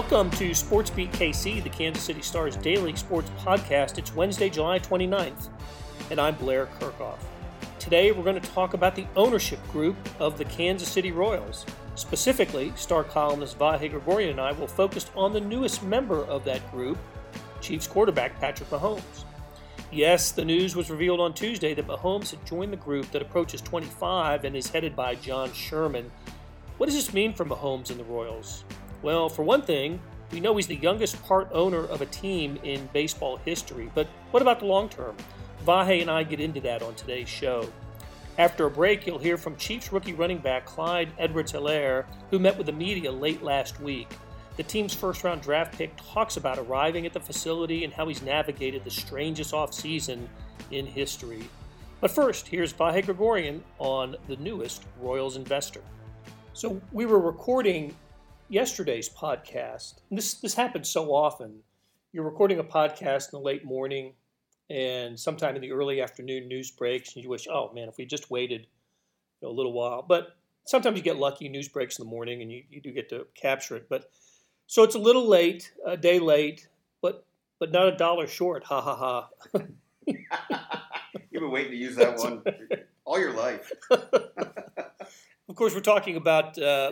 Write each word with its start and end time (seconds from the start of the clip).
Welcome 0.00 0.30
to 0.38 0.54
Sports 0.54 0.88
Beat 0.88 1.12
KC, 1.12 1.62
the 1.62 1.68
Kansas 1.68 2.02
City 2.02 2.22
Stars 2.22 2.56
daily 2.56 2.96
sports 2.96 3.30
podcast. 3.40 3.98
It's 3.98 4.14
Wednesday, 4.14 4.48
July 4.48 4.78
29th, 4.78 5.50
and 6.10 6.18
I'm 6.18 6.34
Blair 6.36 6.70
Kerkhoff. 6.80 7.18
Today, 7.78 8.10
we're 8.10 8.24
going 8.24 8.40
to 8.40 8.48
talk 8.52 8.72
about 8.72 8.96
the 8.96 9.06
ownership 9.14 9.60
group 9.70 9.96
of 10.18 10.38
the 10.38 10.46
Kansas 10.46 10.88
City 10.88 11.12
Royals. 11.12 11.66
Specifically, 11.96 12.72
star 12.76 13.04
columnist 13.04 13.58
Vahe 13.58 13.90
Gregorian 13.90 14.30
and 14.30 14.40
I 14.40 14.52
will 14.52 14.66
focus 14.66 15.10
on 15.14 15.34
the 15.34 15.40
newest 15.40 15.82
member 15.82 16.24
of 16.24 16.44
that 16.44 16.68
group, 16.72 16.96
Chiefs 17.60 17.86
quarterback 17.86 18.40
Patrick 18.40 18.70
Mahomes. 18.70 19.24
Yes, 19.92 20.32
the 20.32 20.46
news 20.46 20.74
was 20.74 20.90
revealed 20.90 21.20
on 21.20 21.34
Tuesday 21.34 21.74
that 21.74 21.86
Mahomes 21.86 22.30
had 22.30 22.44
joined 22.46 22.72
the 22.72 22.78
group 22.78 23.10
that 23.10 23.20
approaches 23.20 23.60
25 23.60 24.46
and 24.46 24.56
is 24.56 24.70
headed 24.70 24.96
by 24.96 25.14
John 25.14 25.52
Sherman. 25.52 26.10
What 26.78 26.86
does 26.86 26.96
this 26.96 27.12
mean 27.12 27.34
for 27.34 27.44
Mahomes 27.44 27.90
and 27.90 28.00
the 28.00 28.04
Royals? 28.04 28.64
Well, 29.02 29.28
for 29.28 29.42
one 29.42 29.62
thing, 29.62 30.00
we 30.30 30.40
know 30.40 30.56
he's 30.56 30.66
the 30.66 30.76
youngest 30.76 31.22
part 31.22 31.48
owner 31.52 31.84
of 31.84 32.02
a 32.02 32.06
team 32.06 32.58
in 32.62 32.88
baseball 32.92 33.38
history, 33.38 33.90
but 33.94 34.06
what 34.30 34.42
about 34.42 34.60
the 34.60 34.66
long 34.66 34.88
term? 34.88 35.16
Vahe 35.66 36.00
and 36.00 36.10
I 36.10 36.22
get 36.22 36.40
into 36.40 36.60
that 36.60 36.82
on 36.82 36.94
today's 36.94 37.28
show. 37.28 37.68
After 38.38 38.66
a 38.66 38.70
break, 38.70 39.06
you'll 39.06 39.18
hear 39.18 39.36
from 39.36 39.56
Chiefs 39.56 39.92
rookie 39.92 40.12
running 40.12 40.38
back 40.38 40.64
Clyde 40.64 41.10
Edwards 41.18 41.52
Helaire, 41.52 42.04
who 42.30 42.38
met 42.38 42.56
with 42.56 42.66
the 42.66 42.72
media 42.72 43.10
late 43.10 43.42
last 43.42 43.80
week. 43.80 44.08
The 44.56 44.62
team's 44.62 44.94
first 44.94 45.24
round 45.24 45.42
draft 45.42 45.76
pick 45.76 45.96
talks 45.96 46.36
about 46.36 46.58
arriving 46.58 47.06
at 47.06 47.12
the 47.12 47.20
facility 47.20 47.84
and 47.84 47.92
how 47.92 48.08
he's 48.08 48.22
navigated 48.22 48.84
the 48.84 48.90
strangest 48.90 49.52
offseason 49.52 50.26
in 50.70 50.86
history. 50.86 51.42
But 52.00 52.10
first, 52.10 52.48
here's 52.48 52.72
Vahe 52.72 53.04
Gregorian 53.04 53.62
on 53.78 54.16
the 54.26 54.36
newest 54.36 54.84
Royals 54.98 55.36
investor. 55.36 55.82
So 56.52 56.80
we 56.92 57.06
were 57.06 57.20
recording 57.20 57.94
yesterday's 58.50 59.08
podcast, 59.08 60.00
this 60.10 60.34
this 60.34 60.54
happens 60.54 60.90
so 60.90 61.14
often. 61.14 61.60
You're 62.12 62.24
recording 62.24 62.58
a 62.58 62.64
podcast 62.64 63.32
in 63.32 63.38
the 63.38 63.44
late 63.44 63.64
morning, 63.64 64.12
and 64.68 65.18
sometime 65.18 65.54
in 65.54 65.62
the 65.62 65.70
early 65.70 66.02
afternoon, 66.02 66.48
news 66.48 66.70
breaks, 66.70 67.14
and 67.14 67.22
you 67.22 67.30
wish, 67.30 67.46
oh 67.48 67.72
man, 67.72 67.88
if 67.88 67.96
we 67.96 68.04
just 68.04 68.30
waited 68.30 68.66
you 69.40 69.48
know, 69.48 69.50
a 69.50 69.56
little 69.56 69.72
while. 69.72 70.02
But 70.02 70.36
sometimes 70.64 70.96
you 70.96 71.02
get 71.02 71.16
lucky, 71.16 71.48
news 71.48 71.68
breaks 71.68 71.98
in 71.98 72.04
the 72.04 72.10
morning, 72.10 72.42
and 72.42 72.50
you, 72.50 72.64
you 72.68 72.80
do 72.80 72.92
get 72.92 73.08
to 73.10 73.26
capture 73.34 73.76
it. 73.76 73.88
But 73.88 74.10
so 74.66 74.82
it's 74.82 74.96
a 74.96 74.98
little 74.98 75.26
late, 75.28 75.72
a 75.86 75.96
day 75.96 76.18
late, 76.18 76.68
but 77.00 77.24
but 77.60 77.70
not 77.70 77.86
a 77.86 77.96
dollar 77.96 78.26
short. 78.26 78.64
Ha 78.64 78.80
ha 78.80 78.96
ha. 78.96 79.28
You've 81.30 81.42
been 81.42 81.50
waiting 81.52 81.70
to 81.70 81.76
use 81.78 81.94
that 81.94 82.18
one 82.18 82.42
all 83.04 83.20
your 83.20 83.34
life. 83.34 83.70
of 83.90 85.54
course, 85.54 85.72
we're 85.72 85.80
talking 85.80 86.16
about 86.16 86.58
uh, 86.58 86.62
uh, 86.62 86.90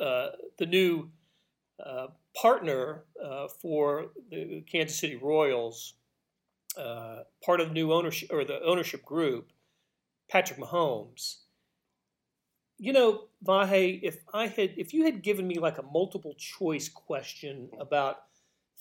the 0.00 0.66
new 0.66 1.10
uh, 1.84 2.08
partner 2.40 3.04
uh, 3.22 3.48
for 3.48 4.06
the 4.30 4.64
Kansas 4.70 4.98
City 4.98 5.16
Royals, 5.16 5.94
uh, 6.78 7.20
part 7.44 7.60
of 7.60 7.68
the 7.68 7.74
new 7.74 7.92
ownership 7.92 8.30
or 8.32 8.44
the 8.44 8.62
ownership 8.62 9.04
group, 9.04 9.50
Patrick 10.30 10.58
Mahomes. 10.58 11.38
You 12.78 12.92
know, 12.92 13.24
Vahe, 13.44 14.00
if 14.02 14.24
I 14.32 14.46
had, 14.46 14.74
if 14.76 14.94
you 14.94 15.04
had 15.04 15.22
given 15.22 15.46
me 15.46 15.58
like 15.58 15.78
a 15.78 15.82
multiple 15.82 16.34
choice 16.38 16.88
question 16.88 17.68
about 17.78 18.22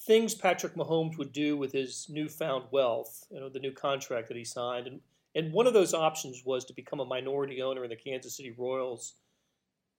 things 0.05 0.35
Patrick 0.35 0.75
Mahomes 0.75 1.17
would 1.17 1.33
do 1.33 1.57
with 1.57 1.73
his 1.73 2.07
newfound 2.09 2.65
wealth, 2.71 3.25
you 3.29 3.39
know, 3.39 3.49
the 3.49 3.59
new 3.59 3.73
contract 3.73 4.29
that 4.29 4.37
he 4.37 4.45
signed, 4.45 4.87
and 4.87 5.01
and 5.35 5.53
one 5.53 5.67
of 5.67 5.73
those 5.73 5.93
options 5.93 6.43
was 6.45 6.65
to 6.65 6.73
become 6.73 6.99
a 6.99 7.05
minority 7.05 7.61
owner 7.61 7.83
in 7.83 7.89
the 7.89 7.95
Kansas 7.95 8.35
City 8.35 8.53
Royals 8.57 9.13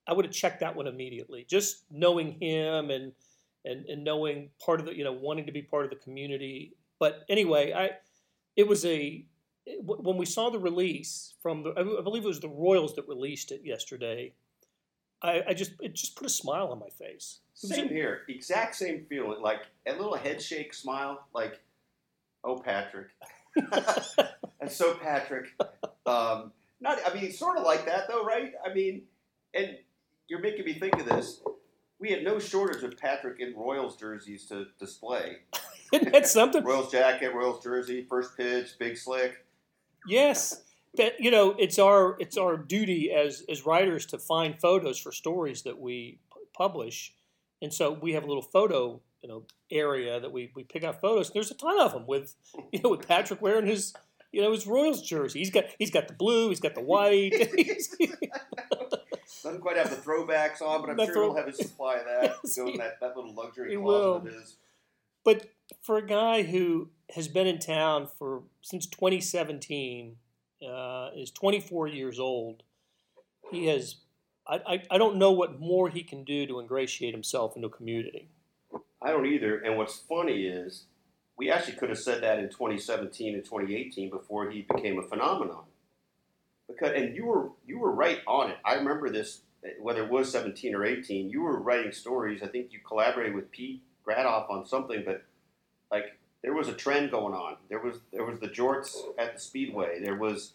I 0.06 0.12
would 0.12 0.24
have 0.24 0.34
checked 0.34 0.60
that 0.60 0.76
one 0.76 0.86
immediately. 0.86 1.44
Just 1.48 1.84
knowing 1.90 2.40
him 2.40 2.90
and 2.90 3.12
and 3.64 3.86
and 3.86 4.04
knowing 4.04 4.50
part 4.64 4.80
of 4.80 4.86
the 4.86 4.96
you 4.96 5.04
know 5.04 5.12
wanting 5.12 5.46
to 5.46 5.52
be 5.52 5.62
part 5.62 5.84
of 5.84 5.90
the 5.90 5.96
community. 5.96 6.74
But 6.98 7.24
anyway, 7.28 7.72
I 7.72 7.90
it 8.56 8.66
was 8.66 8.84
a 8.84 9.24
when 9.82 10.16
we 10.16 10.26
saw 10.26 10.50
the 10.50 10.58
release 10.58 11.34
from 11.42 11.62
the 11.62 11.70
I 11.76 12.02
believe 12.02 12.24
it 12.24 12.28
was 12.28 12.40
the 12.40 12.48
Royals 12.48 12.94
that 12.96 13.08
released 13.08 13.52
it 13.52 13.62
yesterday. 13.64 14.34
I, 15.22 15.42
I 15.48 15.54
just 15.54 15.72
it 15.80 15.94
just 15.94 16.16
put 16.16 16.26
a 16.26 16.30
smile 16.30 16.68
on 16.68 16.78
my 16.78 16.88
face. 16.88 17.40
Same 17.54 17.88
here, 17.88 18.22
exact 18.28 18.74
same 18.74 19.04
feeling, 19.08 19.42
like 19.42 19.60
a 19.86 19.92
little 19.92 20.16
head 20.16 20.40
shake 20.40 20.72
smile, 20.72 21.26
like, 21.34 21.60
oh 22.42 22.56
Patrick, 22.56 23.08
and 24.60 24.70
so 24.70 24.94
Patrick. 24.94 25.48
Um, 26.06 26.52
not, 26.80 26.98
I 27.06 27.12
mean, 27.12 27.30
sort 27.32 27.58
of 27.58 27.64
like 27.64 27.84
that 27.84 28.08
though, 28.08 28.24
right? 28.24 28.54
I 28.64 28.72
mean, 28.72 29.02
and 29.52 29.76
you're 30.30 30.40
making 30.40 30.64
me 30.64 30.74
think 30.74 30.98
of 30.98 31.06
this. 31.06 31.42
We 31.98 32.10
had 32.10 32.22
no 32.22 32.38
shortage 32.38 32.82
of 32.84 32.96
Patrick 32.96 33.40
in 33.40 33.52
Royals 33.54 33.96
jerseys 33.96 34.46
to 34.46 34.68
display. 34.78 35.38
That's 35.92 36.30
something. 36.30 36.64
Royals 36.64 36.92
jacket, 36.92 37.34
Royals 37.34 37.62
jersey, 37.62 38.06
first 38.08 38.36
pitch, 38.36 38.70
big 38.78 38.96
slick. 38.96 39.44
Yes, 40.06 40.62
but 40.96 41.20
you 41.20 41.30
know 41.30 41.54
it's 41.58 41.78
our 41.78 42.16
it's 42.20 42.38
our 42.38 42.56
duty 42.56 43.12
as 43.12 43.44
as 43.50 43.66
writers 43.66 44.06
to 44.06 44.18
find 44.18 44.58
photos 44.58 44.98
for 44.98 45.12
stories 45.12 45.62
that 45.62 45.78
we 45.78 46.20
publish, 46.54 47.12
and 47.60 47.74
so 47.74 47.92
we 47.92 48.12
have 48.12 48.24
a 48.24 48.26
little 48.26 48.42
photo 48.42 49.00
you 49.22 49.28
know 49.28 49.42
area 49.70 50.20
that 50.20 50.32
we 50.32 50.52
we 50.54 50.62
pick 50.64 50.84
out 50.84 51.00
photos. 51.00 51.30
There's 51.30 51.50
a 51.50 51.54
ton 51.54 51.78
of 51.78 51.92
them 51.92 52.06
with 52.06 52.34
you 52.72 52.80
know 52.82 52.90
with 52.90 53.06
Patrick 53.06 53.42
wearing 53.42 53.66
his 53.66 53.92
you 54.32 54.40
know 54.40 54.52
his 54.52 54.66
Royals 54.66 55.02
jersey. 55.02 55.40
He's 55.40 55.50
got 55.50 55.64
he's 55.78 55.90
got 55.90 56.08
the 56.08 56.14
blue, 56.14 56.48
he's 56.48 56.60
got 56.60 56.74
the 56.74 56.80
white. 56.80 57.34
Doesn't 59.42 59.60
quite 59.60 59.76
have 59.76 59.90
the 59.90 59.96
throwbacks 59.96 60.60
on, 60.60 60.80
but 60.82 60.90
I'm 60.90 61.06
sure 61.06 61.24
he'll 61.24 61.36
have 61.36 61.46
his 61.46 61.58
supply 61.58 61.96
of 61.96 62.04
that. 62.04 62.36
go 62.56 62.68
in 62.68 62.78
that, 62.78 63.00
that 63.00 63.16
little 63.16 63.34
luxury 63.34 63.76
closet 63.76 64.28
of 64.28 64.34
his. 64.34 64.56
But 65.24 65.50
for 65.82 65.96
a 65.96 66.06
guy 66.06 66.42
who 66.42 66.90
has 67.14 67.28
been 67.28 67.46
in 67.46 67.58
town 67.58 68.06
for 68.18 68.42
since 68.60 68.86
2017, 68.86 70.16
uh, 70.68 71.10
is 71.16 71.30
24 71.30 71.88
years 71.88 72.18
old, 72.18 72.62
he 73.50 73.66
has. 73.66 73.96
I, 74.46 74.60
I, 74.66 74.82
I 74.90 74.98
don't 74.98 75.16
know 75.16 75.32
what 75.32 75.60
more 75.60 75.88
he 75.88 76.02
can 76.02 76.24
do 76.24 76.46
to 76.46 76.60
ingratiate 76.60 77.14
himself 77.14 77.56
into 77.56 77.68
a 77.68 77.70
community. 77.70 78.28
I 79.02 79.10
don't 79.10 79.26
either. 79.26 79.58
And 79.58 79.76
what's 79.76 79.98
funny 79.98 80.44
is 80.46 80.84
we 81.36 81.50
actually 81.50 81.74
could 81.74 81.88
have 81.88 81.98
said 81.98 82.22
that 82.22 82.38
in 82.38 82.48
2017 82.48 83.34
and 83.34 83.44
2018 83.44 84.10
before 84.10 84.50
he 84.50 84.62
became 84.62 84.98
a 84.98 85.02
phenomenon 85.02 85.64
because 86.70 86.92
and 86.96 87.14
you 87.14 87.26
were 87.26 87.50
you 87.66 87.78
were 87.78 87.92
right 87.92 88.20
on 88.26 88.50
it. 88.50 88.58
I 88.64 88.74
remember 88.74 89.10
this 89.10 89.42
whether 89.80 90.04
it 90.04 90.10
was 90.10 90.30
17 90.32 90.74
or 90.74 90.84
18. 90.84 91.28
You 91.28 91.42
were 91.42 91.60
writing 91.60 91.92
stories. 91.92 92.42
I 92.42 92.46
think 92.46 92.72
you 92.72 92.80
collaborated 92.86 93.34
with 93.34 93.50
Pete 93.50 93.82
Grathoff 94.06 94.50
on 94.50 94.66
something, 94.66 95.02
but 95.04 95.22
like 95.90 96.18
there 96.42 96.54
was 96.54 96.68
a 96.68 96.72
trend 96.72 97.10
going 97.10 97.34
on. 97.34 97.56
There 97.68 97.80
was 97.80 97.98
there 98.12 98.24
was 98.24 98.40
the 98.40 98.48
jorts 98.48 98.96
at 99.18 99.34
the 99.34 99.40
speedway. 99.40 100.00
There 100.02 100.16
was, 100.16 100.52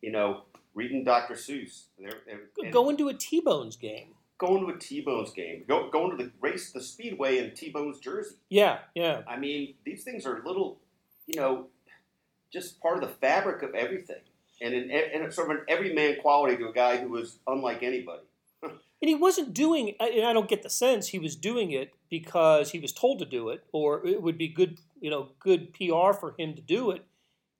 you 0.00 0.12
know, 0.12 0.42
reading 0.74 1.04
Dr. 1.04 1.34
Seuss. 1.34 1.84
There, 1.98 2.12
there 2.26 2.70
going 2.70 2.96
to 2.98 3.08
a 3.08 3.14
T-Bones 3.14 3.76
game. 3.76 4.14
Going 4.38 4.66
to 4.66 4.72
a 4.72 4.78
T-Bones 4.78 5.30
game. 5.30 5.64
Go, 5.66 5.88
going 5.90 6.16
to 6.16 6.22
the 6.22 6.30
race, 6.42 6.70
the 6.70 6.82
speedway 6.82 7.38
in 7.38 7.54
T-Bones 7.54 7.98
jersey. 8.00 8.36
Yeah, 8.50 8.80
yeah. 8.94 9.22
I 9.26 9.38
mean, 9.38 9.74
these 9.84 10.04
things 10.04 10.26
are 10.26 10.42
little, 10.44 10.78
you 11.26 11.40
know, 11.40 11.68
just 12.52 12.78
part 12.80 13.02
of 13.02 13.08
the 13.08 13.14
fabric 13.16 13.62
of 13.62 13.74
everything 13.74 14.20
and 14.60 14.74
in 14.74 15.30
sort 15.32 15.50
of 15.50 15.56
an 15.58 15.64
everyman 15.68 16.16
quality 16.20 16.56
to 16.56 16.68
a 16.68 16.72
guy 16.72 16.96
who 16.96 17.08
was 17.08 17.38
unlike 17.46 17.82
anybody. 17.82 18.22
and 18.62 18.78
he 19.00 19.14
wasn't 19.14 19.52
doing, 19.52 19.94
and 20.00 20.24
I 20.24 20.32
don't 20.32 20.48
get 20.48 20.62
the 20.62 20.70
sense 20.70 21.08
he 21.08 21.18
was 21.18 21.36
doing 21.36 21.72
it 21.72 21.92
because 22.10 22.70
he 22.70 22.78
was 22.78 22.92
told 22.92 23.18
to 23.18 23.24
do 23.24 23.50
it, 23.50 23.64
or 23.72 24.06
it 24.06 24.22
would 24.22 24.38
be 24.38 24.48
good, 24.48 24.78
you 25.00 25.10
know, 25.10 25.28
good 25.38 25.74
PR 25.74 26.12
for 26.12 26.34
him 26.38 26.54
to 26.54 26.62
do 26.62 26.90
it. 26.90 27.04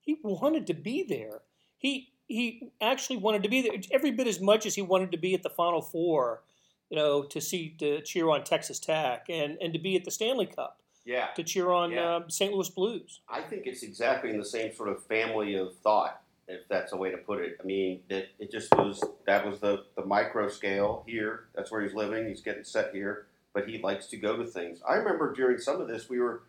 He 0.00 0.16
wanted 0.22 0.66
to 0.68 0.74
be 0.74 1.02
there. 1.02 1.42
He 1.78 2.12
he 2.28 2.70
actually 2.80 3.18
wanted 3.18 3.42
to 3.44 3.48
be 3.48 3.62
there 3.62 3.72
every 3.92 4.10
bit 4.10 4.26
as 4.26 4.40
much 4.40 4.66
as 4.66 4.74
he 4.74 4.82
wanted 4.82 5.12
to 5.12 5.18
be 5.18 5.34
at 5.34 5.42
the 5.42 5.50
Final 5.50 5.82
Four, 5.82 6.42
you 6.90 6.96
know, 6.96 7.22
to 7.24 7.40
see 7.40 7.74
to 7.78 8.00
cheer 8.02 8.28
on 8.30 8.44
Texas 8.44 8.78
Tech 8.78 9.26
and 9.28 9.58
and 9.60 9.72
to 9.72 9.78
be 9.78 9.96
at 9.96 10.04
the 10.04 10.10
Stanley 10.10 10.46
Cup. 10.46 10.80
Yeah. 11.04 11.28
To 11.36 11.44
cheer 11.44 11.70
on 11.70 11.92
yeah. 11.92 12.16
um, 12.16 12.30
St. 12.30 12.52
Louis 12.52 12.68
Blues. 12.68 13.20
I 13.28 13.40
think 13.40 13.62
it's 13.66 13.84
exactly 13.84 14.30
in 14.30 14.38
the 14.38 14.44
same 14.44 14.74
sort 14.74 14.88
of 14.88 15.04
family 15.04 15.54
of 15.54 15.76
thought 15.78 16.20
if 16.48 16.68
that's 16.68 16.92
a 16.92 16.96
way 16.96 17.10
to 17.10 17.16
put 17.16 17.40
it. 17.40 17.56
I 17.60 17.64
mean, 17.64 18.00
it, 18.08 18.30
it 18.38 18.50
just 18.50 18.72
was 18.74 19.02
that 19.26 19.46
was 19.46 19.60
the, 19.60 19.84
the 19.96 20.04
micro 20.04 20.48
scale 20.48 21.04
here. 21.06 21.44
That's 21.54 21.70
where 21.70 21.82
he's 21.82 21.94
living. 21.94 22.28
He's 22.28 22.40
getting 22.40 22.64
set 22.64 22.94
here, 22.94 23.26
but 23.52 23.68
he 23.68 23.78
likes 23.78 24.06
to 24.06 24.16
go 24.16 24.36
to 24.36 24.46
things. 24.46 24.80
I 24.88 24.94
remember 24.94 25.34
during 25.34 25.58
some 25.58 25.80
of 25.80 25.88
this, 25.88 26.08
we 26.08 26.20
were 26.20 26.42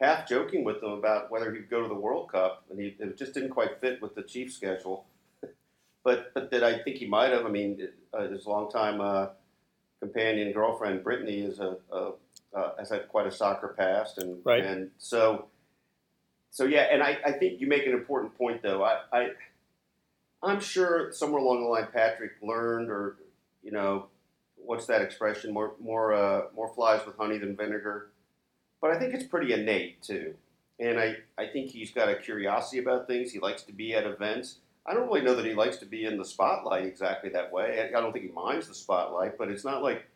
half 0.00 0.28
joking 0.28 0.64
with 0.64 0.82
him 0.82 0.90
about 0.92 1.30
whether 1.30 1.52
he'd 1.52 1.70
go 1.70 1.82
to 1.82 1.88
the 1.88 1.94
World 1.94 2.30
Cup, 2.30 2.64
and 2.70 2.80
he 2.80 2.96
it 2.98 3.16
just 3.16 3.34
didn't 3.34 3.50
quite 3.50 3.80
fit 3.80 4.00
with 4.00 4.14
the 4.14 4.22
Chiefs 4.22 4.54
schedule. 4.54 5.06
but 6.04 6.32
but 6.34 6.50
that 6.50 6.64
I 6.64 6.78
think 6.78 6.96
he 6.96 7.06
might 7.06 7.32
have. 7.32 7.44
I 7.44 7.50
mean, 7.50 7.88
uh, 8.12 8.28
his 8.28 8.46
longtime 8.46 9.00
uh, 9.00 9.28
companion 10.00 10.52
girlfriend 10.52 11.04
Brittany 11.04 11.40
is 11.40 11.58
a, 11.58 11.76
a 11.92 12.12
uh, 12.54 12.72
has 12.78 12.90
had 12.90 13.08
quite 13.08 13.26
a 13.26 13.30
soccer 13.30 13.74
past, 13.76 14.18
and 14.18 14.38
right. 14.44 14.64
and 14.64 14.90
so 14.98 15.46
so 16.50 16.64
yeah, 16.64 16.86
and 16.90 17.02
I, 17.02 17.18
I 17.24 17.32
think 17.32 17.60
you 17.60 17.66
make 17.66 17.86
an 17.86 17.92
important 17.92 18.36
point 18.36 18.62
though. 18.62 18.82
I, 18.82 19.00
I 19.12 19.28
I'm 20.42 20.60
sure 20.60 21.12
somewhere 21.12 21.40
along 21.40 21.62
the 21.62 21.68
line 21.68 21.88
Patrick 21.92 22.32
learned 22.42 22.90
or 22.90 23.16
you 23.62 23.70
know 23.70 24.06
what's 24.56 24.86
that 24.86 25.02
expression? 25.02 25.52
More 25.52 25.74
more 25.80 26.12
uh, 26.12 26.42
more 26.54 26.72
flies 26.74 27.04
with 27.06 27.16
honey 27.16 27.38
than 27.38 27.56
vinegar. 27.56 28.10
But 28.80 28.92
I 28.92 28.98
think 28.98 29.14
it's 29.14 29.24
pretty 29.24 29.52
innate 29.52 30.02
too, 30.02 30.34
and 30.78 30.98
I 30.98 31.16
I 31.38 31.46
think 31.46 31.70
he's 31.70 31.92
got 31.92 32.08
a 32.08 32.16
curiosity 32.16 32.78
about 32.78 33.06
things. 33.06 33.30
He 33.32 33.38
likes 33.38 33.62
to 33.64 33.72
be 33.72 33.94
at 33.94 34.04
events. 34.04 34.56
I 34.86 34.94
don't 34.94 35.06
really 35.06 35.20
know 35.20 35.36
that 35.36 35.44
he 35.44 35.54
likes 35.54 35.76
to 35.78 35.86
be 35.86 36.06
in 36.06 36.16
the 36.16 36.24
spotlight 36.24 36.86
exactly 36.86 37.30
that 37.30 37.52
way. 37.52 37.90
I 37.94 38.00
don't 38.00 38.12
think 38.12 38.24
he 38.24 38.32
minds 38.32 38.66
the 38.66 38.74
spotlight, 38.74 39.36
but 39.36 39.50
it's 39.50 39.64
not 39.64 39.82
like 39.82 40.06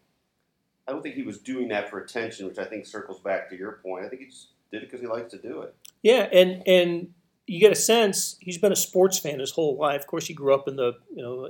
I 0.89 0.93
don't 0.93 1.03
think 1.03 1.15
he 1.15 1.23
was 1.23 1.39
doing 1.39 1.69
that 1.69 1.91
for 1.91 2.01
attention, 2.01 2.47
which 2.47 2.59
I 2.59 2.65
think 2.65 2.87
circles 2.87 3.21
back 3.21 3.51
to 3.51 3.57
your 3.57 3.81
point. 3.85 4.07
I 4.07 4.09
think 4.09 4.23
he 4.23 4.29
just 4.29 4.49
did 4.75 4.83
it 4.83 4.91
because 4.91 5.01
he 5.01 5.07
likes 5.07 5.31
to 5.33 5.39
do 5.39 5.63
it. 5.63 5.75
Yeah, 6.03 6.29
and 6.33 6.63
and 6.67 7.09
you 7.47 7.61
get 7.61 7.73
a 7.73 7.77
sense 7.77 8.37
he's 8.41 8.59
been 8.59 8.73
a 8.73 8.77
sports 8.77 9.19
fan 9.19 9.39
his 9.39 9.53
whole 9.53 9.77
life. 9.77 10.01
Of 10.01 10.07
course, 10.07 10.27
he 10.27 10.35
grew 10.35 10.55
up 10.55 10.69
in 10.69 10.77
the 10.77 10.93
you 11.15 11.23
know 11.23 11.49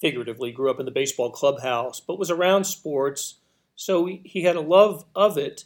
figuratively 0.00 0.50
grew 0.52 0.70
up 0.70 0.80
in 0.80 0.86
the 0.86 0.92
baseball 0.92 1.30
clubhouse, 1.30 2.00
but 2.00 2.18
was 2.18 2.30
around 2.30 2.64
sports, 2.64 3.38
so 3.76 4.06
he, 4.06 4.20
he 4.24 4.42
had 4.42 4.56
a 4.56 4.60
love 4.60 5.04
of 5.14 5.38
it. 5.38 5.64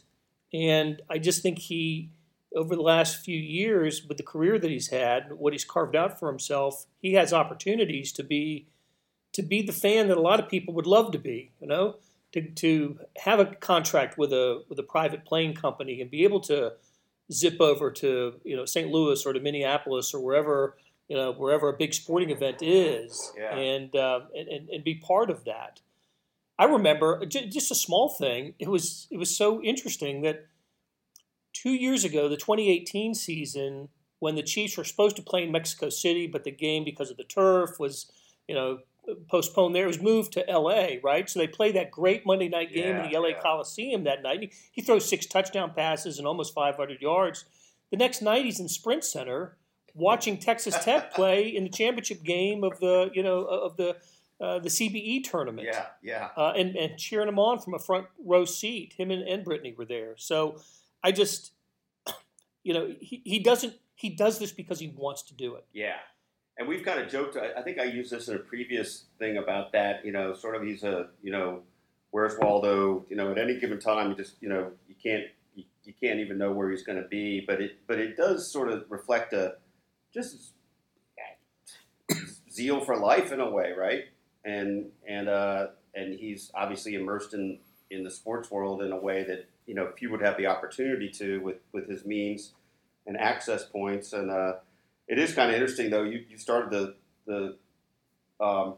And 0.53 1.01
I 1.09 1.17
just 1.17 1.41
think 1.41 1.59
he, 1.59 2.11
over 2.55 2.75
the 2.75 2.81
last 2.81 3.25
few 3.25 3.37
years, 3.37 4.05
with 4.07 4.17
the 4.17 4.23
career 4.23 4.57
that 4.59 4.71
he's 4.71 4.89
had, 4.89 5.33
what 5.33 5.53
he's 5.53 5.65
carved 5.65 5.95
out 5.95 6.19
for 6.19 6.29
himself, 6.29 6.85
he 7.01 7.13
has 7.13 7.33
opportunities 7.33 8.11
to 8.13 8.23
be 8.23 8.67
to 9.33 9.43
be 9.43 9.61
the 9.61 9.73
fan 9.73 10.07
that 10.07 10.17
a 10.17 10.21
lot 10.21 10.39
of 10.39 10.49
people 10.49 10.73
would 10.73 10.87
love 10.87 11.11
to 11.11 11.19
be. 11.19 11.51
You 11.59 11.67
know, 11.67 11.95
to, 12.33 12.41
to 12.41 12.99
have 13.17 13.39
a 13.39 13.45
contract 13.45 14.17
with 14.17 14.31
a 14.33 14.63
with 14.69 14.79
a 14.79 14.83
private 14.83 15.25
plane 15.25 15.55
company 15.55 16.01
and 16.01 16.11
be 16.11 16.23
able 16.23 16.39
to 16.41 16.73
zip 17.31 17.59
over 17.59 17.91
to 17.91 18.35
you 18.43 18.55
know 18.55 18.65
St. 18.65 18.89
Louis 18.89 19.25
or 19.25 19.33
to 19.33 19.39
Minneapolis 19.39 20.13
or 20.13 20.19
wherever 20.21 20.77
you 21.07 21.15
know 21.17 21.31
wherever 21.33 21.69
a 21.69 21.77
big 21.77 21.93
sporting 21.93 22.29
event 22.29 22.57
is 22.61 23.31
Yeah. 23.37 23.55
and, 23.55 23.95
uh, 23.95 24.21
and 24.35 24.69
and 24.69 24.83
be 24.83 24.95
part 24.95 25.29
of 25.29 25.45
that. 25.45 25.81
I 26.59 26.65
remember 26.65 27.25
j- 27.25 27.47
just 27.49 27.69
a 27.71 27.75
small 27.75 28.09
thing. 28.09 28.53
It 28.59 28.67
was 28.67 29.07
it 29.11 29.17
was 29.17 29.35
so 29.35 29.61
interesting 29.61 30.21
that 30.21 30.47
two 31.53 31.71
years 31.71 32.03
ago, 32.03 32.27
the 32.29 32.37
2018 32.37 33.13
season, 33.13 33.89
when 34.19 34.35
the 34.35 34.43
Chiefs 34.43 34.77
were 34.77 34.83
supposed 34.83 35.15
to 35.17 35.21
play 35.21 35.43
in 35.43 35.51
Mexico 35.51 35.89
City, 35.89 36.27
but 36.27 36.43
the 36.43 36.51
game 36.51 36.83
because 36.83 37.09
of 37.11 37.17
the 37.17 37.23
turf 37.23 37.79
was 37.79 38.11
you 38.47 38.55
know 38.55 38.79
postponed 39.27 39.75
there. 39.75 39.85
It 39.85 39.87
was 39.87 40.01
moved 40.01 40.33
to 40.33 40.49
L.A. 40.49 40.99
Right, 41.03 41.29
so 41.29 41.39
they 41.39 41.47
played 41.47 41.75
that 41.75 41.91
great 41.91 42.25
Monday 42.25 42.49
night 42.49 42.73
game 42.73 42.95
in 42.95 43.09
the 43.09 43.15
L.A. 43.15 43.29
yeah. 43.29 43.41
Coliseum 43.41 44.03
that 44.03 44.23
night. 44.23 44.41
He, 44.41 44.51
he 44.71 44.81
throws 44.81 45.07
six 45.07 45.25
touchdown 45.25 45.73
passes 45.75 46.17
and 46.17 46.27
almost 46.27 46.53
500 46.53 47.01
yards. 47.01 47.45
The 47.91 47.97
next 47.97 48.21
night, 48.21 48.45
he's 48.45 48.59
in 48.59 48.67
Sprint 48.67 49.03
Center 49.03 49.57
watching 49.93 50.37
Texas 50.37 50.75
Tech 50.83 51.13
play 51.15 51.47
in 51.47 51.63
the 51.63 51.69
championship 51.69 52.23
game 52.23 52.63
of 52.63 52.79
the 52.79 53.09
you 53.13 53.23
know 53.23 53.45
of 53.45 53.77
the 53.77 53.97
uh, 54.39 54.59
the 54.59 54.69
CBE 54.69 55.23
tournament. 55.23 55.67
Yeah, 55.71 55.85
yeah. 56.01 56.29
Uh, 56.37 56.53
and, 56.55 56.75
and 56.75 56.97
cheering 56.97 57.27
him 57.27 57.39
on 57.39 57.59
from 57.59 57.73
a 57.73 57.79
front 57.79 58.05
row 58.23 58.45
seat. 58.45 58.93
Him 58.97 59.09
and, 59.09 59.27
and 59.27 59.43
Brittany 59.43 59.73
were 59.75 59.85
there. 59.85 60.13
So 60.17 60.59
I 61.03 61.11
just, 61.11 61.53
you 62.63 62.73
know, 62.73 62.93
he, 62.99 63.21
he 63.25 63.39
doesn't, 63.39 63.73
he 63.95 64.09
does 64.09 64.37
this 64.37 64.51
because 64.51 64.79
he 64.79 64.93
wants 64.95 65.23
to 65.23 65.33
do 65.33 65.55
it. 65.55 65.65
Yeah. 65.73 65.95
And 66.57 66.67
we've 66.67 66.83
kind 66.83 66.99
of 66.99 67.07
joked, 67.07 67.37
I 67.37 67.61
think 67.61 67.79
I 67.79 67.83
used 67.83 68.11
this 68.11 68.29
in 68.29 68.35
a 68.35 68.39
previous 68.39 69.05
thing 69.19 69.37
about 69.37 69.71
that, 69.73 70.03
you 70.03 70.11
know, 70.11 70.33
sort 70.33 70.55
of 70.55 70.63
he's 70.63 70.83
a, 70.83 71.09
you 71.21 71.31
know, 71.31 71.61
where's 72.09 72.33
Waldo, 72.39 73.05
you 73.09 73.15
know, 73.15 73.31
at 73.31 73.37
any 73.37 73.59
given 73.59 73.79
time, 73.79 74.09
you 74.09 74.15
just, 74.15 74.35
you 74.41 74.49
know, 74.49 74.71
you 74.87 74.95
can't, 75.01 75.25
you, 75.53 75.65
you 75.83 75.93
can't 76.01 76.19
even 76.19 76.39
know 76.39 76.51
where 76.51 76.71
he's 76.71 76.83
going 76.83 76.99
to 76.99 77.07
be, 77.07 77.43
but 77.45 77.61
it, 77.61 77.77
but 77.85 77.99
it 77.99 78.17
does 78.17 78.51
sort 78.51 78.71
of 78.71 78.85
reflect 78.89 79.33
a, 79.33 79.55
just 80.11 80.53
zeal 82.51 82.83
for 82.83 82.97
life 82.97 83.31
in 83.31 83.39
a 83.39 83.49
way, 83.49 83.73
right? 83.77 84.05
And, 84.43 84.87
and, 85.07 85.29
uh, 85.29 85.67
and 85.93 86.17
he's 86.17 86.51
obviously 86.55 86.95
immersed 86.95 87.35
in, 87.35 87.59
in 87.91 88.03
the 88.03 88.09
sports 88.09 88.49
world 88.49 88.81
in 88.81 88.91
a 88.91 88.99
way 88.99 89.23
that, 89.25 89.47
you 89.67 89.75
know, 89.75 89.91
few 89.95 90.09
would 90.09 90.21
have 90.21 90.37
the 90.37 90.47
opportunity 90.47 91.09
to 91.09 91.39
with, 91.41 91.57
with 91.71 91.87
his 91.87 92.03
means 92.03 92.53
and 93.05 93.15
access 93.15 93.65
points. 93.65 94.13
And, 94.13 94.31
uh, 94.31 94.53
it 95.07 95.17
is 95.19 95.33
kind 95.33 95.49
of 95.49 95.55
interesting, 95.55 95.89
though. 95.89 96.03
You, 96.03 96.23
you 96.29 96.37
started 96.37 96.71
the 96.71 96.95
the 97.25 97.55
um, 98.43 98.75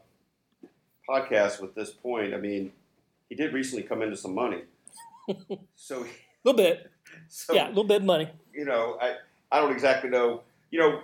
podcast 1.08 1.62
with 1.62 1.76
this 1.76 1.90
point. 1.92 2.34
I 2.34 2.38
mean, 2.38 2.72
he 3.30 3.36
did 3.36 3.54
recently 3.54 3.84
come 3.84 4.02
into 4.02 4.16
some 4.18 4.34
money, 4.34 4.64
so 5.76 6.04
A 6.04 6.08
little 6.44 6.58
bit. 6.58 6.92
so 7.28 7.54
yeah, 7.54 7.68
a 7.68 7.70
little 7.70 7.84
bit 7.84 7.98
of 7.98 8.06
money. 8.06 8.30
you 8.54 8.66
know, 8.66 8.98
I 9.02 9.16
I 9.52 9.60
don't 9.60 9.72
exactly 9.72 10.10
know. 10.10 10.42
You 10.72 10.80
know, 10.80 11.02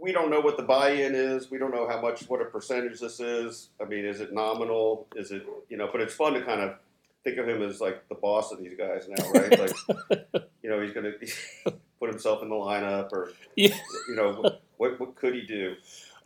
we 0.00 0.12
don't 0.12 0.30
know 0.30 0.40
what 0.40 0.56
the 0.56 0.64
buy-in 0.64 1.14
is. 1.14 1.50
We 1.50 1.58
don't 1.58 1.72
know 1.72 1.88
how 1.88 2.00
much, 2.00 2.22
what 2.28 2.40
a 2.40 2.44
percentage 2.46 2.98
this 2.98 3.20
is. 3.20 3.68
I 3.80 3.84
mean, 3.84 4.04
is 4.04 4.20
it 4.20 4.32
nominal? 4.32 5.06
Is 5.14 5.30
it 5.30 5.46
you 5.68 5.76
know? 5.76 5.88
But 5.90 6.00
it's 6.00 6.14
fun 6.14 6.34
to 6.34 6.42
kind 6.42 6.60
of 6.60 6.74
think 7.22 7.38
of 7.38 7.48
him 7.48 7.62
as 7.62 7.80
like 7.80 8.08
the 8.08 8.14
boss 8.14 8.50
of 8.50 8.58
these 8.58 8.74
guys 8.76 9.06
now, 9.08 9.30
right? 9.30 9.58
Like, 9.60 10.42
you 10.62 10.70
know, 10.70 10.80
he's 10.80 10.92
going 10.92 11.12
to 11.12 11.74
put 12.00 12.08
himself 12.10 12.42
in 12.42 12.48
the 12.48 12.54
lineup, 12.56 13.12
or 13.12 13.32
Yeah. 13.54 13.76
you 14.08 14.16
know, 14.16 14.58
what 14.78 14.98
what 14.98 15.14
could 15.14 15.34
he 15.34 15.42
do? 15.42 15.76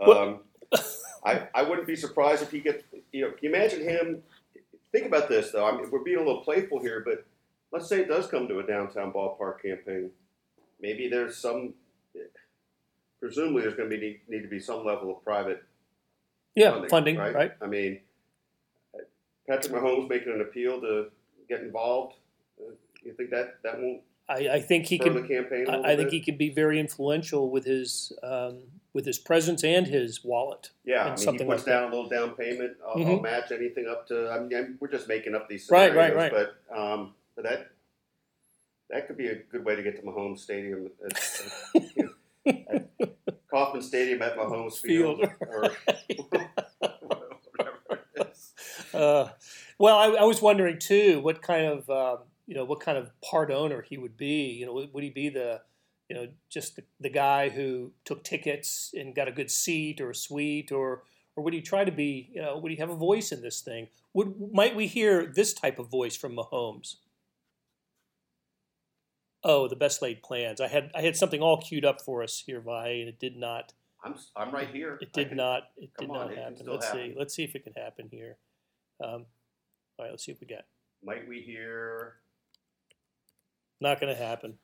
Um, 0.00 0.40
I 1.24 1.48
I 1.54 1.62
wouldn't 1.62 1.86
be 1.86 1.96
surprised 1.96 2.42
if 2.42 2.50
he 2.50 2.60
gets. 2.60 2.84
You 3.12 3.22
know, 3.22 3.30
can 3.32 3.38
you 3.42 3.48
imagine 3.50 3.82
him? 3.82 4.22
Think 4.92 5.06
about 5.06 5.28
this 5.28 5.50
though. 5.50 5.66
I 5.66 5.76
mean, 5.76 5.90
we're 5.90 6.04
being 6.04 6.18
a 6.18 6.22
little 6.22 6.42
playful 6.42 6.80
here, 6.80 7.02
but 7.04 7.26
let's 7.72 7.88
say 7.88 8.00
it 8.00 8.08
does 8.08 8.26
come 8.28 8.46
to 8.48 8.60
a 8.60 8.66
downtown 8.66 9.12
ballpark 9.12 9.60
campaign. 9.62 10.10
Maybe 10.80 11.08
there's 11.08 11.36
some. 11.36 11.74
Presumably, 13.20 13.62
there's 13.62 13.74
going 13.74 13.88
to 13.88 13.96
be 13.96 14.02
need, 14.02 14.20
need 14.28 14.42
to 14.42 14.48
be 14.48 14.60
some 14.60 14.84
level 14.84 15.10
of 15.16 15.24
private 15.24 15.64
Yeah, 16.54 16.84
funding, 16.90 17.16
right? 17.16 17.52
I 17.62 17.66
mean, 17.66 18.00
Patrick 19.48 19.72
Mahomes 19.72 20.10
making 20.10 20.32
an 20.34 20.42
appeal 20.42 20.78
to 20.82 21.06
get 21.48 21.60
involved. 21.62 22.16
Uh, 22.60 22.72
you 23.02 23.14
think 23.14 23.30
that 23.30 23.62
that 23.62 23.80
won't 23.80 24.02
I, 24.28 24.48
I 24.54 24.60
think 24.60 24.86
he 24.86 24.98
can. 24.98 25.18
I, 25.68 25.92
I 25.92 25.96
think 25.96 26.10
he 26.10 26.20
can 26.20 26.36
be 26.36 26.48
very 26.48 26.80
influential 26.80 27.50
with 27.50 27.64
his 27.66 28.10
um, 28.22 28.58
with 28.94 29.04
his 29.04 29.18
presence 29.18 29.62
and 29.62 29.86
his 29.86 30.24
wallet. 30.24 30.70
Yeah, 30.84 31.04
I 31.04 31.08
mean, 31.10 31.18
he 31.18 31.24
puts 31.24 31.40
like 31.48 31.64
that. 31.64 31.70
down 31.70 31.82
a 31.92 31.94
little 31.94 32.08
down 32.08 32.30
payment. 32.30 32.76
I'll, 32.86 33.04
I'll 33.06 33.18
Mhm. 33.18 33.22
match 33.22 33.52
anything 33.52 33.86
up 33.86 34.06
to. 34.08 34.30
I 34.30 34.38
mean, 34.40 34.78
we're 34.80 34.88
just 34.88 35.08
making 35.08 35.34
up 35.34 35.48
these 35.48 35.68
Right, 35.70 35.90
scenarios, 35.90 36.16
right, 36.16 36.32
right. 36.32 36.46
But 36.70 36.76
um, 36.78 37.14
but 37.36 37.44
that 37.44 37.70
that 38.90 39.06
could 39.06 39.18
be 39.18 39.26
a 39.28 39.34
good 39.36 39.64
way 39.64 39.76
to 39.76 39.82
get 39.82 39.96
to 39.96 40.02
Mahomes 40.02 40.38
Stadium. 40.38 40.90
At, 41.04 41.40
at, 42.46 42.88
at 43.00 43.14
Kauffman 43.50 43.82
Stadium 43.82 44.22
at 44.22 44.36
Mahomes 44.36 44.78
Field, 44.78 45.18
Field. 45.18 45.32
or 45.48 45.70
whatever 47.00 48.00
it 48.16 48.26
is. 48.30 48.52
Uh, 48.94 49.28
well, 49.78 49.96
I, 49.98 50.06
I 50.20 50.24
was 50.24 50.40
wondering 50.40 50.78
too, 50.78 51.20
what 51.20 51.42
kind 51.42 51.66
of 51.66 51.90
um, 51.90 52.18
you 52.46 52.54
know 52.54 52.64
what 52.64 52.80
kind 52.80 52.98
of 52.98 53.10
part 53.20 53.50
owner 53.50 53.82
he 53.82 53.98
would 53.98 54.16
be. 54.16 54.56
You 54.58 54.66
know, 54.66 54.88
would, 54.92 55.04
he 55.04 55.10
be 55.10 55.28
the 55.28 55.62
you 56.08 56.16
know 56.16 56.28
just 56.50 56.76
the, 56.76 56.82
the 57.00 57.10
guy 57.10 57.48
who 57.48 57.92
took 58.04 58.24
tickets 58.24 58.92
and 58.94 59.14
got 59.14 59.28
a 59.28 59.32
good 59.32 59.50
seat 59.50 60.00
or 60.00 60.10
a 60.10 60.14
suite, 60.14 60.72
or 60.72 61.02
or 61.36 61.44
would 61.44 61.54
he 61.54 61.60
try 61.60 61.84
to 61.84 61.92
be 61.92 62.30
you 62.32 62.42
know 62.42 62.58
would 62.58 62.72
he 62.72 62.78
have 62.78 62.90
a 62.90 62.96
voice 62.96 63.32
in 63.32 63.42
this 63.42 63.60
thing? 63.60 63.88
Would 64.12 64.52
might 64.52 64.76
we 64.76 64.86
hear 64.86 65.26
this 65.26 65.52
type 65.54 65.78
of 65.78 65.90
voice 65.90 66.16
from 66.16 66.36
Mahomes? 66.36 66.96
Oh, 69.42 69.68
the 69.68 69.76
best 69.76 70.00
laid 70.00 70.22
plans. 70.22 70.60
I 70.60 70.68
had 70.68 70.90
I 70.94 71.02
had 71.02 71.16
something 71.16 71.42
all 71.42 71.60
queued 71.60 71.84
up 71.84 72.00
for 72.00 72.22
us 72.22 72.42
here, 72.46 72.60
Vi, 72.60 72.88
and 72.88 73.08
it 73.08 73.18
did 73.18 73.36
not. 73.36 73.72
I'm 74.04 74.14
I'm 74.36 74.52
right 74.52 74.68
here. 74.68 74.98
It 75.00 75.12
did 75.12 75.28
can- 75.28 75.36
not. 75.36 75.64
It 75.76 75.90
did 75.98 76.10
on, 76.10 76.16
not 76.16 76.32
it 76.32 76.38
happen. 76.38 76.66
Let's 76.66 76.90
see. 76.90 77.14
Let's 77.16 77.34
see 77.34 77.44
if 77.44 77.54
it 77.54 77.64
can 77.64 77.74
happen 77.74 78.08
here. 78.10 78.36
Um, 79.02 79.26
all 79.98 80.04
right, 80.04 80.10
let's 80.10 80.24
see 80.24 80.32
if 80.32 80.40
we 80.40 80.46
got. 80.46 80.64
Might 81.02 81.28
we 81.28 81.40
hear? 81.40 82.14
Not 83.84 84.00
going 84.00 84.16
to 84.16 84.20
happen. 84.20 84.54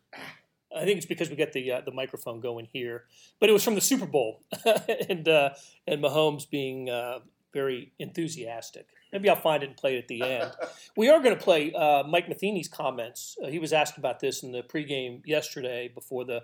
I 0.74 0.86
think 0.86 0.96
it's 0.96 1.04
because 1.04 1.28
we 1.28 1.36
got 1.36 1.52
the 1.52 1.70
uh, 1.72 1.80
the 1.82 1.90
microphone 1.90 2.40
going 2.40 2.66
here, 2.72 3.04
but 3.38 3.50
it 3.50 3.52
was 3.52 3.62
from 3.62 3.74
the 3.74 3.80
Super 3.82 4.06
Bowl, 4.06 4.40
and 5.10 5.28
uh, 5.28 5.50
and 5.86 6.02
Mahomes 6.02 6.48
being 6.48 6.88
uh, 6.88 7.18
very 7.52 7.92
enthusiastic. 7.98 8.86
Maybe 9.12 9.28
I'll 9.28 9.36
find 9.36 9.62
it 9.62 9.68
and 9.68 9.76
play 9.76 9.96
it 9.96 9.98
at 9.98 10.08
the 10.08 10.22
end. 10.22 10.52
we 10.96 11.10
are 11.10 11.20
going 11.20 11.36
to 11.36 11.42
play 11.42 11.70
uh, 11.74 12.02
Mike 12.04 12.30
Matheny's 12.30 12.66
comments. 12.66 13.36
Uh, 13.44 13.48
he 13.48 13.58
was 13.58 13.74
asked 13.74 13.98
about 13.98 14.20
this 14.20 14.42
in 14.42 14.52
the 14.52 14.62
pregame 14.62 15.20
yesterday 15.26 15.90
before 15.94 16.24
the 16.24 16.40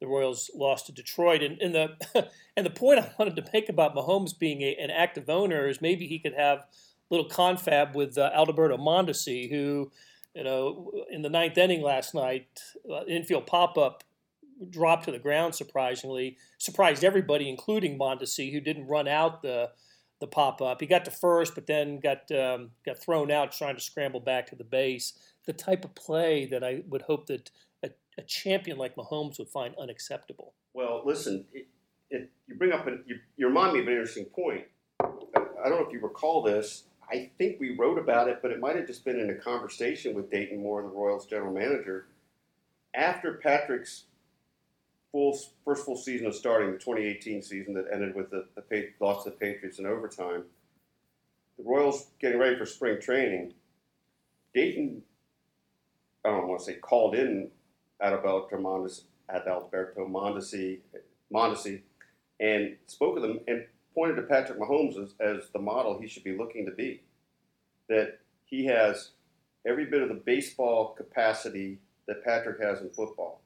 the 0.00 0.06
Royals 0.06 0.50
lost 0.54 0.86
to 0.86 0.92
Detroit, 0.92 1.42
and, 1.42 1.60
and 1.60 1.74
the 1.74 2.30
and 2.56 2.64
the 2.64 2.70
point 2.70 3.00
I 3.00 3.12
wanted 3.18 3.36
to 3.36 3.44
make 3.52 3.68
about 3.68 3.94
Mahomes 3.94 4.38
being 4.38 4.62
a, 4.62 4.74
an 4.76 4.88
active 4.88 5.28
owner 5.28 5.68
is 5.68 5.82
maybe 5.82 6.06
he 6.06 6.18
could 6.18 6.34
have 6.34 6.60
a 6.60 6.66
little 7.10 7.28
confab 7.28 7.94
with 7.94 8.16
uh, 8.16 8.30
Alberto 8.32 8.78
Mondesi, 8.78 9.50
who 9.50 9.92
you 10.34 10.44
know, 10.44 10.92
in 11.10 11.22
the 11.22 11.28
ninth 11.28 11.56
inning 11.56 11.82
last 11.82 12.14
night, 12.14 12.60
uh, 12.90 13.04
infield 13.06 13.46
pop 13.46 13.78
up 13.78 14.04
dropped 14.70 15.04
to 15.04 15.12
the 15.12 15.18
ground. 15.18 15.54
Surprisingly, 15.54 16.36
surprised 16.58 17.04
everybody, 17.04 17.48
including 17.48 17.98
Mondesi, 17.98 18.52
who 18.52 18.60
didn't 18.60 18.86
run 18.86 19.08
out 19.08 19.42
the 19.42 19.70
the 20.20 20.26
pop 20.26 20.62
up. 20.62 20.80
He 20.80 20.86
got 20.86 21.04
to 21.04 21.10
first, 21.10 21.54
but 21.54 21.66
then 21.66 22.00
got 22.00 22.30
um, 22.32 22.70
got 22.84 22.98
thrown 22.98 23.30
out 23.30 23.52
trying 23.52 23.76
to 23.76 23.80
scramble 23.80 24.20
back 24.20 24.46
to 24.48 24.56
the 24.56 24.64
base. 24.64 25.12
The 25.46 25.52
type 25.52 25.84
of 25.84 25.94
play 25.94 26.46
that 26.46 26.64
I 26.64 26.82
would 26.88 27.02
hope 27.02 27.26
that 27.26 27.50
a, 27.82 27.90
a 28.16 28.22
champion 28.22 28.78
like 28.78 28.96
Mahomes 28.96 29.38
would 29.38 29.48
find 29.48 29.74
unacceptable. 29.76 30.54
Well, 30.72 31.02
listen, 31.04 31.44
it, 31.52 31.66
it, 32.10 32.30
you 32.46 32.54
bring 32.54 32.72
up, 32.72 32.86
an, 32.86 33.04
you, 33.06 33.16
you 33.36 33.46
remind 33.46 33.74
me 33.74 33.80
of 33.80 33.86
an 33.86 33.92
interesting 33.92 34.24
point. 34.24 34.64
I 35.02 35.68
don't 35.68 35.80
know 35.80 35.86
if 35.86 35.92
you 35.92 36.00
recall 36.00 36.42
this. 36.42 36.84
I 37.10 37.30
think 37.38 37.60
we 37.60 37.76
wrote 37.76 37.98
about 37.98 38.28
it, 38.28 38.40
but 38.42 38.50
it 38.50 38.60
might 38.60 38.76
have 38.76 38.86
just 38.86 39.04
been 39.04 39.18
in 39.18 39.30
a 39.30 39.34
conversation 39.34 40.14
with 40.14 40.30
Dayton 40.30 40.62
Moore, 40.62 40.82
the 40.82 40.88
Royals 40.88 41.26
general 41.26 41.52
manager. 41.52 42.06
After 42.94 43.34
Patrick's 43.34 44.04
full 45.12 45.38
first 45.64 45.84
full 45.84 45.96
season 45.96 46.26
of 46.26 46.34
starting, 46.34 46.72
the 46.72 46.78
2018 46.78 47.42
season 47.42 47.74
that 47.74 47.86
ended 47.92 48.14
with 48.14 48.30
the, 48.30 48.46
the 48.54 48.88
loss 49.00 49.24
to 49.24 49.30
the 49.30 49.36
Patriots 49.36 49.78
in 49.78 49.86
overtime, 49.86 50.44
the 51.58 51.64
Royals 51.64 52.08
getting 52.20 52.38
ready 52.38 52.56
for 52.56 52.66
spring 52.66 53.00
training. 53.00 53.54
Dayton, 54.54 55.02
I 56.24 56.30
don't 56.30 56.48
want 56.48 56.60
to 56.60 56.66
say 56.66 56.74
called 56.74 57.14
in 57.14 57.50
Adalberto 58.00 58.52
Mondesi, 58.54 59.02
Adalberto 59.28 60.08
Mondesi, 60.08 60.78
Mondesi 61.32 61.82
and 62.40 62.76
spoke 62.86 63.14
with 63.14 63.24
him 63.24 63.40
and 63.46 63.64
pointed 63.94 64.16
to 64.16 64.22
Patrick 64.22 64.58
Mahomes 64.58 65.02
as, 65.02 65.14
as 65.20 65.48
the 65.52 65.58
model 65.58 65.98
he 65.98 66.08
should 66.08 66.24
be 66.24 66.36
looking 66.36 66.66
to 66.66 66.72
be. 66.72 67.02
That 67.88 68.18
he 68.44 68.66
has 68.66 69.10
every 69.66 69.86
bit 69.86 70.02
of 70.02 70.08
the 70.08 70.14
baseball 70.14 70.94
capacity 70.94 71.78
that 72.06 72.24
Patrick 72.24 72.60
has 72.60 72.80
in 72.80 72.90
football. 72.90 73.40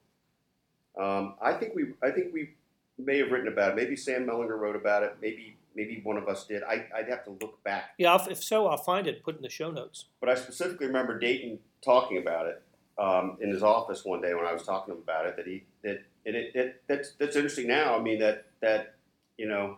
Um, 0.99 1.35
I 1.41 1.53
think 1.53 1.75
we 1.75 1.93
I 2.03 2.11
think 2.11 2.33
we 2.33 2.49
may 2.97 3.19
have 3.19 3.31
written 3.31 3.47
about 3.47 3.71
it. 3.71 3.75
Maybe 3.75 3.95
Sam 3.95 4.25
Mellinger 4.25 4.59
wrote 4.59 4.75
about 4.75 5.03
it. 5.03 5.17
Maybe 5.21 5.55
maybe 5.75 6.01
one 6.03 6.17
of 6.17 6.27
us 6.27 6.45
did. 6.45 6.63
I, 6.63 6.85
would 6.97 7.09
have 7.09 7.23
to 7.25 7.31
look 7.41 7.63
back. 7.63 7.91
Yeah, 7.97 8.17
if 8.29 8.43
so, 8.43 8.67
I'll 8.67 8.77
find 8.77 9.07
it. 9.07 9.23
Put 9.23 9.37
in 9.37 9.41
the 9.41 9.49
show 9.49 9.71
notes. 9.71 10.05
But 10.19 10.29
I 10.29 10.35
specifically 10.35 10.87
remember 10.87 11.17
Dayton 11.17 11.59
talking 11.83 12.17
about 12.17 12.47
it 12.47 12.61
um, 12.97 13.37
in 13.39 13.49
his 13.49 13.63
office 13.63 14.03
one 14.03 14.21
day 14.21 14.33
when 14.33 14.45
I 14.45 14.53
was 14.53 14.63
talking 14.63 14.93
to 14.93 14.97
him 14.97 15.03
about 15.03 15.25
it. 15.25 15.37
That 15.37 15.47
he 15.47 15.63
that 15.83 16.03
it, 16.25 16.35
it, 16.35 16.55
it 16.55 16.83
that's 16.87 17.13
that's 17.13 17.35
interesting 17.35 17.67
now. 17.67 17.97
I 17.97 18.01
mean 18.01 18.19
that 18.19 18.47
that 18.61 18.95
you 19.37 19.47
know 19.47 19.77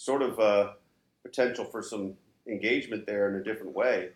sort 0.00 0.22
of 0.22 0.40
uh, 0.40 0.70
potential 1.22 1.62
for 1.62 1.82
some 1.82 2.14
engagement 2.46 3.04
there 3.04 3.28
in 3.28 3.38
a 3.38 3.44
different 3.44 3.76
way. 3.76 4.08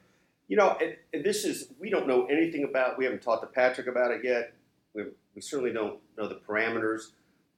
You 0.49 0.57
know, 0.57 0.79
and, 0.81 0.97
and, 1.13 1.23
this 1.23 1.45
is, 1.45 1.69
we 1.79 1.91
don't 1.91 2.09
know 2.09 2.25
anything 2.25 2.65
about, 2.65 2.97
we 2.97 3.05
haven't 3.05 3.21
talked 3.21 3.43
to 3.43 3.49
Patrick 3.49 3.87
about 3.87 4.11
it 4.11 4.23
yet. 4.25 4.55
We, 4.95 5.05
we 5.35 5.43
certainly 5.43 5.75
don't 5.75 5.99
know 6.17 6.27
the 6.27 6.37
parameters, 6.37 7.11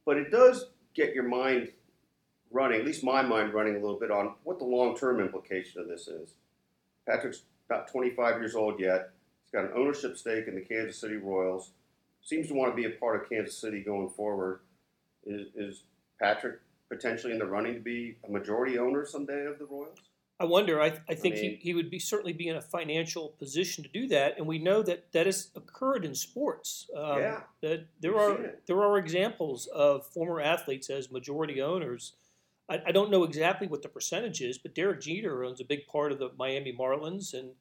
but 0.05 0.17
it 0.17 0.33
does 0.33 0.67
get 0.93 1.15
your 1.15 1.29
mind 1.29 1.71
running, 2.51 2.81
at 2.81 2.85
least 2.85 3.05
my 3.05 3.23
mind 3.23 3.55
running 3.55 3.77
a 3.77 3.79
little 3.79 3.99
bit 3.99 4.11
on 4.11 4.35
what 4.43 4.59
the 4.59 4.65
long 4.65 4.97
term 4.97 5.21
implication 5.21 5.81
of 5.81 5.87
this 5.87 6.09
is. 6.09 6.31
Patrick's 7.09 7.43
about 7.71 7.87
25 7.93 8.41
years 8.41 8.57
old 8.57 8.81
yet. 8.81 9.11
He's 9.45 9.53
got 9.53 9.71
an 9.71 9.77
ownership 9.77 10.17
stake 10.17 10.49
in 10.49 10.57
the 10.57 10.63
Kansas 10.63 11.01
City 11.01 11.17
Royals. 11.17 11.71
Seems 12.23 12.49
to 12.49 12.55
want 12.55 12.73
to 12.73 12.77
be 12.77 12.87
a 12.87 12.99
part 12.99 13.23
of 13.23 13.29
Kansas 13.29 13.57
City 13.57 13.83
going 13.83 14.09
forward. 14.09 14.61
Is, 15.25 15.47
is 15.55 15.83
Patrick 16.21 16.61
potentially 16.89 17.33
in 17.33 17.39
the 17.39 17.47
running 17.47 17.75
to 17.75 17.81
be 17.81 18.17
a 18.27 18.31
majority 18.31 18.79
owner 18.79 19.07
someday 19.07 19.47
of 19.47 19.59
the 19.59 19.67
Royals? 19.67 19.99
I 20.39 20.45
wonder. 20.45 20.83
I, 20.83 20.99
I 21.09 21.15
think 21.15 21.37
I 21.37 21.41
mean, 21.41 21.51
he, 21.53 21.59
he 21.63 21.75
would 21.75 21.91
be 21.91 21.99
certainly 21.99 22.35
be 22.35 22.49
in 22.49 22.57
a 22.57 22.61
financial 22.61 23.31
position 23.39 23.83
to 23.85 23.91
do 23.91 24.07
that, 24.09 24.37
and 24.37 24.47
we 24.47 24.59
know 24.59 24.83
that 24.83 25.13
that 25.13 25.25
has 25.25 25.51
occurred 25.57 26.05
in 26.05 26.15
sports. 26.15 26.91
Um, 26.95 27.19
yeah, 27.19 27.41
that 27.63 27.87
there 28.01 28.19
are 28.19 28.53
there 28.67 28.83
are 28.83 28.99
examples 28.99 29.67
of 29.69 30.07
former 30.07 30.41
athletes 30.41 30.91
as 30.91 31.11
majority 31.11 31.63
owners. 31.63 32.13
I, 32.69 32.83
I, 32.89 32.93
don't 32.93 33.11
know 33.11 33.25
exactly 33.25 33.67
what 33.67 33.83
the 33.83 33.89
percentage 33.89 34.43
is, 34.43 34.59
but 34.59 34.75
Derek 34.75 35.01
Jeter 35.01 35.45
owns 35.45 35.61
a 35.61 35.65
big 35.65 35.87
part 35.87 36.13
of 36.13 36.19
the 36.19 36.31
Miami 36.37 36.77
Marlins, 36.79 37.33
and 37.33 37.53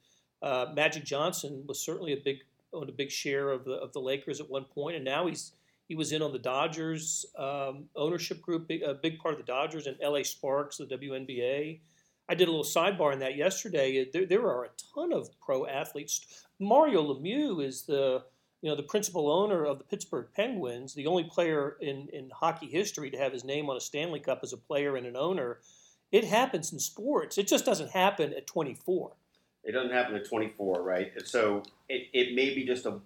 uh, 0.41 0.73
Magic 0.73 1.05
Johnson 1.05 1.63
was 1.67 1.79
certainly 1.79 2.11
a 2.11 2.17
big 2.17 2.39
owned 2.73 2.89
a 2.89 2.93
big 2.93 3.09
share 3.09 3.51
of 3.51 3.63
the 3.63 3.75
of 3.75 3.93
the 3.93 4.01
Lakers 4.01 4.41
at 4.41 4.49
one 4.49 4.65
point, 4.65 4.97
and 4.97 5.05
now 5.05 5.27
he's 5.27 5.53
he 5.87 5.95
was 5.95 6.11
in 6.11 6.21
on 6.21 6.31
the 6.31 6.39
Dodgers 6.39 7.25
um, 7.37 7.85
ownership 7.95 8.41
group, 8.41 8.67
big, 8.67 8.81
a 8.81 8.93
big 8.93 9.19
part 9.19 9.33
of 9.33 9.39
the 9.39 9.45
Dodgers, 9.45 9.87
and 9.87 9.97
LA 10.01 10.23
Sparks, 10.23 10.77
the 10.77 10.85
WNBA. 10.85 11.79
I 12.27 12.33
did 12.33 12.47
a 12.47 12.51
little 12.51 12.63
sidebar 12.63 13.13
in 13.13 13.19
that 13.19 13.35
yesterday. 13.35 14.09
There, 14.11 14.25
there 14.25 14.47
are 14.47 14.65
a 14.65 14.69
ton 14.95 15.13
of 15.13 15.29
pro 15.39 15.67
athletes. 15.67 16.45
Mario 16.59 17.03
Lemieux 17.03 17.63
is 17.63 17.83
the 17.83 18.23
you 18.61 18.69
know 18.71 18.75
the 18.75 18.83
principal 18.83 19.29
owner 19.29 19.63
of 19.63 19.77
the 19.77 19.83
Pittsburgh 19.83 20.27
Penguins, 20.35 20.95
the 20.95 21.05
only 21.05 21.25
player 21.25 21.77
in, 21.81 22.07
in 22.11 22.31
hockey 22.31 22.65
history 22.65 23.11
to 23.11 23.17
have 23.17 23.31
his 23.31 23.43
name 23.43 23.69
on 23.69 23.77
a 23.77 23.81
Stanley 23.81 24.19
Cup 24.19 24.39
as 24.41 24.53
a 24.53 24.57
player 24.57 24.95
and 24.95 25.05
an 25.05 25.15
owner. 25.15 25.59
It 26.11 26.23
happens 26.23 26.73
in 26.73 26.79
sports. 26.79 27.37
It 27.37 27.47
just 27.47 27.65
doesn't 27.65 27.91
happen 27.91 28.33
at 28.33 28.47
24. 28.47 29.11
It 29.63 29.73
doesn't 29.73 29.91
happen 29.91 30.15
at 30.15 30.27
24, 30.27 30.81
right? 30.81 31.11
So 31.25 31.63
it, 31.89 32.07
it 32.13 32.35
may 32.35 32.55
be 32.55 32.65
just 32.65 32.85
a 32.85 32.99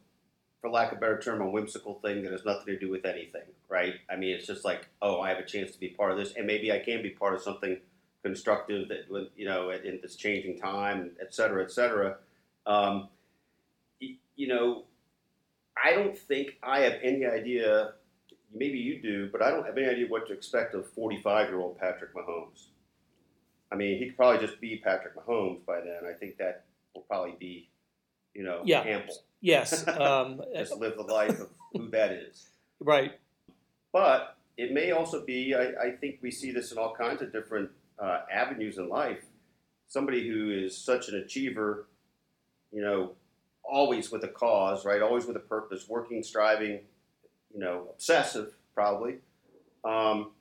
for 0.61 0.69
lack 0.69 0.91
of 0.91 0.97
a 0.97 1.01
better 1.01 1.19
term, 1.19 1.41
a 1.41 1.49
whimsical 1.49 1.95
thing 1.95 2.23
that 2.23 2.31
has 2.31 2.43
nothing 2.45 2.65
to 2.67 2.79
do 2.79 2.89
with 2.89 3.05
anything, 3.05 3.43
right? 3.69 3.95
I 4.09 4.15
mean, 4.15 4.35
it's 4.35 4.47
just 4.47 4.65
like, 4.65 4.87
oh, 5.01 5.21
I 5.21 5.29
have 5.29 5.39
a 5.39 5.45
chance 5.45 5.71
to 5.71 5.79
be 5.79 5.89
part 5.89 6.11
of 6.11 6.17
this, 6.17 6.33
and 6.35 6.45
maybe 6.45 6.71
I 6.71 6.79
can 6.79 7.01
be 7.01 7.11
part 7.11 7.33
of 7.33 7.41
something 7.41 7.77
constructive 8.23 8.89
that, 8.89 9.29
you 9.35 9.45
know, 9.45 9.69
in 9.71 9.99
this 10.01 10.15
changing 10.15 10.57
time, 10.57 11.11
et 11.21 11.33
cetera, 11.33 11.63
et 11.63 11.71
cetera. 11.71 12.17
Um, 12.65 13.07
you 13.99 14.47
know, 14.47 14.83
I 15.81 15.93
don't 15.93 16.17
think 16.17 16.57
I 16.61 16.81
have 16.81 16.95
any 17.01 17.25
idea. 17.25 17.93
Maybe 18.53 18.79
you 18.79 19.01
do, 19.01 19.29
but 19.31 19.41
I 19.41 19.51
don't 19.51 19.65
have 19.65 19.77
any 19.77 19.87
idea 19.87 20.07
what 20.07 20.27
to 20.27 20.33
expect 20.33 20.73
of 20.73 20.93
45-year-old 20.93 21.77
Patrick 21.77 22.13
Mahomes. 22.13 22.67
I 23.71 23.75
mean, 23.75 23.99
he 23.99 24.07
could 24.07 24.17
probably 24.17 24.45
just 24.45 24.59
be 24.59 24.81
Patrick 24.83 25.15
Mahomes 25.15 25.65
by 25.65 25.79
then. 25.81 26.09
I 26.09 26.17
think 26.17 26.37
that 26.37 26.65
will 26.95 27.03
probably 27.03 27.35
be, 27.39 27.69
you 28.33 28.43
know, 28.43 28.61
yeah. 28.65 28.81
ample. 28.81 29.15
Yes. 29.41 29.88
Um, 29.88 30.41
Just 30.55 30.77
live 30.77 30.96
the 30.98 31.03
life 31.03 31.39
of 31.39 31.50
who 31.74 31.89
that 31.89 32.12
is. 32.12 32.48
Right. 32.79 33.13
But 33.91 34.38
it 34.58 34.74
may 34.74 34.91
also 34.91 35.25
be, 35.25 35.55
I, 35.55 35.88
I 35.88 35.91
think 36.00 36.19
we 36.22 36.31
see 36.31 36.51
this 36.51 36.72
in 36.72 36.77
all 36.77 36.93
kinds 36.93 37.22
of 37.22 37.31
different 37.31 37.69
uh, 37.98 38.22
avenues 38.31 38.77
in 38.77 38.89
life. 38.89 39.24
Somebody 39.88 40.27
who 40.27 40.51
is 40.51 40.77
such 40.77 41.10
an 41.10 41.15
achiever, 41.15 41.88
you 42.72 42.81
know, 42.81 43.13
always 43.63 44.12
with 44.12 44.24
a 44.24 44.27
cause, 44.27 44.86
right? 44.86 45.01
Always 45.01 45.25
with 45.25 45.36
a 45.36 45.41
purpose, 45.41 45.88
working, 45.88 46.24
striving, 46.24 46.81
you 47.53 47.60
know, 47.60 47.88
obsessive, 47.91 48.53
probably. 48.74 49.15
Um, 49.84 50.31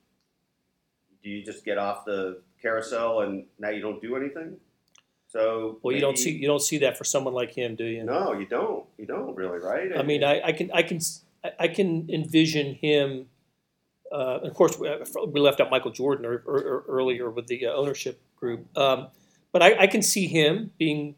do 1.23 1.31
you 1.31 1.45
just 1.45 1.65
get 1.65 1.79
off 1.79 2.05
the 2.05 2.41
carousel 2.61 3.21
and 3.21 3.45
now 3.59 3.71
you 3.71 3.81
don't 3.81 4.03
do 4.03 4.17
anything? 4.17 4.57
So 5.29 5.79
well, 5.83 5.93
maybe, 5.93 5.97
you 5.97 6.01
don't 6.01 6.19
see 6.19 6.31
you 6.31 6.47
don't 6.47 6.63
see 6.63 6.79
that 6.79 6.97
for 6.97 7.05
someone 7.05 7.35
like 7.35 7.55
him, 7.55 7.77
do 7.77 7.85
you? 7.85 8.03
No, 8.03 8.33
you 8.33 8.47
don't. 8.47 8.85
You 8.97 9.05
don't 9.05 9.35
really, 9.37 9.59
right? 9.59 9.97
I, 9.97 10.03
mean, 10.03 10.25
I, 10.25 10.41
I, 10.43 10.53
can 10.53 10.71
I 10.73 10.83
can 10.83 11.01
I 11.59 11.69
can 11.69 12.09
envision 12.11 12.75
him. 12.75 13.27
Uh, 14.11 14.41
of 14.43 14.55
course, 14.55 14.79
we 14.79 15.41
left 15.41 15.61
out 15.61 15.71
Michael 15.71 15.91
Jordan 15.91 16.25
or, 16.25 16.43
or, 16.47 16.57
or 16.57 16.85
earlier 16.89 17.29
with 17.29 17.47
the 17.47 17.67
uh, 17.67 17.75
ownership 17.75 18.19
group, 18.37 18.67
um, 18.75 19.09
but 19.53 19.63
I, 19.63 19.81
I, 19.81 19.87
can 19.87 20.01
see 20.01 20.27
him 20.27 20.73
being 20.79 21.15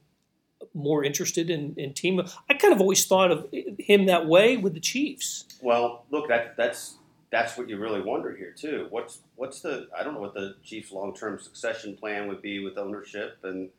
more 0.74 1.04
interested 1.04 1.50
in, 1.50 1.74
in 1.76 1.92
team. 1.92 2.20
I 2.48 2.54
kind 2.54 2.74
of 2.74 2.80
always 2.80 3.06
thought 3.06 3.30
of 3.30 3.46
him 3.78 4.06
that 4.06 4.26
way 4.26 4.56
with 4.56 4.74
the 4.74 4.80
Chiefs. 4.80 5.44
Well, 5.62 6.04
look, 6.10 6.26
that 6.26 6.56
that's 6.56 6.96
that's 7.30 7.56
what 7.56 7.68
you 7.68 7.78
really 7.78 8.00
wonder 8.00 8.34
here 8.34 8.52
too. 8.52 8.88
What's 8.90 9.20
what's 9.36 9.60
the 9.60 9.86
I 9.96 10.02
don't 10.02 10.14
know 10.14 10.20
what 10.20 10.34
the 10.34 10.56
Chiefs' 10.64 10.90
long 10.90 11.14
term 11.14 11.38
succession 11.38 11.96
plan 11.96 12.26
would 12.26 12.42
be 12.42 12.58
with 12.58 12.76
ownership 12.76 13.38
and 13.44 13.70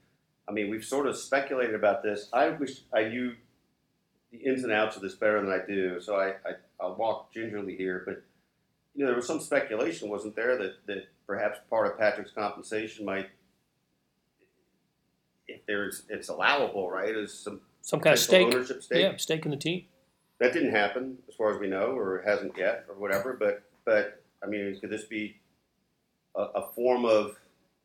I 0.48 0.52
mean, 0.52 0.70
we've 0.70 0.84
sort 0.84 1.08
of 1.08 1.16
speculated 1.18 1.76
about 1.76 2.04
this. 2.04 2.30
I 2.34 2.50
wish 2.50 2.82
I 2.94 3.04
knew 3.04 3.34
the 4.32 4.38
ins 4.38 4.64
and 4.64 4.72
outs 4.72 4.96
of 4.96 5.02
this 5.02 5.16
better 5.16 5.42
than 5.42 5.52
I 5.52 5.66
do, 5.66 6.00
so 6.02 6.16
I, 6.16 6.30
I 6.30 6.54
I'll 6.80 6.96
walk 6.96 7.34
gingerly 7.34 7.76
here. 7.76 8.04
But 8.06 8.24
you 8.96 9.02
know, 9.02 9.08
there 9.08 9.16
was 9.16 9.28
some 9.28 9.40
speculation, 9.40 10.10
wasn't 10.10 10.36
there, 10.36 10.58
that 10.58 10.86
that 10.88 11.08
perhaps 11.28 11.60
part 11.70 11.92
of 11.92 11.98
Patrick's 11.98 12.32
compensation 12.32 13.06
might, 13.06 13.30
if 15.48 15.66
there's 15.66 16.04
it's 16.10 16.30
allowable, 16.30 16.90
right, 16.90 17.16
is 17.16 17.34
some 17.34 17.62
some 17.82 18.00
kind 18.00 18.14
of 18.14 18.20
stake, 18.20 18.48
ownership 18.48 18.84
stake. 18.84 19.02
Yeah, 19.02 19.18
stake 19.18 19.46
in 19.46 19.52
the 19.52 19.58
team. 19.58 19.86
That 20.40 20.54
didn't 20.54 20.72
happen, 20.72 21.18
as 21.30 21.36
far 21.36 21.54
as 21.54 21.60
we 21.60 21.68
know, 21.68 21.92
or 21.96 22.24
hasn't 22.26 22.58
yet, 22.58 22.86
or 22.90 22.96
whatever. 22.96 23.34
But 23.34 23.64
but 23.86 24.24
I 24.44 24.48
mean, 24.48 24.78
could 24.80 24.90
this 24.90 25.06
be 25.06 25.38
a, 26.36 26.42
a 26.42 26.72
form 26.74 27.06
of 27.06 27.38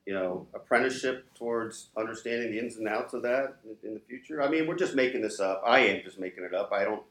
you 0.06 0.14
know, 0.14 0.46
apprenticeship 0.54 1.26
towards 1.34 1.88
understanding 1.96 2.52
the 2.52 2.58
ins 2.58 2.76
and 2.76 2.88
outs 2.88 3.12
of 3.12 3.22
that 3.22 3.56
in, 3.82 3.94
the 3.94 4.00
future? 4.00 4.42
I 4.42 4.48
mean, 4.48 4.66
we're 4.66 4.76
just 4.76 4.94
making 4.94 5.20
this 5.20 5.40
up. 5.40 5.62
I 5.66 5.80
am 5.80 6.02
just 6.02 6.18
making 6.18 6.44
it 6.44 6.54
up. 6.54 6.70
I 6.72 6.84
don't, 6.84 7.02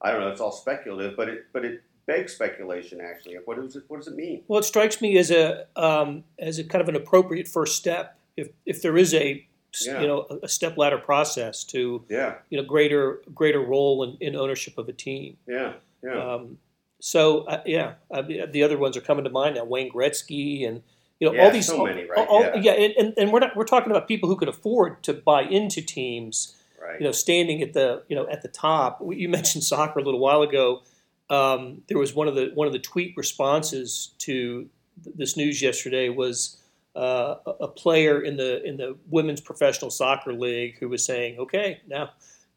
I 0.00 0.12
don't 0.12 0.20
know. 0.20 0.28
It's 0.28 0.40
all 0.40 0.52
speculative, 0.52 1.16
but 1.16 1.28
it, 1.28 1.46
but 1.52 1.64
it 1.64 1.82
begs 2.06 2.32
speculation. 2.32 3.00
Actually, 3.00 3.36
what 3.44 3.60
does 3.60 3.76
it, 3.76 3.84
what 3.88 3.98
does 3.98 4.06
it 4.06 4.14
mean? 4.14 4.44
Well, 4.46 4.60
it 4.60 4.64
strikes 4.64 5.02
me 5.02 5.18
as 5.18 5.30
a, 5.30 5.66
um, 5.76 6.24
as 6.38 6.58
a 6.58 6.64
kind 6.64 6.80
of 6.80 6.88
an 6.88 6.96
appropriate 6.96 7.48
first 7.48 7.76
step. 7.76 8.18
If 8.36 8.48
if 8.66 8.82
there 8.82 8.96
is 8.96 9.14
a 9.14 9.46
yeah. 9.82 10.00
you 10.00 10.06
know 10.06 10.40
a 10.42 10.48
step 10.48 10.76
ladder 10.76 10.98
process 10.98 11.64
to 11.64 12.04
yeah. 12.08 12.36
you 12.50 12.58
know 12.58 12.64
greater 12.64 13.22
greater 13.34 13.60
role 13.60 14.02
in, 14.02 14.16
in 14.20 14.36
ownership 14.36 14.78
of 14.78 14.88
a 14.88 14.92
team. 14.92 15.36
Yeah, 15.46 15.74
yeah. 16.02 16.34
Um, 16.34 16.58
so 17.00 17.44
uh, 17.44 17.62
yeah, 17.66 17.94
uh, 18.10 18.22
the 18.22 18.62
other 18.62 18.78
ones 18.78 18.96
are 18.96 19.00
coming 19.00 19.24
to 19.24 19.30
mind 19.30 19.56
now. 19.56 19.64
Wayne 19.64 19.92
Gretzky 19.92 20.66
and 20.66 20.82
you 21.20 21.28
know, 21.28 21.34
yeah, 21.34 21.44
all 21.44 21.50
these 21.50 21.66
so 21.66 21.84
many, 21.84 22.04
right? 22.04 22.26
All, 22.28 22.42
yeah, 22.42 22.56
yeah 22.56 22.72
and, 22.72 23.14
and, 23.16 23.32
we're 23.32 23.40
not 23.40 23.56
we're 23.56 23.64
talking 23.64 23.90
about 23.90 24.08
people 24.08 24.28
who 24.28 24.36
could 24.36 24.48
afford 24.48 25.02
to 25.04 25.12
buy 25.12 25.42
into 25.42 25.80
teams. 25.80 26.56
Right. 26.82 27.00
You 27.00 27.06
know, 27.06 27.12
standing 27.12 27.62
at 27.62 27.72
the 27.72 28.02
you 28.08 28.16
know 28.16 28.28
at 28.28 28.42
the 28.42 28.48
top. 28.48 29.00
You 29.08 29.28
mentioned 29.38 29.64
soccer 29.64 30.00
a 30.00 30.02
little 30.02 30.20
while 30.20 30.42
ago. 30.42 30.82
Um, 31.30 31.82
there 31.88 31.98
was 31.98 32.14
one 32.14 32.28
of 32.28 32.34
the 32.34 32.50
one 32.54 32.66
of 32.66 32.72
the 32.72 32.78
tweet 32.78 33.16
responses 33.16 34.10
to 34.18 34.68
this 35.14 35.36
news 35.36 35.62
yesterday 35.62 36.08
was 36.08 36.58
uh, 36.96 37.36
a 37.46 37.50
a 37.50 37.68
player 37.68 38.20
in 38.20 38.36
the 38.36 38.62
in 38.64 38.76
the 38.76 38.96
women's 39.08 39.40
professional 39.40 39.90
soccer 39.90 40.32
league 40.32 40.78
who 40.78 40.88
was 40.88 41.04
saying, 41.04 41.38
"Okay, 41.38 41.80
now 41.86 42.10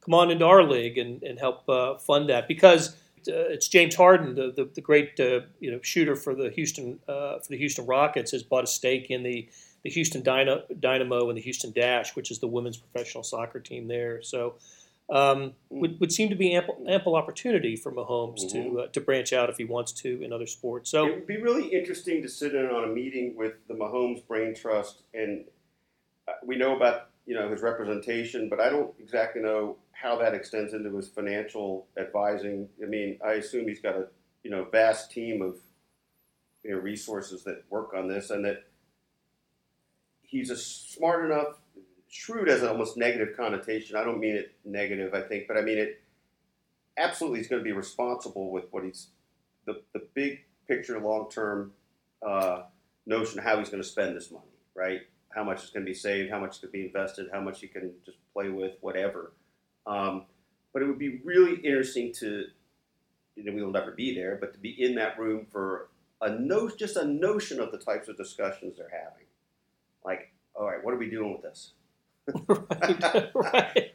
come 0.04 0.14
on 0.14 0.32
into 0.32 0.46
our 0.46 0.64
league 0.64 0.98
and, 0.98 1.24
and 1.24 1.40
help 1.40 1.68
uh, 1.70 1.96
fund 1.98 2.30
that," 2.30 2.48
because 2.48 2.96
uh, 3.28 3.50
it's 3.50 3.68
James 3.68 3.96
Harden, 3.96 4.36
the 4.36 4.52
the, 4.56 4.70
the 4.76 4.82
great 4.82 5.20
uh, 5.20 5.42
you 5.60 5.72
know 5.72 5.80
shooter 5.82 6.16
for 6.16 6.36
the 6.36 6.50
Houston 6.52 7.00
uh, 7.08 7.40
for 7.40 7.50
the 7.50 7.58
Houston 7.58 7.86
Rockets, 7.86 8.32
has 8.32 8.44
bought 8.44 8.64
a 8.64 8.68
stake 8.68 9.10
in 9.10 9.24
the 9.24 9.50
the 9.84 9.90
Houston 9.90 10.24
Dyna- 10.24 10.64
Dynamo 10.80 11.30
and 11.30 11.38
the 11.38 11.42
Houston 11.42 11.72
Dash, 11.72 12.16
which 12.16 12.32
is 12.32 12.40
the 12.40 12.48
women's 12.48 12.78
professional 12.78 13.24
soccer 13.24 13.60
team 13.60 13.88
there. 13.88 14.22
So. 14.22 14.56
Um, 15.10 15.54
would, 15.70 16.02
would 16.02 16.12
seem 16.12 16.28
to 16.32 16.36
be 16.36 16.54
ample, 16.54 16.84
ample 16.86 17.16
opportunity 17.16 17.78
for 17.78 17.94
Mahomes 17.94 18.52
to 18.52 18.82
uh, 18.82 18.88
to 18.88 19.00
branch 19.00 19.32
out 19.32 19.50
if 19.50 19.56
he 19.56 19.64
wants 19.64 19.94
to 19.94 20.22
in 20.22 20.34
other 20.34 20.46
sports. 20.46 20.92
So 20.92 21.08
it 21.08 21.16
would 21.16 21.28
be 21.28 21.38
really 21.38 21.68
interesting 21.68 22.22
to 22.24 22.28
sit 22.28 22.54
in 22.54 22.66
on 22.66 22.84
a 22.84 22.88
meeting 22.88 23.34
with 23.38 23.54
the 23.70 23.74
Mahomes 23.74 24.28
Brain 24.28 24.54
Trust, 24.54 25.04
and 25.14 25.46
uh, 26.28 26.34
we 26.46 26.58
know 26.58 26.76
about 26.76 27.12
you 27.26 27.36
know 27.36 27.50
his 27.50 27.62
representation, 27.62 28.50
but 28.50 28.60
I 28.60 28.70
don't 28.70 28.94
exactly 29.00 29.42
know 29.42 29.78
how 30.02 30.18
that 30.20 30.34
extends 30.34 30.74
into 30.74 30.96
his 30.96 31.10
financial 31.10 31.88
advising. 31.98 32.70
I 32.82 32.86
mean, 32.86 33.20
I 33.26 33.34
assume 33.34 33.68
he's 33.68 33.82
got 33.82 33.96
a 33.96 34.08
you 34.44 34.52
know 34.52 34.66
vast 34.72 35.12
team 35.12 35.42
of 35.42 35.56
you 36.64 36.72
know 36.72 36.78
resources 36.78 37.44
that 37.44 37.64
work 37.70 37.94
on 37.96 38.08
this, 38.08 38.30
and 38.30 38.46
that 38.46 38.66
he's 40.22 40.50
a 40.50 40.58
smart 40.58 41.26
enough. 41.26 41.58
Shrewd 42.10 42.48
has 42.48 42.62
an 42.62 42.70
almost 42.70 42.96
negative 42.96 43.36
connotation. 43.36 43.98
I 43.98 44.04
don't 44.04 44.20
mean 44.20 44.36
it 44.36 44.56
negative, 44.64 45.14
I 45.14 45.22
think, 45.22 45.48
but 45.48 45.58
I 45.58 45.62
mean 45.62 45.78
it. 45.78 46.02
Absolutely, 46.98 47.40
he's 47.40 47.48
going 47.48 47.60
to 47.60 47.64
be 47.64 47.74
responsible 47.74 48.52
with 48.52 48.66
what 48.72 48.84
he's 48.84 49.08
the 49.66 49.82
the 49.94 50.08
big 50.14 50.42
picture, 50.68 51.00
long 51.00 51.30
term 51.30 51.72
uh, 52.26 52.64
notion 53.06 53.42
how 53.42 53.58
he's 53.58 53.70
going 53.70 53.82
to 53.82 53.88
spend 53.88 54.16
this 54.16 54.32
money, 54.32 54.46
right? 54.76 55.02
How 55.30 55.44
much 55.44 55.64
is 55.64 55.70
going 55.70 55.86
to 55.86 55.90
be 55.90 55.96
saved, 55.96 56.32
how 56.32 56.40
much 56.40 56.60
to 56.60 56.68
be 56.68 56.86
invested, 56.86 57.28
how 57.32 57.42
much 57.42 57.62
he 57.62 57.68
can 57.68 57.92
just 58.06 58.18
play 58.34 58.50
with, 58.50 58.74
whatever. 58.82 59.34
Um, 59.88 60.26
but 60.74 60.82
it 60.82 60.86
would 60.86 61.00
be 61.00 61.22
really 61.24 61.56
interesting 61.62 62.14
to, 62.20 62.46
you 63.36 63.44
know, 63.44 63.54
we 63.54 63.64
will 63.64 63.72
never 63.72 63.92
be 63.92 64.14
there, 64.14 64.38
but 64.40 64.54
to 64.54 64.60
be 64.60 64.70
in 64.78 64.96
that 64.96 65.18
room 65.18 65.48
for 65.50 65.90
a 66.22 66.30
no, 66.30 66.70
just 66.70 66.98
a 66.98 67.06
notion 67.06 67.60
of 67.60 67.72
the 67.72 67.78
types 67.78 68.08
of 68.08 68.18
discussions 68.18 68.78
they're 68.78 68.92
having. 68.92 69.26
Like, 70.04 70.32
all 70.54 70.66
right, 70.68 70.84
what 70.84 70.94
are 70.94 70.98
we 70.98 71.10
doing 71.10 71.32
with 71.34 71.42
this? 71.42 71.72
right, 72.48 73.32
right. 73.34 73.92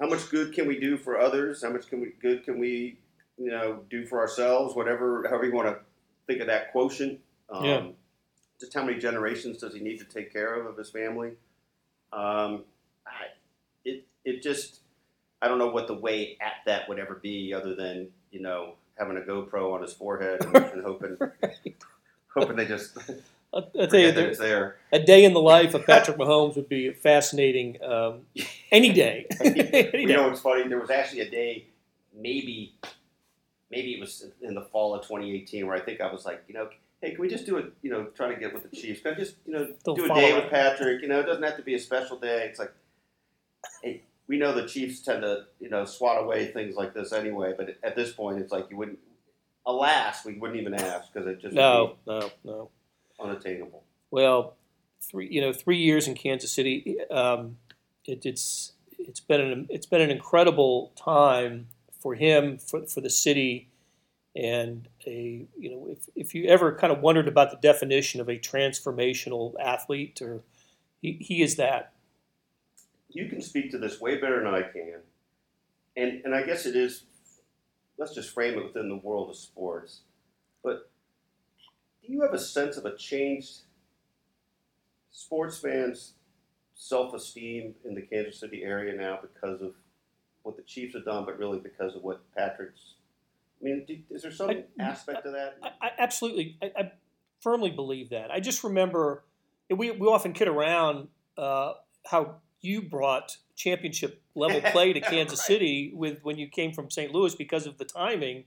How 0.00 0.08
much 0.08 0.30
good 0.30 0.54
can 0.54 0.66
we 0.66 0.80
do 0.80 0.96
for 0.96 1.18
others? 1.20 1.62
How 1.62 1.70
much 1.70 1.88
can 1.88 2.00
we 2.00 2.12
good 2.20 2.44
can 2.44 2.58
we, 2.58 2.98
you 3.36 3.50
know, 3.50 3.80
do 3.90 4.06
for 4.06 4.18
ourselves? 4.20 4.74
Whatever, 4.74 5.26
however 5.28 5.44
you 5.44 5.52
want 5.52 5.68
to 5.68 5.78
think 6.26 6.40
of 6.40 6.46
that 6.46 6.72
quotient. 6.72 7.20
Um, 7.50 7.64
Yeah. 7.64 7.86
Just 8.58 8.72
how 8.72 8.84
many 8.84 8.98
generations 8.98 9.58
does 9.58 9.74
he 9.74 9.80
need 9.80 9.98
to 9.98 10.04
take 10.04 10.32
care 10.32 10.54
of 10.54 10.66
of 10.66 10.78
his 10.78 10.88
family? 10.90 11.32
Um, 12.12 12.64
I, 13.06 13.26
it 13.84 14.06
it 14.24 14.42
just 14.42 14.80
I 15.46 15.48
don't 15.48 15.58
know 15.58 15.68
what 15.68 15.86
the 15.86 15.94
way 15.94 16.36
at 16.40 16.54
that 16.66 16.88
would 16.88 16.98
ever 16.98 17.14
be, 17.14 17.54
other 17.54 17.76
than 17.76 18.08
you 18.32 18.40
know 18.42 18.74
having 18.98 19.16
a 19.16 19.20
GoPro 19.20 19.72
on 19.72 19.82
his 19.82 19.92
forehead 19.92 20.44
and, 20.44 20.56
and 20.56 20.82
hoping 20.82 21.16
hoping 22.34 22.56
they 22.56 22.66
just 22.66 22.98
I'll, 23.54 23.70
I'll 23.78 23.86
tell 23.86 24.00
you, 24.00 24.10
there, 24.10 24.34
there. 24.34 24.76
a 24.90 24.98
day 24.98 25.24
in 25.24 25.32
the 25.32 25.40
life 25.40 25.74
of 25.74 25.86
Patrick 25.86 26.16
Mahomes 26.16 26.56
would 26.56 26.68
be 26.68 26.90
fascinating 26.90 27.80
um, 27.80 28.22
any 28.72 28.92
day. 28.92 29.26
Any 29.40 30.02
you 30.02 30.08
day. 30.08 30.14
know, 30.14 30.30
it's 30.30 30.40
funny. 30.40 30.66
There 30.66 30.80
was 30.80 30.90
actually 30.90 31.20
a 31.20 31.30
day, 31.30 31.66
maybe, 32.12 32.74
maybe 33.70 33.92
it 33.92 34.00
was 34.00 34.26
in 34.42 34.54
the 34.54 34.62
fall 34.62 34.96
of 34.96 35.02
2018, 35.02 35.64
where 35.64 35.76
I 35.76 35.80
think 35.80 36.00
I 36.00 36.10
was 36.12 36.24
like, 36.24 36.42
you 36.48 36.54
know, 36.54 36.68
hey, 37.00 37.12
can 37.12 37.20
we 37.20 37.28
just 37.28 37.46
do 37.46 37.56
it? 37.56 37.72
You 37.82 37.90
know, 37.92 38.06
trying 38.16 38.34
to 38.34 38.40
get 38.40 38.52
with 38.52 38.68
the 38.68 38.76
Chiefs. 38.76 39.00
Can 39.00 39.14
I 39.14 39.16
just, 39.16 39.36
you 39.46 39.52
know, 39.52 39.68
They'll 39.84 39.94
do 39.94 40.10
a 40.10 40.14
day 40.14 40.32
it. 40.32 40.34
with 40.34 40.50
Patrick? 40.50 41.02
You 41.02 41.08
know, 41.08 41.20
it 41.20 41.26
doesn't 41.26 41.42
have 41.44 41.56
to 41.56 41.62
be 41.62 41.74
a 41.74 41.78
special 41.78 42.18
day. 42.18 42.46
It's 42.50 42.58
like, 42.58 42.72
hey, 43.82 44.02
we 44.28 44.38
know 44.38 44.52
the 44.52 44.66
Chiefs 44.66 45.00
tend 45.00 45.22
to, 45.22 45.44
you 45.60 45.68
know, 45.68 45.84
swat 45.84 46.22
away 46.22 46.46
things 46.46 46.74
like 46.76 46.94
this 46.94 47.12
anyway. 47.12 47.54
But 47.56 47.76
at 47.82 47.94
this 47.96 48.12
point, 48.12 48.38
it's 48.38 48.52
like 48.52 48.66
you 48.70 48.76
wouldn't. 48.76 48.98
Alas, 49.66 50.24
we 50.24 50.38
wouldn't 50.38 50.60
even 50.60 50.74
ask 50.74 51.12
because 51.12 51.26
it 51.26 51.40
just 51.40 51.54
would 51.54 51.56
No, 51.56 51.96
no, 52.06 52.30
no. 52.44 52.70
unattainable. 53.20 53.82
Well, 54.10 54.56
three 55.00 55.28
you 55.30 55.40
know 55.40 55.52
three 55.52 55.78
years 55.78 56.06
in 56.08 56.14
Kansas 56.14 56.52
City. 56.52 56.96
Um, 57.10 57.58
it, 58.04 58.24
it's 58.24 58.72
it's 58.98 59.20
been 59.20 59.40
an 59.40 59.66
it's 59.70 59.86
been 59.86 60.00
an 60.00 60.10
incredible 60.10 60.92
time 60.96 61.68
for 62.00 62.14
him 62.14 62.58
for 62.58 62.86
for 62.86 63.00
the 63.00 63.10
city, 63.10 63.68
and 64.34 64.88
a 65.06 65.46
you 65.58 65.70
know 65.70 65.88
if 65.90 66.08
if 66.14 66.34
you 66.34 66.46
ever 66.46 66.74
kind 66.74 66.92
of 66.92 67.00
wondered 67.00 67.26
about 67.28 67.50
the 67.50 67.56
definition 67.56 68.20
of 68.20 68.28
a 68.28 68.38
transformational 68.38 69.54
athlete, 69.60 70.20
or 70.22 70.42
he, 71.02 71.12
he 71.20 71.42
is 71.42 71.56
that. 71.56 71.92
You 73.08 73.28
can 73.28 73.40
speak 73.40 73.70
to 73.70 73.78
this 73.78 74.00
way 74.00 74.20
better 74.20 74.42
than 74.42 74.54
I 74.54 74.62
can. 74.62 75.00
And 75.96 76.24
and 76.24 76.34
I 76.34 76.42
guess 76.42 76.66
it 76.66 76.76
is 76.76 77.04
let's 77.98 78.14
just 78.14 78.30
frame 78.30 78.58
it 78.58 78.64
within 78.64 78.88
the 78.88 78.96
world 78.96 79.30
of 79.30 79.36
sports. 79.36 80.00
But 80.62 80.90
do 82.02 82.12
you 82.12 82.22
have 82.22 82.34
a 82.34 82.38
sense 82.38 82.76
of 82.76 82.84
a 82.84 82.96
changed 82.96 83.60
sports 85.10 85.58
fans' 85.58 86.12
self 86.74 87.14
esteem 87.14 87.74
in 87.84 87.94
the 87.94 88.02
Kansas 88.02 88.38
City 88.38 88.62
area 88.62 88.94
now 88.94 89.18
because 89.22 89.62
of 89.62 89.72
what 90.42 90.56
the 90.56 90.62
Chiefs 90.62 90.94
have 90.94 91.04
done, 91.04 91.24
but 91.24 91.38
really 91.38 91.58
because 91.58 91.96
of 91.96 92.02
what 92.02 92.20
Patrick's 92.36 92.94
I 93.60 93.64
mean, 93.64 93.84
do, 93.86 93.96
is 94.10 94.22
there 94.22 94.30
some 94.30 94.50
I- 94.50 94.64
aspect 94.78 95.24
of 95.26 95.32
that? 95.32 95.56
I, 95.62 95.86
I 95.86 95.90
absolutely, 95.98 96.58
I, 96.62 96.72
I 96.78 96.92
firmly 97.40 97.70
believe 97.70 98.10
that. 98.10 98.30
I 98.30 98.40
just 98.40 98.64
remember 98.64 99.24
we 99.70 99.90
we 99.90 100.06
often 100.06 100.32
kid 100.32 100.48
around 100.48 101.08
uh, 101.36 101.72
how 102.04 102.36
you 102.60 102.82
brought 102.82 103.36
championship 103.54 104.22
level 104.34 104.60
play 104.72 104.92
to 104.92 105.00
Kansas 105.00 105.38
Right. 105.40 105.46
City 105.46 105.92
with 105.94 106.20
when 106.22 106.38
you 106.38 106.48
came 106.48 106.72
from 106.72 106.90
St. 106.90 107.12
Louis 107.12 107.34
because 107.34 107.66
of 107.66 107.78
the 107.78 107.84
timing. 107.84 108.44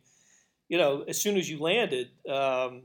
You 0.68 0.78
know, 0.78 1.04
as 1.08 1.20
soon 1.20 1.38
as 1.38 1.50
you 1.50 1.60
landed, 1.60 2.10
um, 2.30 2.84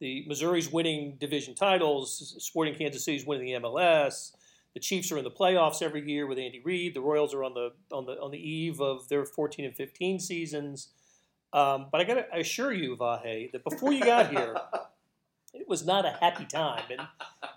the 0.00 0.24
Missouri's 0.26 0.72
winning 0.72 1.16
division 1.20 1.54
titles, 1.54 2.34
Sporting 2.38 2.74
Kansas 2.74 3.04
City's 3.04 3.26
winning 3.26 3.46
the 3.46 3.68
MLS. 3.68 4.32
The 4.72 4.80
Chiefs 4.80 5.10
are 5.12 5.18
in 5.18 5.24
the 5.24 5.30
playoffs 5.30 5.82
every 5.82 6.08
year 6.08 6.26
with 6.26 6.38
Andy 6.38 6.60
Reid. 6.64 6.94
The 6.94 7.00
Royals 7.00 7.34
are 7.34 7.44
on 7.44 7.54
the 7.54 7.72
on 7.92 8.06
the 8.06 8.12
on 8.12 8.30
the 8.30 8.38
eve 8.38 8.80
of 8.80 9.08
their 9.08 9.26
14 9.26 9.64
and 9.64 9.76
15 9.76 10.20
seasons. 10.20 10.88
Um, 11.52 11.88
but 11.90 12.00
I 12.00 12.04
got 12.04 12.14
to 12.14 12.26
assure 12.38 12.72
you, 12.72 12.96
Vahe, 12.96 13.50
that 13.52 13.64
before 13.64 13.92
you 13.92 14.04
got 14.04 14.30
here, 14.30 14.54
it 15.52 15.68
was 15.68 15.84
not 15.84 16.06
a 16.06 16.10
happy 16.20 16.44
time 16.44 16.84
in, 16.88 16.98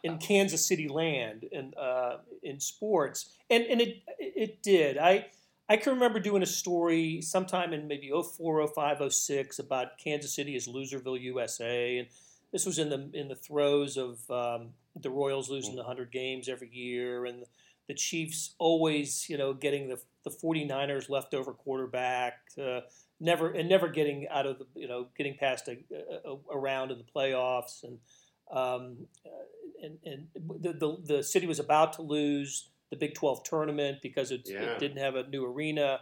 in 0.03 0.17
Kansas 0.17 0.67
City 0.67 0.87
land 0.87 1.45
and 1.51 1.75
uh, 1.77 2.17
in 2.43 2.59
sports, 2.59 3.35
and 3.49 3.63
and 3.65 3.81
it 3.81 4.03
it 4.19 4.61
did. 4.61 4.97
I 4.97 5.27
I 5.69 5.77
can 5.77 5.93
remember 5.93 6.19
doing 6.19 6.43
a 6.43 6.47
story 6.47 7.21
sometime 7.21 7.73
in 7.73 7.87
maybe 7.87 8.11
04, 8.11 8.67
05, 8.67 9.13
06 9.13 9.59
about 9.59 9.97
Kansas 9.97 10.35
City 10.35 10.55
as 10.55 10.67
Loserville, 10.67 11.19
USA, 11.21 11.99
and 11.99 12.07
this 12.51 12.65
was 12.65 12.79
in 12.79 12.89
the 12.89 13.09
in 13.13 13.29
the 13.29 13.35
throes 13.35 13.97
of 13.97 14.29
um, 14.29 14.69
the 14.99 15.09
Royals 15.09 15.49
losing 15.49 15.75
the 15.75 15.81
100 15.81 16.11
games 16.11 16.49
every 16.49 16.69
year, 16.69 17.25
and 17.25 17.45
the 17.87 17.93
Chiefs 17.93 18.55
always, 18.59 19.27
you 19.29 19.37
know, 19.37 19.53
getting 19.53 19.89
the 19.89 19.99
the 20.23 20.31
49ers 20.31 21.09
leftover 21.09 21.53
quarterback. 21.53 22.39
Uh, 22.61 22.81
never 23.19 23.51
and 23.51 23.69
never 23.69 23.87
getting 23.87 24.27
out 24.27 24.45
of 24.45 24.59
the 24.59 24.65
you 24.75 24.87
know 24.87 25.07
getting 25.17 25.35
past 25.37 25.69
a, 25.69 25.77
a, 26.25 26.35
a 26.51 26.59
round 26.59 26.91
in 26.91 26.97
the 26.97 27.03
playoffs 27.03 27.83
and 27.83 27.97
um, 28.53 28.97
uh, 29.25 29.29
and 29.85 29.97
and 30.05 30.27
the, 30.61 30.73
the 30.73 31.15
the 31.15 31.23
city 31.23 31.47
was 31.47 31.59
about 31.59 31.93
to 31.93 32.01
lose 32.01 32.69
the 32.89 32.95
Big 32.95 33.15
12 33.15 33.43
tournament 33.43 33.97
because 34.03 34.31
it, 34.31 34.41
Yeah. 34.45 34.61
it 34.61 34.79
didn't 34.79 34.97
have 34.97 35.15
a 35.15 35.27
new 35.27 35.45
arena. 35.45 36.01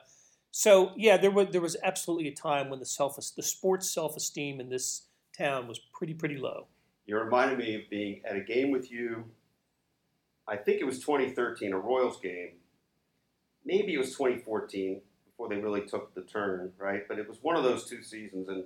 So 0.51 0.91
yeah, 0.97 1.15
there 1.17 1.31
was 1.31 1.47
there 1.51 1.61
was 1.61 1.77
absolutely 1.83 2.27
a 2.27 2.35
time 2.35 2.69
when 2.69 2.79
the 2.79 2.85
self 2.85 3.15
the 3.15 3.43
sports 3.43 3.89
self 3.89 4.17
esteem 4.17 4.59
in 4.59 4.69
this 4.69 5.03
town 5.37 5.67
was 5.67 5.79
pretty 5.79 6.13
pretty 6.13 6.37
low. 6.37 6.67
You 7.05 7.17
reminded 7.17 7.57
me 7.57 7.75
of 7.75 7.81
being 7.89 8.21
at 8.25 8.35
a 8.35 8.41
game 8.41 8.71
with 8.71 8.91
you. 8.91 9.25
I 10.47 10.57
think 10.57 10.81
it 10.81 10.85
was 10.85 10.99
2013, 10.99 11.71
a 11.71 11.77
Royals 11.77 12.19
game. 12.19 12.51
Maybe 13.63 13.93
it 13.93 13.97
was 13.97 14.11
2014 14.11 15.01
before 15.25 15.47
they 15.49 15.55
really 15.57 15.81
took 15.85 16.13
the 16.13 16.21
turn, 16.23 16.73
right? 16.77 17.07
But 17.07 17.19
it 17.19 17.27
was 17.29 17.37
one 17.41 17.55
of 17.55 17.63
those 17.63 17.87
two 17.87 18.03
seasons, 18.03 18.49
and 18.49 18.65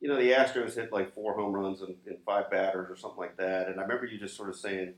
you 0.00 0.08
know 0.08 0.16
the 0.16 0.32
Astros 0.32 0.74
hit 0.74 0.92
like 0.92 1.14
four 1.14 1.34
home 1.34 1.52
runs 1.52 1.82
in, 1.82 1.94
in 2.06 2.16
five 2.24 2.50
batters 2.50 2.90
or 2.90 2.96
something 2.96 3.18
like 3.18 3.36
that. 3.36 3.68
And 3.68 3.78
I 3.78 3.82
remember 3.82 4.06
you 4.06 4.18
just 4.18 4.36
sort 4.36 4.48
of 4.48 4.56
saying, 4.56 4.94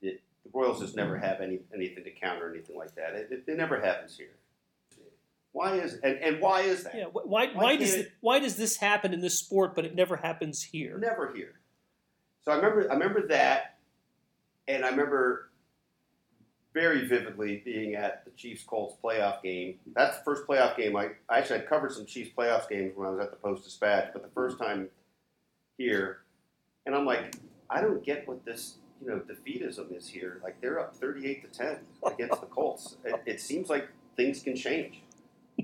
it, 0.00 0.22
"The 0.44 0.50
Royals 0.52 0.80
just 0.80 0.96
never 0.96 1.18
have 1.18 1.40
any 1.40 1.60
anything 1.74 2.04
to 2.04 2.10
counter 2.10 2.52
anything 2.52 2.76
like 2.76 2.94
that. 2.94 3.14
It, 3.14 3.28
it, 3.30 3.44
it 3.46 3.56
never 3.56 3.80
happens 3.80 4.16
here." 4.16 4.36
Why 5.52 5.74
is 5.74 5.94
and, 6.04 6.16
and 6.18 6.40
why 6.40 6.60
is 6.60 6.84
that? 6.84 6.94
Yeah, 6.94 7.04
why 7.12 7.22
why, 7.24 7.46
Why 7.54 7.76
does 7.76 7.94
it, 7.94 8.12
why 8.20 8.38
does 8.38 8.56
this 8.56 8.76
happen 8.76 9.12
in 9.12 9.20
this 9.20 9.38
sport 9.38 9.74
but 9.74 9.84
it 9.84 9.94
never 9.94 10.16
happens 10.16 10.62
here? 10.62 10.98
Never 10.98 11.32
here. 11.34 11.60
So 12.44 12.52
I 12.52 12.56
remember 12.56 12.88
I 12.90 12.94
remember 12.94 13.26
that, 13.28 13.78
and 14.68 14.84
I 14.84 14.90
remember 14.90 15.47
very 16.78 17.08
vividly 17.08 17.60
being 17.64 17.96
at 17.96 18.24
the 18.24 18.30
Chiefs 18.36 18.62
Colts 18.62 18.94
playoff 19.02 19.42
game. 19.42 19.74
That's 19.96 20.18
the 20.18 20.22
first 20.22 20.46
playoff 20.46 20.76
game 20.76 20.94
I, 20.94 21.08
I 21.28 21.38
actually 21.38 21.58
had 21.58 21.68
covered 21.68 21.90
some 21.90 22.06
Chiefs 22.06 22.30
playoff 22.38 22.68
games 22.68 22.92
when 22.94 23.08
I 23.08 23.10
was 23.10 23.18
at 23.18 23.32
the 23.32 23.36
Post 23.36 23.64
Dispatch, 23.64 24.10
but 24.12 24.22
the 24.22 24.28
first 24.28 24.60
time 24.60 24.88
here, 25.76 26.18
and 26.86 26.94
I'm 26.94 27.04
like, 27.04 27.34
I 27.68 27.80
don't 27.80 28.04
get 28.04 28.28
what 28.28 28.44
this 28.44 28.76
you 29.02 29.08
know 29.08 29.20
defeatism 29.20 29.96
is 29.96 30.08
here. 30.08 30.40
Like 30.44 30.60
they're 30.60 30.78
up 30.78 30.94
thirty-eight 30.94 31.52
to 31.52 31.58
ten 31.58 31.78
against 32.06 32.40
the 32.40 32.46
Colts. 32.46 32.96
It, 33.04 33.20
it 33.26 33.40
seems 33.40 33.68
like 33.68 33.88
things 34.16 34.40
can 34.40 34.54
change, 34.54 35.02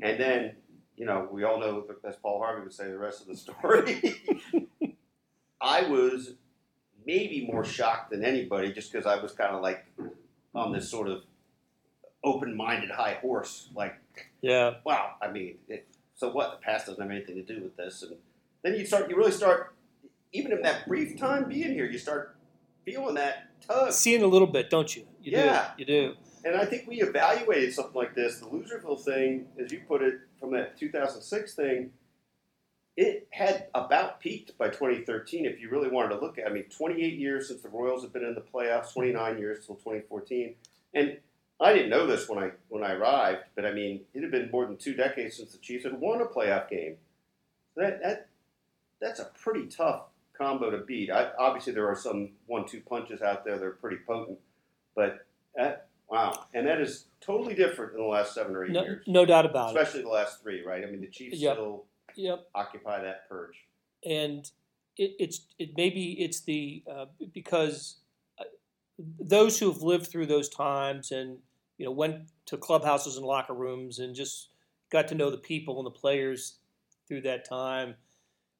and 0.02 0.18
then 0.18 0.56
you 0.96 1.06
know 1.06 1.28
we 1.30 1.44
all 1.44 1.60
know 1.60 1.84
as 2.02 2.16
Paul 2.16 2.40
Harvey 2.40 2.62
would 2.62 2.72
say 2.72 2.88
the 2.88 2.98
rest 2.98 3.20
of 3.20 3.28
the 3.28 3.36
story. 3.36 4.16
I 5.60 5.82
was 5.82 6.34
maybe 7.06 7.46
more 7.46 7.64
shocked 7.64 8.10
than 8.10 8.24
anybody 8.24 8.72
just 8.72 8.90
because 8.90 9.06
I 9.06 9.22
was 9.22 9.30
kind 9.30 9.54
of 9.54 9.62
like 9.62 9.86
on 10.54 10.72
this 10.72 10.88
sort 10.90 11.08
of 11.08 11.22
open-minded 12.22 12.90
high 12.90 13.14
horse. 13.14 13.68
Like, 13.74 13.96
Yeah. 14.40 14.76
wow, 14.84 15.14
I 15.20 15.30
mean, 15.30 15.58
it, 15.68 15.86
so 16.14 16.30
what? 16.30 16.52
The 16.52 16.64
past 16.64 16.86
doesn't 16.86 17.00
have 17.02 17.10
anything 17.10 17.34
to 17.36 17.42
do 17.42 17.62
with 17.62 17.76
this, 17.76 18.02
and 18.02 18.16
then 18.62 18.74
you 18.74 18.86
start, 18.86 19.10
you 19.10 19.16
really 19.16 19.32
start, 19.32 19.74
even 20.32 20.52
in 20.52 20.62
that 20.62 20.86
brief 20.86 21.18
time 21.18 21.48
being 21.48 21.72
here, 21.72 21.84
you 21.86 21.98
start 21.98 22.36
feeling 22.84 23.14
that 23.16 23.48
tug. 23.66 23.92
Seeing 23.92 24.22
a 24.22 24.26
little 24.26 24.46
bit, 24.48 24.70
don't 24.70 24.94
you? 24.94 25.06
You 25.22 25.32
Yeah. 25.32 25.72
do. 25.76 25.80
You 25.82 25.86
do. 25.86 26.16
And 26.44 26.54
I 26.56 26.66
think 26.66 26.86
we 26.86 27.00
evaluated 27.00 27.72
something 27.72 27.94
like 27.94 28.14
this, 28.14 28.38
the 28.38 28.46
Loserville 28.46 29.02
thing, 29.02 29.48
as 29.58 29.72
you 29.72 29.80
put 29.88 30.02
it, 30.02 30.20
from 30.38 30.52
that 30.52 30.76
2006 30.76 31.54
thing. 31.54 31.92
It 32.96 33.26
had 33.30 33.66
about 33.74 34.20
peaked 34.20 34.56
by 34.56 34.68
2013. 34.68 35.46
If 35.46 35.60
you 35.60 35.68
really 35.68 35.88
wanted 35.88 36.10
to 36.10 36.20
look 36.20 36.38
at, 36.38 36.46
it. 36.46 36.50
I 36.50 36.52
mean, 36.52 36.64
28 36.64 37.14
years 37.14 37.48
since 37.48 37.60
the 37.60 37.68
Royals 37.68 38.02
have 38.02 38.12
been 38.12 38.22
in 38.24 38.34
the 38.36 38.40
playoffs, 38.40 38.92
29 38.92 39.38
years 39.38 39.66
till 39.66 39.74
2014, 39.74 40.54
and 40.94 41.18
I 41.60 41.72
didn't 41.72 41.90
know 41.90 42.06
this 42.06 42.28
when 42.28 42.38
I 42.38 42.50
when 42.68 42.84
I 42.84 42.92
arrived, 42.92 43.40
but 43.56 43.64
I 43.66 43.72
mean, 43.72 44.02
it 44.12 44.22
had 44.22 44.30
been 44.30 44.48
more 44.52 44.66
than 44.66 44.76
two 44.76 44.94
decades 44.94 45.36
since 45.36 45.52
the 45.52 45.58
Chiefs 45.58 45.84
had 45.84 45.98
won 46.00 46.20
a 46.20 46.24
playoff 46.26 46.68
game. 46.68 46.96
That 47.76 48.00
that 48.02 48.28
that's 49.00 49.18
a 49.18 49.24
pretty 49.40 49.66
tough 49.66 50.02
combo 50.36 50.70
to 50.70 50.78
beat. 50.78 51.10
I, 51.10 51.30
obviously, 51.38 51.72
there 51.72 51.88
are 51.88 51.96
some 51.96 52.30
one-two 52.46 52.80
punches 52.82 53.22
out 53.22 53.44
there 53.44 53.56
that 53.58 53.64
are 53.64 53.70
pretty 53.72 53.98
potent, 54.06 54.38
but 54.94 55.26
that 55.56 55.88
wow, 56.08 56.44
and 56.54 56.66
that 56.68 56.80
is 56.80 57.06
totally 57.20 57.54
different 57.54 57.94
in 57.94 57.98
the 58.00 58.06
last 58.06 58.34
seven 58.34 58.54
or 58.54 58.64
eight 58.64 58.72
No, 58.72 58.82
years, 58.82 59.04
no 59.08 59.24
doubt 59.24 59.46
about 59.46 59.74
it. 59.74 59.80
especially 59.80 60.02
the 60.02 60.08
last 60.08 60.42
three. 60.42 60.62
Right? 60.64 60.84
I 60.84 60.86
mean, 60.90 61.00
the 61.00 61.08
Chiefs 61.08 61.38
Yep. 61.38 61.54
still 61.54 61.84
Yep. 62.16 62.48
occupy 62.54 63.02
that 63.02 63.28
perch. 63.28 63.56
and 64.04 64.50
it, 64.96 65.14
it's 65.18 65.46
it 65.58 65.70
maybe 65.76 66.12
it's 66.20 66.42
the 66.42 66.84
uh, 66.90 67.06
because 67.32 67.96
uh, 68.38 68.44
those 69.20 69.58
who 69.58 69.72
have 69.72 69.82
lived 69.82 70.06
through 70.06 70.26
those 70.26 70.48
times 70.48 71.10
and 71.10 71.38
you 71.78 71.86
know 71.86 71.92
went 71.92 72.28
to 72.46 72.56
clubhouses 72.56 73.16
and 73.16 73.26
locker 73.26 73.54
rooms 73.54 73.98
and 73.98 74.14
just 74.14 74.50
got 74.90 75.08
to 75.08 75.14
know 75.14 75.30
the 75.30 75.38
people 75.38 75.78
and 75.78 75.86
the 75.86 75.90
players 75.90 76.58
through 77.08 77.22
that 77.22 77.48
time. 77.48 77.94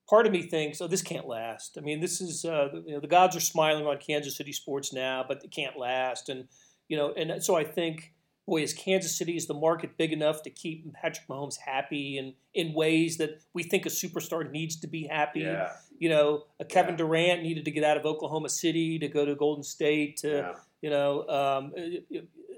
Part 0.09 0.27
of 0.27 0.33
me 0.33 0.43
thinks, 0.43 0.81
oh, 0.81 0.87
this 0.87 1.01
can't 1.03 1.27
last. 1.27 1.79
I 1.79 1.81
mean, 1.81 2.01
this 2.01 2.21
is 2.21 2.45
uh, 2.45 2.69
you 2.87 2.95
know 2.95 3.01
the 3.01 3.07
gods 3.07 3.37
are 3.37 3.41
smiling 3.41 3.87
on 3.87 3.99
Kansas 3.99 4.37
City 4.37 4.53
sports 4.53 4.93
now, 4.93 5.25
but 5.27 5.45
it 5.45 5.51
can't 5.51 5.79
last. 5.79 6.29
And 6.29 6.49
you 6.89 6.97
know, 6.97 7.13
and 7.13 7.43
so 7.43 7.57
I 7.57 7.65
think, 7.65 8.13
boy, 8.47 8.63
is 8.63 8.73
Kansas 8.73 9.17
City 9.17 9.37
is 9.37 9.47
the 9.47 9.55
market 9.55 9.97
big 9.97 10.13
enough 10.13 10.43
to 10.43 10.51
keep 10.51 10.93
Patrick 10.95 11.27
Mahomes 11.29 11.57
happy 11.59 12.19
and 12.19 12.35
in 12.53 12.75
ways 12.75 13.17
that 13.17 13.41
we 13.55 13.63
think 13.63 13.87
a 13.87 13.89
superstar 13.89 14.51
needs 14.51 14.77
to 14.77 14.87
be 14.87 15.07
happy. 15.07 15.41
Yeah, 15.41 15.73
You 15.99 16.11
know, 16.11 16.45
a 16.61 16.65
Kevin 16.65 16.93
Yeah. 16.93 16.99
Durant 16.99 17.43
needed 17.43 17.65
to 17.65 17.71
get 17.71 17.85
out 17.85 17.97
of 17.97 18.05
Oklahoma 18.05 18.49
City 18.49 18.99
to 18.99 19.09
go 19.09 19.25
to 19.25 19.35
Golden 19.35 19.65
State. 19.65 20.19
To, 20.19 20.29
yeah. 20.29 20.55
You 20.83 20.91
know, 20.91 21.27
um, 21.29 21.73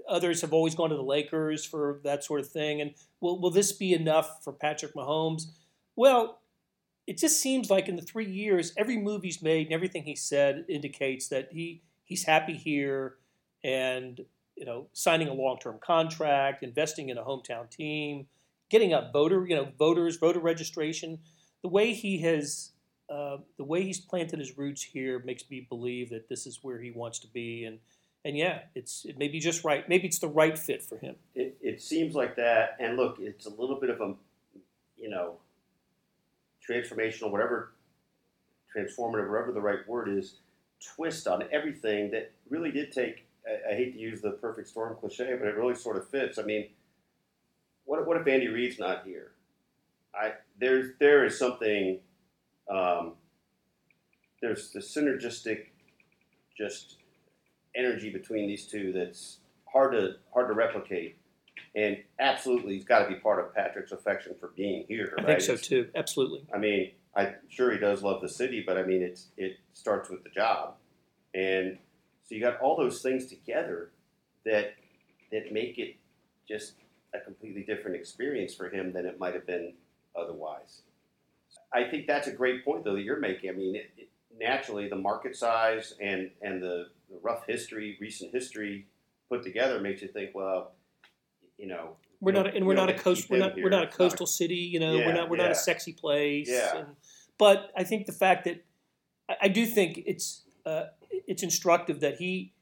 others 0.09 0.40
have 0.40 0.53
always 0.53 0.75
gone 0.75 0.90
to 0.90 0.96
the 0.96 1.03
Lakers 1.03 1.64
for 1.64 2.01
that 2.05 2.25
sort 2.25 2.40
of 2.40 2.49
thing. 2.49 2.81
And 2.81 2.94
will 3.20 3.40
will 3.40 3.51
this 3.51 3.72
be 3.72 3.92
enough 3.92 4.42
for 4.42 4.53
Patrick 4.53 4.94
Mahomes? 4.94 5.44
Well, 5.94 6.40
it 7.07 7.18
just 7.18 7.40
seems 7.40 7.70
like 7.70 7.88
in 7.88 7.94
the 7.94 8.03
three 8.03 8.29
years, 8.29 8.72
every 8.77 8.96
move 8.96 9.22
he's 9.22 9.40
made 9.40 9.68
and 9.68 9.75
everything 9.75 10.03
he 10.03 10.16
said 10.16 10.64
indicates 10.68 11.29
that 11.29 11.51
he 11.53 11.83
he's 12.05 12.25
happy 12.25 12.55
here, 12.55 13.16
and 13.62 14.25
you 14.57 14.64
know, 14.64 14.87
signing 14.92 15.29
a 15.29 15.35
long 15.35 15.59
term 15.59 15.79
contract, 15.81 16.62
investing 16.62 17.09
in 17.09 17.19
a 17.19 17.23
hometown 17.23 17.71
team, 17.71 18.27
getting 18.71 18.92
up 18.92 19.12
voter, 19.12 19.47
you 19.47 19.55
know, 19.55 19.69
voters, 19.79 20.16
voter 20.16 20.40
registration. 20.40 21.19
The 21.62 21.69
way 21.69 21.92
he 21.92 22.19
has, 22.23 22.73
uh, 23.11 23.38
the 23.59 23.64
way 23.64 23.83
he's 23.83 24.01
planted 24.01 24.38
his 24.38 24.57
roots 24.57 24.83
here 24.83 25.23
makes 25.25 25.49
me 25.51 25.66
believe 25.69 26.11
that 26.11 26.29
this 26.29 26.47
is 26.47 26.61
where 26.62 26.81
he 26.81 26.90
wants 26.90 27.19
to 27.21 27.29
be, 27.29 27.64
and 27.64 27.79
and 28.25 28.37
yeah, 28.37 28.61
it's 28.75 29.05
it 29.05 29.19
may 29.19 29.29
be 29.29 29.38
just 29.38 29.62
right. 29.62 29.88
Maybe 29.88 30.07
it's 30.07 30.19
the 30.19 30.29
right 30.29 30.59
fit 30.59 30.83
for 30.83 30.99
him. 30.99 31.16
It, 31.35 31.57
it 31.61 31.81
seems 31.81 32.14
like 32.14 32.37
that. 32.37 32.77
And 32.81 32.97
look, 32.97 33.19
it's 33.21 33.47
a 33.47 33.51
little 33.51 33.79
bit 33.79 33.90
of 33.90 34.01
a, 34.01 34.14
you 34.97 35.11
know, 35.11 35.37
transformational, 36.69 37.31
whatever, 37.31 37.73
transformative, 38.75 39.31
whatever 39.31 39.53
the 39.53 39.61
right 39.61 39.87
word 39.87 40.09
is, 40.09 40.37
twist 40.97 41.29
on 41.29 41.45
everything 41.53 42.11
that 42.11 42.33
really 42.51 42.73
did 42.73 42.90
take. 42.90 43.26
I, 43.46 43.72
I 43.72 43.76
hate 43.76 43.92
to 43.94 43.98
use 43.98 44.20
the 44.20 44.32
perfect 44.32 44.68
storm 44.68 44.96
cliche, 44.98 45.37
but 45.38 45.48
it 45.48 45.56
really 45.56 45.74
sort 45.74 45.96
of 45.96 46.09
fits. 46.09 46.38
I 46.38 46.42
mean, 46.42 46.66
what, 47.85 48.06
what 48.06 48.16
if 48.16 48.26
Andy 48.26 48.48
Reid's 48.48 48.78
not 48.78 49.04
here? 49.04 49.32
I 50.14 50.32
there's 50.59 50.92
there 50.98 51.24
is 51.24 51.38
something. 51.38 52.00
Um, 52.70 53.12
there's 54.42 54.70
the 54.70 54.80
synergistic, 54.80 55.66
just 56.56 56.96
energy 57.74 58.11
between 58.11 58.46
these 58.48 58.66
two 58.66 58.92
that's 58.92 59.38
hard 59.72 59.92
to 59.92 60.14
hard 60.32 60.48
to 60.48 60.54
replicate. 60.54 61.16
And 61.74 61.98
absolutely, 62.18 62.74
he's 62.74 62.85
got 62.85 63.00
to 63.00 63.09
be 63.09 63.16
part 63.16 63.38
of 63.44 63.54
Patrick's 63.54 63.92
affection 63.92 64.35
for 64.40 64.52
being 64.56 64.85
here. 64.88 65.14
I 65.18 65.22
right? 65.22 65.26
think 65.28 65.40
so 65.42 65.52
It's- 65.52 65.68
too. 65.68 65.88
Absolutely. 65.94 66.46
I 66.54 66.59
mean, 66.59 66.92
I'm 67.14 67.35
sure 67.48 67.70
he 67.72 67.78
does 67.78 68.02
love 68.02 68.20
the 68.22 68.28
city, 68.28 68.62
but 68.66 68.76
I 68.78 68.82
mean, 68.82 69.02
it's 69.02 69.28
it 69.37 69.59
starts 69.74 70.09
with 70.11 70.22
the 70.24 70.30
job, 70.30 70.74
and 71.35 71.78
so 72.27 72.35
you 72.35 72.41
got 72.41 72.61
all 72.61 72.77
those 72.77 73.03
things 73.03 73.27
together 73.27 73.91
that 74.45 74.75
that 75.33 75.53
make 75.53 75.79
it 75.79 75.97
just 76.49 76.75
a 77.15 77.21
completely 77.21 77.62
different 77.62 77.97
experience 77.97 78.55
for 78.55 78.69
him 78.69 78.93
than 78.93 79.07
it 79.07 79.19
might 79.19 79.35
have 79.35 79.47
been 79.47 79.73
otherwise. 80.19 80.83
I 81.73 81.85
think 81.85 82.07
that's 82.07 82.29
a 82.29 82.33
great 82.33 82.65
point, 82.65 82.85
though, 82.85 82.95
that 82.95 83.03
you're 83.03 83.19
making. 83.19 83.51
I 83.51 83.53
mean, 83.53 83.77
it, 83.77 83.91
it, 83.97 84.09
naturally, 84.39 84.89
the 84.89 84.97
market 84.97 85.37
size 85.37 85.95
and 86.01 86.31
and 86.43 86.62
the, 86.62 86.89
the 87.11 87.19
rough 87.23 87.47
history, 87.47 87.97
recent 88.01 88.33
history 88.33 88.87
put 89.29 89.43
together 89.43 89.81
makes 89.81 90.03
you 90.03 90.09
think, 90.09 90.35
well, 90.35 90.73
you 91.59 91.67
know, 91.67 91.97
We're 92.21 92.33
not, 92.33 92.47
and 92.55 92.65
we 92.67 92.75
we're 92.75 92.75
don't 92.75 92.91
a 92.91 92.99
coast. 92.99 93.31
We're 93.31 93.39
not. 93.39 93.55
here. 93.55 93.65
We're 93.65 93.71
not 93.71 93.83
a 93.83 93.87
not- 93.87 93.95
coastal 93.95 94.27
city. 94.27 94.57
You 94.57 94.81
know, 94.81 94.97
Yeah, 94.97 95.07
we're 95.07 95.15
not. 95.15 95.31
We're 95.31 95.37
not 95.37 95.51
a 95.51 95.57
sexy 95.57 95.93
place. 95.93 96.49
Yeah. 96.51 96.79
And, 96.79 96.87
but 97.39 97.71
I 97.77 97.85
think 97.85 98.07
the 98.07 98.12
fact 98.12 98.45
that 98.45 98.65
I, 99.29 99.37
I 99.43 99.49
do 99.49 99.67
think 99.67 100.03
it's 100.07 100.43
uh, 100.65 100.87
it's 101.27 101.43
instructive 101.43 102.01
that 102.01 102.17
he 102.17 102.53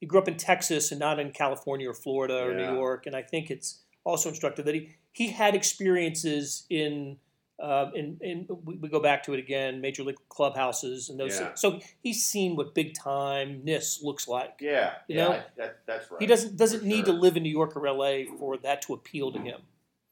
he 0.00 0.06
grew 0.06 0.18
up 0.18 0.26
in 0.26 0.36
Texas 0.36 0.90
and 0.90 0.98
not 0.98 1.20
in 1.20 1.30
California 1.30 1.88
or 1.88 1.94
Florida 1.94 2.42
or 2.42 2.50
Yeah. 2.50 2.70
New 2.70 2.76
York, 2.76 3.06
and 3.06 3.14
I 3.14 3.22
think 3.22 3.50
it's 3.50 3.82
also 4.04 4.28
instructive 4.28 4.64
that 4.64 4.74
he 4.74 4.90
he 5.12 5.28
had 5.28 5.54
experiences 5.54 6.66
in. 6.70 7.18
Uh, 7.62 7.92
and, 7.94 8.20
and 8.22 8.48
we, 8.64 8.88
go 8.88 8.98
back 8.98 9.22
to 9.22 9.34
it 9.34 9.38
again, 9.38 9.80
major 9.80 10.02
league 10.02 10.16
clubhouses 10.28 11.08
and 11.08 11.20
those. 11.20 11.38
Yeah. 11.38 11.54
So 11.54 11.78
he's 12.02 12.24
seen 12.24 12.56
what 12.56 12.74
big 12.74 12.92
timeness 12.94 14.02
looks 14.02 14.26
like. 14.26 14.54
Yeah, 14.58 14.94
You 15.06 15.18
yeah, 15.18 15.24
know? 15.24 15.42
That, 15.58 15.78
that's 15.86 16.10
right. 16.10 16.20
He 16.20 16.26
doesn't 16.26 16.56
doesn't 16.56 16.82
need 16.82 17.04
sure. 17.06 17.14
to 17.14 17.20
live 17.20 17.36
in 17.36 17.44
New 17.44 17.50
York 17.50 17.76
or 17.76 17.86
L.A. 17.86 18.26
for 18.38 18.56
that 18.56 18.82
to 18.82 18.94
appeal 18.94 19.30
to 19.30 19.38
him. 19.38 19.60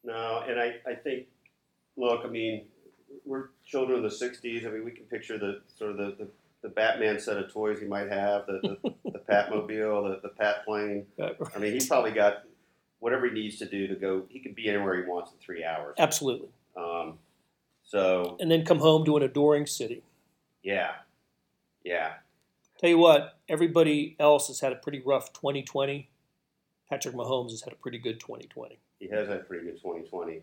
No, 0.04 0.44
and 0.46 0.60
I, 0.60 0.76
I 0.88 0.94
think, 0.94 1.26
look, 1.96 2.24
I 2.24 2.28
mean, 2.28 2.66
we're 3.24 3.48
children 3.66 4.04
of 4.04 4.10
the 4.10 4.16
'60s. 4.16 4.64
I 4.64 4.70
mean, 4.70 4.84
we 4.84 4.92
can 4.92 5.06
picture 5.06 5.36
the 5.36 5.62
sort 5.76 5.92
of 5.92 5.96
the, 5.96 6.24
the, 6.24 6.28
the 6.62 6.68
Batman 6.68 7.18
set 7.18 7.36
of 7.38 7.52
toys 7.52 7.80
he 7.80 7.86
might 7.86 8.10
have, 8.10 8.46
the 8.46 8.76
the, 8.82 9.10
the 9.12 9.18
Patmobile, 9.30 10.20
the, 10.22 10.28
the 10.28 10.34
Pat 10.34 10.64
plane. 10.64 11.06
I 11.20 11.58
mean, 11.58 11.72
he's 11.72 11.86
probably 11.86 12.12
got 12.12 12.44
whatever 12.98 13.26
he 13.26 13.32
needs 13.32 13.56
to 13.58 13.66
do 13.66 13.86
to 13.86 13.94
go. 13.94 14.24
He 14.28 14.40
can 14.40 14.52
be 14.52 14.68
anywhere 14.68 14.96
he 15.02 15.08
wants 15.08 15.32
in 15.32 15.38
three 15.38 15.64
hours. 15.64 15.94
Absolutely. 15.98 16.48
Um, 16.76 17.18
so 17.82 18.36
and 18.40 18.50
then 18.50 18.64
come 18.64 18.78
home 18.78 19.04
to 19.06 19.16
an 19.16 19.22
adoring 19.22 19.66
city. 19.66 20.02
yeah, 20.62 20.92
yeah, 21.84 22.12
Tell 22.78 22.88
you 22.90 22.98
what, 22.98 23.38
everybody 23.48 24.16
else 24.18 24.48
has 24.48 24.60
had 24.60 24.72
a 24.72 24.76
pretty 24.76 25.00
rough 25.00 25.32
2020. 25.32 26.08
Patrick 26.88 27.14
Mahomes 27.14 27.50
has 27.50 27.62
had 27.62 27.72
a 27.72 27.76
pretty 27.76 27.98
good 27.98 28.18
2020. 28.20 28.78
he 28.98 29.08
has 29.08 29.28
had 29.28 29.38
a 29.38 29.44
pretty 29.44 29.64
good 29.64 29.76
2020. 29.82 30.40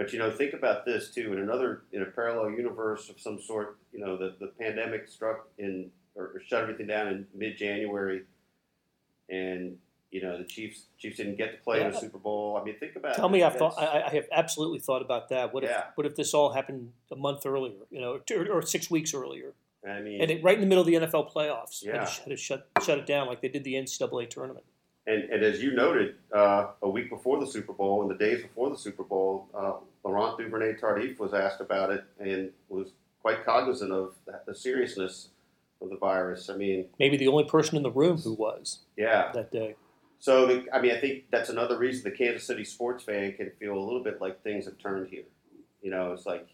But 0.00 0.14
you 0.14 0.18
know, 0.18 0.30
think 0.30 0.54
about 0.54 0.86
this 0.86 1.10
too. 1.10 1.30
In 1.34 1.40
another, 1.40 1.82
in 1.92 2.00
a 2.00 2.06
parallel 2.06 2.52
universe 2.52 3.10
of 3.10 3.20
some 3.20 3.38
sort, 3.38 3.76
you 3.92 4.00
know, 4.02 4.16
the, 4.16 4.34
the 4.40 4.46
pandemic 4.58 5.06
struck 5.08 5.46
in 5.58 5.90
or, 6.14 6.24
or 6.36 6.40
shut 6.48 6.62
everything 6.62 6.86
down 6.86 7.08
in 7.08 7.26
mid 7.34 7.58
January, 7.58 8.22
and 9.28 9.76
you 10.10 10.22
know 10.22 10.38
the 10.38 10.44
Chiefs 10.44 10.84
Chiefs 10.98 11.18
didn't 11.18 11.36
get 11.36 11.52
to 11.52 11.62
play 11.62 11.80
in 11.80 11.86
Yeah. 11.86 11.90
the 11.90 11.98
Super 11.98 12.16
Bowl. 12.16 12.58
I 12.58 12.64
mean, 12.64 12.78
think 12.78 12.96
about. 12.96 13.14
Tell 13.14 13.28
me, 13.28 13.42
I've 13.42 13.56
thought, 13.56 13.74
I, 13.78 14.04
I 14.06 14.08
have 14.14 14.26
absolutely 14.32 14.78
thought 14.78 15.02
about 15.02 15.28
that. 15.28 15.52
What 15.52 15.64
if, 15.64 15.70
what 15.96 16.06
if 16.06 16.16
this 16.16 16.32
all 16.32 16.50
happened 16.52 16.92
a 17.12 17.16
month 17.16 17.44
earlier, 17.44 17.74
you 17.90 18.00
know, 18.00 18.20
or, 18.34 18.46
or 18.50 18.62
six 18.62 18.90
weeks 18.90 19.12
earlier, 19.12 19.52
I 19.86 20.00
mean, 20.00 20.22
and 20.22 20.30
it, 20.30 20.42
right 20.42 20.54
in 20.54 20.62
the 20.62 20.66
middle 20.66 20.80
of 20.82 20.86
the 20.86 20.94
NFL 20.94 21.30
playoffs, 21.30 21.84
had, 21.84 21.94
Yeah. 21.94 22.04
to, 22.06 22.20
had 22.22 22.30
to 22.30 22.36
shut 22.38 22.68
shut 22.82 22.96
it 22.98 23.04
down 23.06 23.26
like 23.26 23.42
they 23.42 23.48
did 23.48 23.64
the 23.64 23.74
NCAA 23.74 24.30
tournament. 24.30 24.64
And, 25.10 25.24
and 25.30 25.42
as 25.42 25.60
you 25.60 25.72
noted, 25.72 26.14
uh, 26.32 26.68
a 26.82 26.88
week 26.88 27.10
before 27.10 27.40
the 27.40 27.46
Super 27.46 27.72
Bowl 27.72 28.02
and 28.02 28.10
the 28.10 28.14
days 28.14 28.42
before 28.42 28.70
the 28.70 28.76
Super 28.78 29.02
Bowl, 29.02 29.48
uh, 29.52 29.72
Laurent 30.04 30.38
Duvernay 30.38 30.74
Tardif 30.74 31.18
was 31.18 31.34
asked 31.34 31.60
about 31.60 31.90
it 31.90 32.04
and 32.20 32.50
was 32.68 32.92
quite 33.20 33.44
cognizant 33.44 33.90
of 33.90 34.14
the, 34.24 34.40
the 34.46 34.54
seriousness 34.54 35.30
of 35.82 35.90
the 35.90 35.96
virus. 35.96 36.48
I 36.48 36.54
mean, 36.56 36.86
maybe 37.00 37.16
the 37.16 37.26
only 37.26 37.42
person 37.44 37.76
in 37.76 37.82
the 37.82 37.90
room 37.90 38.18
who 38.18 38.34
was. 38.34 38.80
Yeah. 38.96 39.32
That 39.32 39.50
day. 39.50 39.74
So, 40.20 40.46
the, 40.46 40.66
I 40.72 40.80
mean, 40.80 40.92
I 40.92 41.00
think 41.00 41.24
that's 41.32 41.48
another 41.48 41.76
reason 41.76 42.04
the 42.04 42.16
Kansas 42.16 42.46
City 42.46 42.64
sports 42.64 43.02
fan 43.02 43.32
can 43.32 43.50
feel 43.58 43.76
a 43.76 43.80
little 43.82 44.04
bit 44.04 44.20
like 44.20 44.44
things 44.44 44.66
have 44.66 44.78
turned 44.78 45.08
here. 45.08 45.24
You 45.82 45.90
know, 45.90 46.12
it's 46.12 46.26
like, 46.26 46.46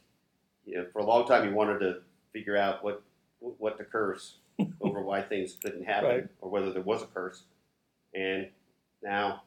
you 0.65 0.77
know, 0.77 0.87
for 0.95 1.01
a 1.01 1.05
long 1.05 1.27
time 1.27 1.47
you 1.47 1.55
wanted 1.55 1.81
to 1.81 1.97
figure 2.33 2.57
out 2.57 2.83
what 2.83 3.03
what 3.41 3.77
to 3.77 3.85
curse 3.85 4.37
over 4.81 5.03
why 5.03 5.21
things 5.21 5.57
couldn't 5.63 5.85
happen 5.85 6.09
Right. 6.09 6.27
or 6.41 6.49
whether 6.49 6.73
there 6.73 6.83
was 6.83 7.03
a 7.03 7.07
curse, 7.07 7.43
and 8.17 8.49
now 9.03 9.43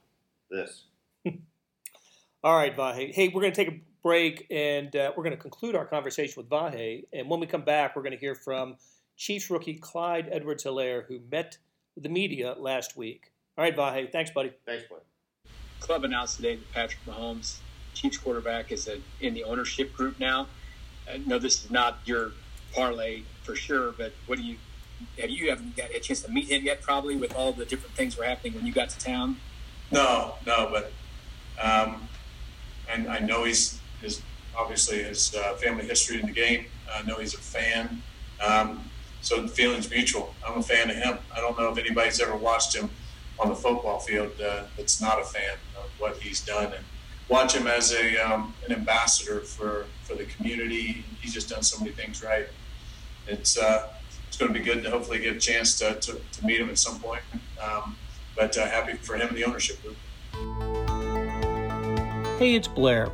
this. 0.50 0.84
All 2.44 2.56
right, 2.56 2.76
Vahe. 2.76 3.12
Hey, 3.12 3.30
we're 3.30 3.42
going 3.42 3.54
to 3.54 3.66
take 3.66 3.74
a 3.74 3.80
break 4.02 4.48
and 4.50 4.96
uh, 4.96 5.12
we're 5.18 5.24
going 5.24 5.36
to 5.36 5.42
conclude 5.42 5.76
our 5.76 5.86
conversation 5.86 6.36
with 6.38 6.50
Vahe. 6.50 7.06
And 7.12 7.30
when 7.30 7.40
we 7.40 7.48
come 7.48 7.64
back, 7.64 7.96
we're 7.96 8.04
going 8.04 8.14
to 8.14 8.20
hear 8.20 8.36
from 8.36 8.78
Chiefs 9.18 9.50
rookie 9.50 9.74
Clyde 9.74 10.30
Edwards 10.32 10.64
Helaire, 10.64 11.06
who 11.06 11.20
met 11.32 11.58
the 11.98 12.10
media 12.10 12.56
last 12.58 12.96
week. 12.96 13.32
All 13.58 13.64
right, 13.64 13.76
Vahe. 13.76 14.10
Thanks, 14.12 14.32
buddy. 14.32 14.54
Thanks, 14.66 14.86
Blake. 14.88 15.02
Club 15.82 16.06
announced 16.06 16.38
today 16.38 16.56
that 16.56 16.72
Patrick 16.72 17.04
Mahomes, 17.06 17.58
Chiefs 17.94 18.18
quarterback, 18.18 18.72
is 18.72 18.88
a, 18.88 19.02
in 19.20 19.34
the 19.34 19.44
ownership 19.44 19.94
group 19.94 20.20
now. 20.20 20.48
I 21.12 21.18
know 21.18 21.40
this 21.40 21.66
is 21.66 21.72
not 21.72 22.00
your 22.06 22.32
parlay 22.74 23.24
for 23.44 23.56
sure, 23.56 23.92
but 23.94 24.14
what 24.28 24.38
do 24.38 24.44
you 24.44 24.58
have 25.20 25.30
you 25.30 25.50
haven't 25.50 25.76
got 25.76 25.92
a 25.92 26.00
chance 26.00 26.22
to 26.22 26.32
meet 26.32 26.50
him 26.50 26.64
yet? 26.64 26.82
Probably 26.82 27.16
with 27.16 27.36
all 27.36 27.52
the 27.52 27.66
different 27.66 27.96
things 27.96 28.18
were 28.18 28.24
happening 28.24 28.54
when 28.56 28.66
you 28.66 28.74
got 28.74 28.90
to 28.90 29.00
town. 29.00 29.38
No, 29.92 30.36
no, 30.46 30.70
but 30.72 30.92
um, 31.62 32.08
and 32.90 33.08
I 33.08 33.20
know 33.20 33.44
he's 33.44 33.80
his 34.02 34.22
obviously 34.58 35.04
his 35.04 35.36
uh, 35.36 35.56
family 35.56 35.86
history 35.86 36.20
in 36.20 36.26
the 36.26 36.34
game. 36.34 36.66
I 36.94 37.04
know 37.04 37.16
he's 37.16 37.34
a 37.34 37.40
fan, 37.40 38.02
um, 38.46 38.90
so 39.22 39.42
the 39.42 39.48
feeling's 39.48 39.90
mutual. 39.90 40.34
I'm 40.46 40.60
a 40.60 40.64
fan 40.64 40.90
of 40.90 40.96
him. 40.96 41.18
I 41.36 41.40
don't 41.40 41.58
know 41.58 41.72
if 41.72 41.78
anybody's 41.78 42.20
ever 42.22 42.36
watched 42.36 42.76
him 42.76 42.90
on 43.40 43.50
the 43.50 43.56
football 43.56 44.00
field 44.00 44.32
uh, 44.42 44.64
that's 44.76 45.02
not 45.02 45.20
a 45.20 45.24
fan 45.24 45.56
of 45.78 45.90
what 45.98 46.18
he's 46.18 46.42
done 46.42 46.74
and 46.74 46.84
watch 47.30 47.56
him 47.56 47.68
as 47.68 47.94
a 47.94 48.18
um, 48.18 48.54
an 48.66 48.74
ambassador 48.74 49.40
for 49.42 49.86
for 50.04 50.16
the 50.16 50.26
community. 50.26 51.06
He's 51.22 51.34
just 51.34 51.50
done 51.50 51.64
so 51.64 51.80
many 51.80 51.92
things 51.92 52.24
right. 52.24 52.48
It's 53.28 53.58
uh, 53.58 53.88
it's 54.30 54.38
going 54.38 54.54
to 54.54 54.58
be 54.58 54.63
good 54.63 54.84
to 54.84 54.92
hopefully 54.92 55.18
get 55.18 55.36
a 55.36 55.39
chance 55.39 55.78
to, 55.80 55.96
to, 55.96 56.13
to 56.13 56.46
meet 56.46 56.62
him 56.62 56.70
at 56.70 56.78
some 56.78 57.00
point. 57.00 57.22
Um, 57.62 57.98
but 58.36 58.56
uh, 58.58 58.68
happy 58.68 58.94
for 58.94 59.15
him 59.15 59.28
and 59.28 59.36
the 59.36 59.44
ownership 59.44 59.82
group. 59.82 59.98
Hey, 62.38 62.54
it's 62.54 62.68
Blair. 62.68 63.12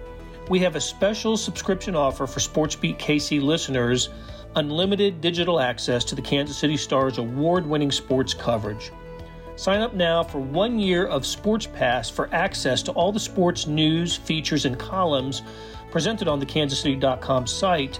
We 0.50 0.60
have 0.60 0.76
a 0.76 0.82
special 0.82 1.38
subscription 1.38 1.96
offer 1.96 2.28
for 2.28 2.40
SportsBeat 2.42 3.00
KC 3.00 3.42
listeners 3.42 4.10
unlimited 4.58 5.22
digital 5.22 5.60
access 5.60 6.04
to 6.06 6.16
the 6.16 6.22
Kansas 6.22 6.58
City 6.58 6.78
Stars 6.78 7.18
award 7.18 7.66
winning 7.66 7.92
sports 7.92 8.34
coverage. 8.34 8.92
Sign 9.56 9.82
up 9.82 9.94
now 9.94 10.22
for 10.22 10.40
one 10.40 10.80
year 10.80 11.08
of 11.08 11.26
Sports 11.26 11.66
Pass 11.66 12.10
for 12.10 12.30
access 12.34 12.82
to 12.84 12.92
all 12.92 13.12
the 13.12 13.20
sports 13.20 13.68
news, 13.68 14.16
features, 14.16 14.66
and 14.66 14.78
columns 14.78 15.42
presented 15.92 16.28
on 16.28 16.40
the 16.40 16.46
kansascity.com 16.46 17.48
site, 17.48 18.00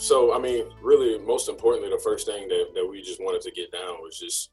So, 0.00 0.32
I 0.32 0.38
mean, 0.38 0.64
really, 0.80 1.18
most 1.18 1.50
importantly, 1.50 1.90
the 1.90 2.00
first 2.02 2.26
thing 2.26 2.48
that, 2.48 2.68
that 2.74 2.88
we 2.88 3.02
just 3.02 3.20
wanted 3.20 3.42
to 3.42 3.50
get 3.50 3.70
down 3.70 4.00
was 4.00 4.18
just 4.18 4.48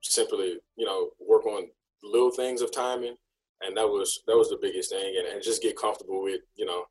simply, 0.00 0.60
you 0.76 0.86
know, 0.86 1.10
work 1.18 1.44
on 1.44 1.66
little 2.04 2.30
things 2.30 2.62
of 2.62 2.70
timing, 2.70 3.16
and 3.62 3.76
that 3.76 3.88
was 3.88 4.22
that 4.28 4.36
was 4.36 4.48
the 4.48 4.60
biggest 4.62 4.90
thing, 4.90 5.16
and, 5.18 5.26
and 5.26 5.42
just 5.42 5.60
get 5.60 5.76
comfortable 5.76 6.22
with, 6.22 6.42
you 6.54 6.66
know, 6.66 6.84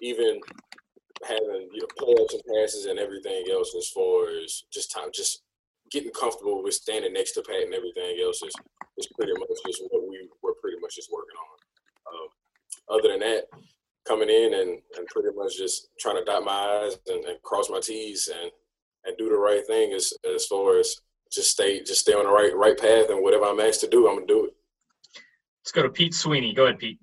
even 0.00 0.40
having 1.28 1.68
you 1.70 1.80
know 1.80 1.88
pull-ups 1.98 2.32
and 2.32 2.42
passes 2.48 2.86
and 2.86 2.98
everything 2.98 3.44
else 3.52 3.74
as 3.76 3.88
far 3.88 4.30
as 4.42 4.64
just 4.72 4.90
time, 4.90 5.10
just 5.12 5.42
getting 5.90 6.12
comfortable 6.12 6.62
with 6.62 6.72
standing 6.72 7.12
next 7.12 7.32
to 7.32 7.42
Pat 7.42 7.62
and 7.62 7.74
everything 7.74 8.16
else 8.24 8.42
is 8.42 8.54
is 8.96 9.08
pretty 9.18 9.34
much 9.38 9.50
just 9.66 9.82
what 9.90 10.08
we 10.08 10.30
were 10.42 10.54
pretty 10.62 10.78
much 10.80 10.96
just 10.96 11.12
working 11.12 11.36
on. 11.36 11.58
Um, 12.08 12.98
other 12.98 13.08
than 13.10 13.20
that, 13.20 13.44
coming 14.06 14.28
in 14.28 14.54
and, 14.54 14.80
and 14.96 15.06
pretty 15.08 15.34
much 15.36 15.56
just 15.56 15.88
trying 15.98 16.16
to 16.16 16.24
dot 16.24 16.44
my 16.44 16.52
I's 16.86 16.98
and, 17.08 17.24
and 17.24 17.42
cross 17.42 17.70
my 17.70 17.80
T's 17.80 18.28
and, 18.28 18.50
and 19.04 19.16
do 19.18 19.28
the 19.28 19.36
right 19.36 19.66
thing 19.66 19.92
as 19.92 20.12
as 20.34 20.46
far 20.46 20.78
as 20.78 21.00
just 21.32 21.50
stay 21.50 21.82
just 21.82 22.00
stay 22.00 22.12
on 22.12 22.24
the 22.24 22.30
right 22.30 22.54
right 22.54 22.78
path 22.78 23.10
and 23.10 23.22
whatever 23.22 23.44
I'm 23.44 23.60
asked 23.60 23.80
to 23.80 23.88
do, 23.88 24.08
I'm 24.08 24.16
gonna 24.16 24.26
do 24.26 24.46
it. 24.46 24.54
Let's 25.62 25.72
go 25.72 25.82
to 25.82 25.88
Pete 25.88 26.14
Sweeney. 26.14 26.52
Go 26.52 26.64
ahead, 26.64 26.78
Pete. 26.78 26.98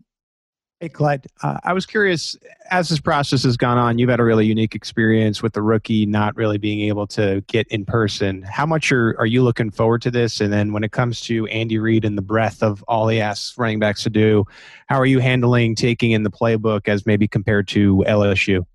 Hey, 0.82 0.90
Clyde. 0.90 1.28
Uh, 1.44 1.60
I 1.64 1.74
was 1.74 1.86
curious, 1.86 2.36
as 2.72 2.90
this 2.90 3.00
process 3.00 3.44
has 3.44 3.56
gone 3.56 3.78
on, 3.78 4.00
you've 4.00 4.10
had 4.10 4.20
a 4.20 4.24
really 4.24 4.48
unique 4.48 4.74
experience 4.74 5.44
with 5.44 5.54
the 5.54 5.62
rookie 5.62 6.08
not 6.08 6.36
really 6.36 6.58
being 6.58 6.80
able 6.88 7.06
to 7.06 7.42
get 7.46 7.68
in 7.68 7.86
person. 7.86 8.42
How 8.42 8.66
much 8.66 8.92
are, 8.92 9.16
are 9.20 9.28
you 9.28 9.44
looking 9.44 9.70
forward 9.70 10.02
to 10.02 10.10
this? 10.10 10.42
And 10.42 10.52
then 10.52 10.74
when 10.74 10.84
it 10.84 10.92
comes 10.92 11.22
to 11.22 11.46
Andy 11.50 11.78
Reid 11.78 12.04
and 12.04 12.18
the 12.18 12.24
breadth 12.24 12.64
of 12.64 12.84
all 12.88 13.08
he 13.10 13.22
asks 13.22 13.56
running 13.60 13.78
backs 13.78 14.02
to 14.02 14.10
do, 14.10 14.44
how 14.88 15.00
are 15.00 15.06
you 15.06 15.20
handling 15.20 15.76
taking 15.76 16.14
in 16.14 16.24
the 16.24 16.32
playbook 16.32 16.88
as 16.88 17.06
maybe 17.06 17.28
compared 17.28 17.68
to 17.68 18.04
LSU? 18.08 18.66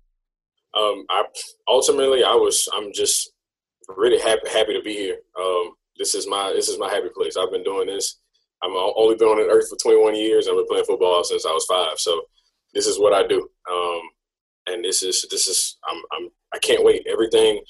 Um, 0.75 1.03
I 1.09 1.25
ultimately 1.67 2.23
I 2.23 2.35
was 2.35 2.69
I'm 2.73 2.93
just 2.93 3.33
really 3.97 4.21
happy 4.21 4.47
happy 4.47 4.73
to 4.75 4.81
be 4.81 4.93
here. 4.93 5.17
Um, 5.37 5.73
this 5.97 6.15
is 6.15 6.25
my 6.25 6.53
this 6.55 6.69
is 6.69 6.79
my 6.79 6.89
happy 6.89 7.09
place. 7.13 7.35
I've 7.35 7.51
been 7.51 7.63
doing 7.63 7.87
this. 7.87 8.17
I'm 8.63 8.71
only 8.75 9.15
been 9.15 9.27
on 9.27 9.37
the 9.37 9.51
earth 9.53 9.69
for 9.69 9.77
21 9.77 10.15
years. 10.15 10.47
I've 10.47 10.55
been 10.55 10.67
playing 10.67 10.85
football 10.85 11.23
since 11.23 11.45
I 11.45 11.51
was 11.51 11.65
five. 11.65 11.99
So 11.99 12.21
this 12.73 12.87
is 12.87 12.99
what 12.99 13.13
I 13.13 13.25
do. 13.27 13.47
Um, 13.71 14.01
and 14.67 14.83
this 14.83 15.03
is 15.03 15.25
this 15.29 15.47
is 15.47 15.77
I'm, 15.87 16.01
I'm 16.11 16.29
I 16.53 16.59
can't 16.59 16.83
wait. 16.83 17.05
Everything, 17.07 17.61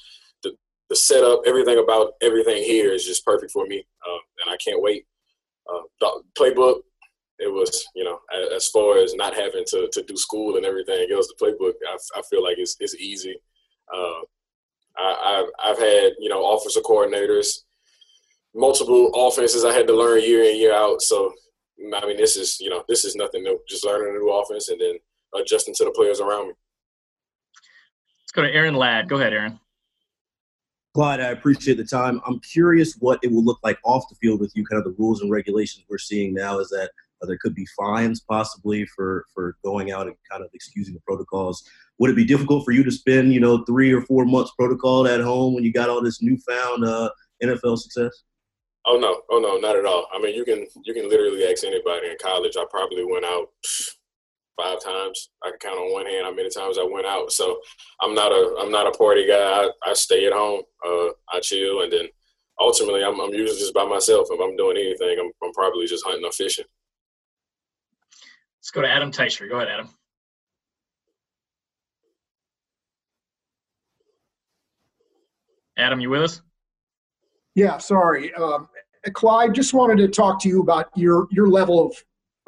the 0.42 0.52
the 0.88 0.96
setup, 0.96 1.42
everything 1.46 1.78
about 1.78 2.12
everything 2.22 2.62
here 2.62 2.92
is 2.92 3.04
just 3.04 3.24
perfect 3.24 3.52
for 3.52 3.66
me. 3.66 3.86
Um, 4.06 4.20
and 4.44 4.54
I 4.54 4.56
can't 4.56 4.82
wait. 4.82 5.06
Uh, 5.70 5.82
playbook. 6.38 6.80
It 7.38 7.52
was, 7.52 7.86
you 7.94 8.02
know, 8.02 8.18
as 8.54 8.66
far 8.68 8.98
as 8.98 9.14
not 9.14 9.32
having 9.32 9.64
to, 9.68 9.88
to 9.92 10.02
do 10.02 10.16
school 10.16 10.56
and 10.56 10.66
everything 10.66 11.06
else, 11.12 11.28
the 11.28 11.44
playbook, 11.44 11.74
I, 11.88 11.96
I 12.18 12.22
feel 12.22 12.42
like 12.42 12.58
it's, 12.58 12.76
it's 12.80 12.96
easy. 12.96 13.36
Uh, 13.94 14.20
I, 14.96 15.44
I've, 15.62 15.70
I've 15.70 15.78
had, 15.78 16.14
you 16.18 16.28
know, 16.28 16.40
officer 16.40 16.80
coordinators, 16.80 17.60
multiple 18.54 19.10
offenses 19.14 19.64
I 19.64 19.72
had 19.72 19.86
to 19.86 19.96
learn 19.96 20.22
year 20.22 20.44
in, 20.44 20.56
year 20.56 20.74
out. 20.74 21.02
So, 21.02 21.32
I 21.94 22.06
mean, 22.06 22.16
this 22.16 22.36
is, 22.36 22.58
you 22.60 22.70
know, 22.70 22.84
this 22.88 23.04
is 23.04 23.14
nothing 23.14 23.42
new. 23.42 23.60
Just 23.68 23.84
learning 23.84 24.14
a 24.14 24.18
new 24.18 24.30
offense 24.30 24.68
and 24.68 24.80
then 24.80 24.96
adjusting 25.34 25.74
to 25.74 25.84
the 25.84 25.90
players 25.90 26.20
around 26.20 26.48
me. 26.48 26.54
Let's 28.22 28.32
go 28.32 28.42
to 28.42 28.52
Aaron 28.52 28.74
Ladd. 28.74 29.08
Go 29.08 29.16
ahead, 29.16 29.32
Aaron. 29.32 29.60
Clyde, 30.94 31.20
I 31.20 31.28
appreciate 31.28 31.76
the 31.76 31.84
time. 31.84 32.20
I'm 32.26 32.40
curious 32.40 32.94
what 32.98 33.20
it 33.22 33.30
will 33.30 33.44
look 33.44 33.60
like 33.62 33.78
off 33.84 34.08
the 34.08 34.16
field 34.16 34.40
with 34.40 34.52
you, 34.56 34.64
kind 34.64 34.78
of 34.78 34.84
the 34.84 34.96
rules 34.98 35.20
and 35.20 35.30
regulations 35.30 35.84
we're 35.88 35.98
seeing 35.98 36.34
now 36.34 36.58
is 36.58 36.68
that 36.70 36.90
uh, 37.22 37.26
there 37.26 37.38
could 37.40 37.54
be 37.54 37.66
fines 37.76 38.20
possibly 38.20 38.84
for, 38.86 39.24
for 39.34 39.56
going 39.64 39.92
out 39.92 40.06
and 40.06 40.16
kind 40.30 40.42
of 40.42 40.50
excusing 40.54 40.94
the 40.94 41.00
protocols. 41.06 41.62
Would 41.98 42.10
it 42.10 42.16
be 42.16 42.24
difficult 42.24 42.64
for 42.64 42.72
you 42.72 42.82
to 42.84 42.90
spend, 42.90 43.32
you 43.32 43.40
know, 43.40 43.64
three 43.64 43.92
or 43.92 44.02
four 44.02 44.24
months 44.24 44.52
protocol 44.58 45.06
at 45.06 45.20
home 45.20 45.54
when 45.54 45.64
you 45.64 45.72
got 45.72 45.88
all 45.88 46.02
this 46.02 46.22
newfound 46.22 46.84
uh, 46.84 47.10
NFL 47.42 47.78
success? 47.78 48.24
Oh 48.90 48.98
no, 48.98 49.20
oh 49.30 49.38
no, 49.38 49.58
not 49.58 49.76
at 49.76 49.84
all. 49.84 50.06
I 50.14 50.18
mean, 50.18 50.34
you 50.34 50.46
can 50.46 50.66
you 50.82 50.94
can 50.94 51.10
literally 51.10 51.44
ask 51.44 51.62
anybody 51.62 52.08
in 52.08 52.16
college. 52.22 52.56
I 52.56 52.64
probably 52.70 53.04
went 53.04 53.26
out 53.26 53.48
five 54.58 54.82
times. 54.82 55.28
I 55.44 55.50
can 55.50 55.58
count 55.58 55.78
on 55.78 55.92
one 55.92 56.06
hand 56.06 56.24
how 56.24 56.32
many 56.32 56.48
times 56.48 56.78
I 56.78 56.84
went 56.90 57.06
out. 57.06 57.30
So 57.30 57.60
I'm 58.00 58.14
not 58.14 58.32
a 58.32 58.56
I'm 58.58 58.70
not 58.70 58.86
a 58.86 58.96
party 58.96 59.26
guy. 59.26 59.34
I, 59.34 59.70
I 59.84 59.92
stay 59.92 60.24
at 60.24 60.32
home. 60.32 60.62
Uh, 60.86 61.08
I 61.30 61.40
chill, 61.40 61.82
and 61.82 61.92
then 61.92 62.06
ultimately 62.58 63.04
I'm 63.04 63.20
I'm 63.20 63.34
usually 63.34 63.58
just 63.58 63.74
by 63.74 63.84
myself. 63.84 64.28
If 64.30 64.40
I'm 64.40 64.56
doing 64.56 64.78
anything, 64.78 65.18
I'm 65.20 65.30
I'm 65.44 65.52
probably 65.52 65.86
just 65.86 66.06
hunting 66.06 66.24
or 66.24 66.32
fishing. 66.32 66.64
Let's 68.60 68.70
go 68.70 68.80
to 68.80 68.88
Adam 68.88 69.12
Teicher. 69.12 69.50
Go 69.50 69.56
ahead, 69.56 69.68
Adam. 69.68 69.90
Adam, 75.76 76.00
you 76.00 76.08
with 76.08 76.22
us? 76.22 76.42
Yeah, 77.54 77.78
sorry. 77.78 78.32
Um, 78.34 78.68
Clyde, 79.12 79.54
just 79.54 79.74
wanted 79.74 79.98
to 79.98 80.08
talk 80.08 80.40
to 80.42 80.48
you 80.48 80.60
about 80.60 80.86
your 80.96 81.28
your 81.30 81.48
level 81.48 81.92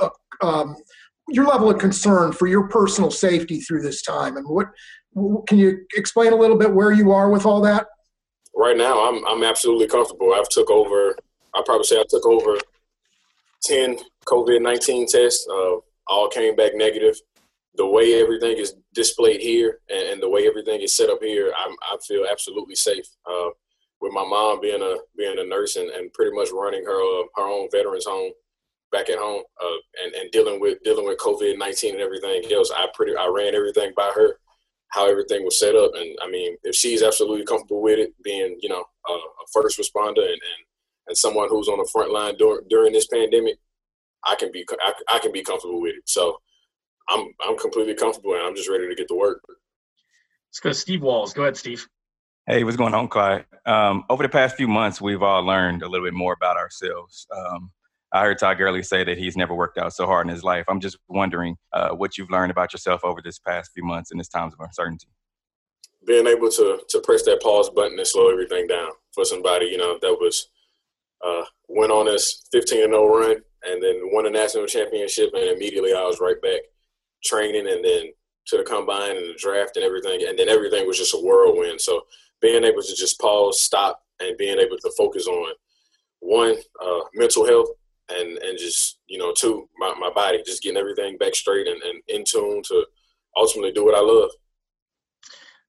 of 0.00 0.10
um, 0.42 0.76
your 1.28 1.46
level 1.46 1.70
of 1.70 1.78
concern 1.78 2.32
for 2.32 2.46
your 2.46 2.68
personal 2.68 3.10
safety 3.10 3.60
through 3.60 3.82
this 3.82 4.02
time, 4.02 4.36
and 4.36 4.46
what 4.48 4.68
can 5.46 5.58
you 5.58 5.86
explain 5.96 6.32
a 6.32 6.36
little 6.36 6.56
bit 6.56 6.72
where 6.72 6.92
you 6.92 7.12
are 7.12 7.30
with 7.30 7.46
all 7.46 7.60
that? 7.62 7.86
right 8.54 8.76
now, 8.76 9.08
I'm 9.08 9.26
I'm 9.26 9.44
absolutely 9.44 9.86
comfortable. 9.86 10.34
I've 10.34 10.48
took 10.48 10.70
over. 10.70 11.16
I 11.54 11.62
probably 11.64 11.84
say 11.84 11.98
I 11.98 12.04
took 12.08 12.26
over 12.26 12.58
ten 13.62 13.98
COVID 14.26 14.60
nineteen 14.62 15.06
tests. 15.06 15.46
Uh, 15.50 15.76
all 16.06 16.28
came 16.28 16.56
back 16.56 16.72
negative. 16.74 17.16
The 17.76 17.86
way 17.86 18.20
everything 18.20 18.58
is 18.58 18.74
displayed 18.94 19.40
here 19.40 19.78
and, 19.88 20.08
and, 20.08 20.22
the 20.22 20.28
way 20.28 20.48
everything 20.48 20.80
is 20.80 20.96
set 20.96 21.08
up 21.08 21.22
here, 21.22 21.52
I'm, 21.56 21.72
I 21.82 21.96
feel 22.04 22.26
absolutely 22.28 22.74
safe. 22.74 23.06
Uh, 23.24 23.50
with 24.00 24.12
my 24.12 24.24
mom 24.24 24.60
being 24.60 24.82
a 24.82 24.96
being 25.16 25.38
a 25.38 25.44
nurse 25.44 25.76
and, 25.76 25.90
and 25.90 26.12
pretty 26.12 26.34
much 26.34 26.48
running 26.52 26.84
her 26.84 27.00
uh, 27.00 27.24
her 27.36 27.48
own 27.48 27.68
veterans 27.70 28.06
home 28.06 28.32
back 28.92 29.08
at 29.08 29.18
home 29.18 29.42
uh, 29.62 30.04
and 30.04 30.14
and 30.14 30.30
dealing 30.30 30.60
with 30.60 30.78
dealing 30.82 31.06
with 31.06 31.18
COVID 31.18 31.58
nineteen 31.58 31.94
and 31.94 32.02
everything 32.02 32.42
else, 32.52 32.70
I 32.74 32.86
pretty 32.94 33.16
I 33.16 33.26
ran 33.26 33.54
everything 33.54 33.92
by 33.96 34.10
her 34.14 34.38
how 34.90 35.08
everything 35.08 35.44
was 35.44 35.58
set 35.58 35.76
up. 35.76 35.92
And 35.94 36.16
I 36.22 36.28
mean, 36.28 36.56
if 36.64 36.74
she's 36.74 37.02
absolutely 37.02 37.44
comfortable 37.44 37.82
with 37.82 37.98
it, 37.98 38.12
being 38.22 38.58
you 38.60 38.68
know 38.68 38.84
a, 39.08 39.12
a 39.12 39.46
first 39.52 39.78
responder 39.78 40.22
and, 40.22 40.28
and 40.28 40.60
and 41.08 41.16
someone 41.16 41.48
who's 41.48 41.68
on 41.68 41.78
the 41.78 41.88
front 41.92 42.12
line 42.12 42.36
during 42.36 42.66
during 42.68 42.92
this 42.92 43.06
pandemic, 43.06 43.56
I 44.24 44.34
can 44.34 44.50
be 44.52 44.64
I, 44.82 44.92
I 45.12 45.18
can 45.18 45.32
be 45.32 45.42
comfortable 45.42 45.80
with 45.80 45.96
it. 45.96 46.02
So 46.06 46.38
I'm 47.08 47.28
I'm 47.46 47.58
completely 47.58 47.94
comfortable 47.94 48.34
and 48.34 48.42
I'm 48.42 48.56
just 48.56 48.68
ready 48.68 48.88
to 48.88 48.94
get 48.94 49.08
to 49.08 49.14
work. 49.14 49.42
Let's 50.48 50.60
go 50.60 50.72
Steve 50.72 51.02
Walls. 51.02 51.32
Go 51.32 51.42
ahead, 51.42 51.56
Steve. 51.56 51.86
Hey, 52.50 52.64
what's 52.64 52.76
going 52.76 52.94
on, 52.94 53.06
Clyde? 53.06 53.44
Um, 53.64 54.02
over 54.10 54.24
the 54.24 54.28
past 54.28 54.56
few 54.56 54.66
months, 54.66 55.00
we've 55.00 55.22
all 55.22 55.44
learned 55.44 55.84
a 55.84 55.88
little 55.88 56.04
bit 56.04 56.14
more 56.14 56.32
about 56.32 56.56
ourselves. 56.56 57.24
Um, 57.32 57.70
I 58.10 58.22
heard 58.22 58.40
Todd 58.40 58.58
Gurley 58.58 58.82
say 58.82 59.04
that 59.04 59.16
he's 59.16 59.36
never 59.36 59.54
worked 59.54 59.78
out 59.78 59.92
so 59.92 60.04
hard 60.04 60.26
in 60.26 60.34
his 60.34 60.42
life. 60.42 60.64
I'm 60.66 60.80
just 60.80 60.98
wondering 61.06 61.54
uh, 61.72 61.90
what 61.90 62.18
you've 62.18 62.28
learned 62.28 62.50
about 62.50 62.72
yourself 62.72 63.04
over 63.04 63.22
this 63.22 63.38
past 63.38 63.70
few 63.72 63.84
months 63.84 64.10
in 64.10 64.18
this 64.18 64.26
times 64.26 64.52
of 64.52 64.58
uncertainty. 64.58 65.06
Being 66.04 66.26
able 66.26 66.50
to 66.50 66.80
to 66.88 67.00
press 67.04 67.22
that 67.22 67.40
pause 67.40 67.70
button 67.70 67.96
and 67.96 68.08
slow 68.08 68.32
everything 68.32 68.66
down 68.66 68.90
for 69.14 69.24
somebody, 69.24 69.66
you 69.66 69.78
know, 69.78 70.00
that 70.02 70.16
was 70.20 70.48
uh, 71.24 71.44
went 71.68 71.92
on 71.92 72.06
this 72.06 72.48
15 72.50 72.82
and 72.82 72.92
0 72.92 73.16
run 73.16 73.36
and 73.62 73.80
then 73.80 74.00
won 74.12 74.26
a 74.26 74.30
national 74.30 74.66
championship, 74.66 75.30
and 75.34 75.44
immediately 75.44 75.92
I 75.92 76.02
was 76.02 76.18
right 76.18 76.42
back 76.42 76.62
training, 77.22 77.68
and 77.68 77.84
then 77.84 78.10
to 78.46 78.56
the 78.56 78.64
combine 78.64 79.16
and 79.16 79.30
the 79.30 79.38
draft 79.38 79.76
and 79.76 79.84
everything, 79.84 80.26
and 80.26 80.38
then 80.38 80.48
everything 80.48 80.86
was 80.86 80.98
just 80.98 81.14
a 81.14 81.18
whirlwind. 81.18 81.80
So 81.80 82.02
being 82.40 82.64
able 82.64 82.82
to 82.82 82.94
just 82.94 83.20
pause, 83.20 83.60
stop, 83.60 84.02
and 84.20 84.36
being 84.36 84.58
able 84.58 84.78
to 84.78 84.90
focus 84.96 85.26
on 85.26 85.52
one 86.20 86.56
uh, 86.84 87.00
mental 87.14 87.46
health 87.46 87.68
and 88.10 88.38
and 88.38 88.58
just 88.58 88.98
you 89.06 89.18
know 89.18 89.32
two 89.32 89.68
my, 89.78 89.94
my 89.98 90.10
body 90.14 90.42
just 90.44 90.62
getting 90.62 90.78
everything 90.78 91.16
back 91.16 91.34
straight 91.34 91.66
and, 91.66 91.80
and 91.82 92.02
in 92.08 92.24
tune 92.24 92.62
to 92.62 92.84
ultimately 93.36 93.72
do 93.72 93.84
what 93.84 93.94
i 93.94 94.00
love. 94.00 94.30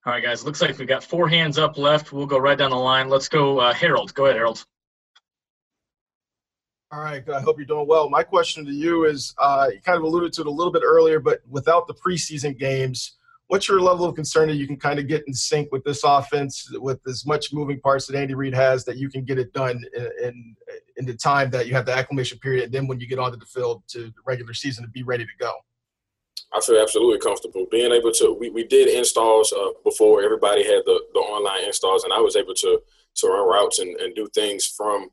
All 0.06 0.14
right 0.14 0.24
guys 0.24 0.44
looks 0.44 0.62
like 0.62 0.78
we've 0.78 0.88
got 0.88 1.04
four 1.04 1.30
hands 1.30 1.58
up 1.58 1.78
left. 1.78 2.12
We'll 2.12 2.26
go 2.26 2.40
right 2.40 2.58
down 2.58 2.72
the 2.72 2.78
line. 2.78 3.10
Let's 3.10 3.30
go 3.30 3.60
uh, 3.60 3.74
harold. 3.74 4.14
Go 4.14 4.26
ahead 4.26 4.36
harold 4.36 4.66
all 6.92 7.02
right 7.02 7.28
i 7.30 7.40
hope 7.42 7.58
you're 7.58 7.66
doing 7.66 7.88
well 7.88 8.10
my 8.10 8.24
question 8.24 8.66
to 8.66 8.72
you 8.72 9.06
is 9.06 9.34
uh, 9.38 9.68
you 9.72 9.80
kind 9.82 9.98
of 9.98 10.04
alluded 10.04 10.34
to 10.34 10.42
it 10.42 10.48
a 10.48 10.52
little 10.52 10.74
bit 10.74 10.84
earlier 10.86 11.20
but 11.20 11.42
without 11.50 11.88
the 11.88 11.94
preseason 11.94 12.58
games 12.58 13.18
what's 13.52 13.68
your 13.68 13.82
level 13.82 14.06
of 14.06 14.16
concern 14.16 14.48
that 14.48 14.56
you 14.56 14.66
can 14.66 14.78
kind 14.78 14.98
of 14.98 15.08
get 15.08 15.26
in 15.28 15.34
sync 15.34 15.70
with 15.74 15.84
this 15.84 16.04
offense 16.06 16.72
with 16.76 17.00
as 17.06 17.26
much 17.26 17.52
moving 17.52 17.78
parts 17.82 18.08
that 18.08 18.16
Andy 18.16 18.34
Reid 18.34 18.54
has 18.54 18.86
that 18.86 18.96
you 18.96 19.10
can 19.10 19.26
get 19.26 19.38
it 19.38 19.52
done 19.52 19.84
in, 19.94 20.10
in, 20.24 20.56
in 20.96 21.06
the 21.06 21.14
time 21.14 21.50
that 21.50 21.68
you 21.68 21.74
have 21.74 21.86
the 21.86 21.94
acclimation 21.94 22.40
period 22.40 22.64
and 22.64 22.74
then 22.74 22.88
when 22.88 23.02
you 23.02 23.08
get 23.08 23.20
onto 23.20 23.38
the 23.38 23.46
field 23.46 23.84
to 23.90 24.04
the 24.04 24.14
regular 24.26 24.54
season 24.54 24.86
to 24.86 24.90
be 24.90 25.04
ready 25.04 25.26
to 25.26 25.32
go? 25.38 25.52
I 26.54 26.62
feel 26.62 26.82
absolutely 26.82 27.20
comfortable 27.20 27.66
being 27.70 27.92
able 27.92 28.12
to. 28.14 28.36
We, 28.40 28.50
we 28.50 28.66
did 28.66 28.88
installs 28.88 29.54
uh, 29.54 29.72
before 29.84 30.22
everybody 30.22 30.64
had 30.64 30.84
the, 30.86 31.02
the 31.14 31.20
online 31.20 31.66
installs, 31.66 32.04
and 32.04 32.12
I 32.12 32.20
was 32.20 32.36
able 32.36 32.54
to 32.56 32.82
to 33.14 33.28
run 33.28 33.48
routes 33.48 33.80
and, 33.80 33.96
and 34.00 34.16
do 34.16 34.28
things 34.34 34.66
from 34.66 35.10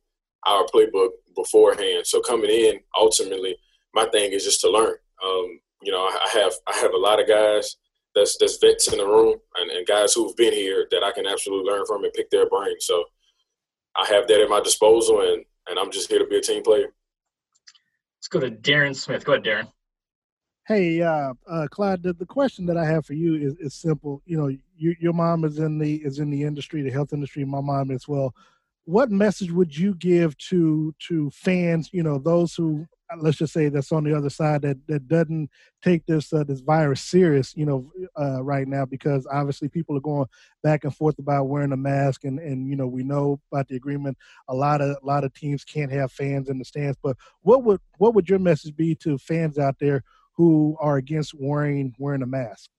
our 0.46 0.64
playbook 0.66 1.10
beforehand. 1.34 2.06
So 2.06 2.20
coming 2.20 2.50
in, 2.50 2.80
ultimately, 2.94 3.56
my 3.94 4.06
thing 4.06 4.32
is 4.32 4.44
just 4.44 4.60
to 4.62 4.70
learn. 4.70 4.94
Um, 5.24 5.60
you 5.82 5.92
know, 5.92 6.00
I, 6.00 6.26
I 6.26 6.38
have 6.38 6.52
I 6.66 6.76
have 6.76 6.92
a 6.92 6.98
lot 6.98 7.20
of 7.20 7.28
guys 7.28 7.76
that's 8.14 8.36
that's 8.38 8.58
vets 8.58 8.90
in 8.92 8.98
the 8.98 9.06
room 9.06 9.36
and, 9.56 9.70
and 9.70 9.86
guys 9.86 10.12
who've 10.12 10.36
been 10.36 10.52
here 10.52 10.86
that 10.90 11.02
I 11.02 11.12
can 11.12 11.26
absolutely 11.26 11.70
learn 11.70 11.86
from 11.86 12.04
and 12.04 12.12
pick 12.12 12.30
their 12.30 12.48
brain. 12.48 12.76
So 12.80 13.04
I 13.96 14.06
have 14.06 14.28
that 14.28 14.40
at 14.40 14.48
my 14.48 14.60
disposal, 14.60 15.20
and 15.20 15.44
and 15.68 15.78
I'm 15.78 15.90
just 15.90 16.10
here 16.10 16.18
to 16.18 16.26
be 16.26 16.38
a 16.38 16.40
team 16.40 16.62
player. 16.62 16.92
Let's 18.18 18.28
go 18.28 18.40
to 18.40 18.50
Darren 18.50 18.96
Smith. 18.96 19.24
Go 19.24 19.32
ahead, 19.32 19.44
Darren. 19.44 19.72
Hey, 20.66 21.00
uh, 21.00 21.32
uh, 21.48 21.66
Clyde. 21.70 22.02
The, 22.02 22.12
the 22.12 22.26
question 22.26 22.66
that 22.66 22.76
I 22.76 22.84
have 22.84 23.06
for 23.06 23.14
you 23.14 23.36
is, 23.36 23.54
is 23.54 23.74
simple. 23.74 24.20
You 24.26 24.36
know, 24.36 24.48
you, 24.76 24.94
your 25.00 25.14
mom 25.14 25.44
is 25.44 25.58
in 25.58 25.78
the 25.78 25.96
is 25.96 26.18
in 26.18 26.30
the 26.30 26.42
industry, 26.42 26.82
the 26.82 26.90
health 26.90 27.12
industry. 27.12 27.44
My 27.44 27.60
mom 27.60 27.90
as 27.90 28.06
well. 28.06 28.34
What 28.88 29.10
message 29.10 29.52
would 29.52 29.76
you 29.76 29.94
give 29.96 30.34
to 30.48 30.94
to 31.08 31.30
fans? 31.30 31.90
You 31.92 32.02
know, 32.02 32.16
those 32.16 32.54
who 32.54 32.86
let's 33.18 33.36
just 33.36 33.52
say 33.52 33.68
that's 33.68 33.92
on 33.92 34.02
the 34.02 34.16
other 34.16 34.30
side 34.30 34.62
that 34.62 34.78
that 34.86 35.06
doesn't 35.08 35.50
take 35.82 36.06
this 36.06 36.32
uh, 36.32 36.42
this 36.42 36.60
virus 36.60 37.02
serious 37.02 37.54
you 37.54 37.66
know 37.66 37.92
uh, 38.18 38.42
right 38.42 38.66
now? 38.66 38.86
Because 38.86 39.26
obviously 39.30 39.68
people 39.68 39.94
are 39.98 40.00
going 40.00 40.24
back 40.62 40.84
and 40.84 40.96
forth 40.96 41.18
about 41.18 41.48
wearing 41.48 41.72
a 41.72 41.76
mask 41.76 42.24
and 42.24 42.38
and 42.38 42.66
you 42.66 42.76
know 42.76 42.86
we 42.86 43.02
know 43.02 43.38
about 43.52 43.68
the 43.68 43.76
agreement. 43.76 44.16
A 44.48 44.54
lot 44.54 44.80
of 44.80 44.96
a 45.02 45.06
lot 45.06 45.22
of 45.22 45.34
teams 45.34 45.64
can't 45.64 45.92
have 45.92 46.10
fans 46.10 46.48
in 46.48 46.58
the 46.58 46.64
stands 46.64 46.96
but 47.02 47.14
what 47.42 47.64
would 47.64 47.80
what 47.98 48.14
would 48.14 48.26
your 48.26 48.38
message 48.38 48.74
be 48.74 48.94
to 49.02 49.18
fans 49.18 49.58
out 49.58 49.78
there 49.78 50.02
who 50.32 50.78
are 50.80 50.96
against 50.96 51.34
wearing 51.34 51.94
wearing 51.98 52.22
a 52.22 52.26
mask? 52.26 52.70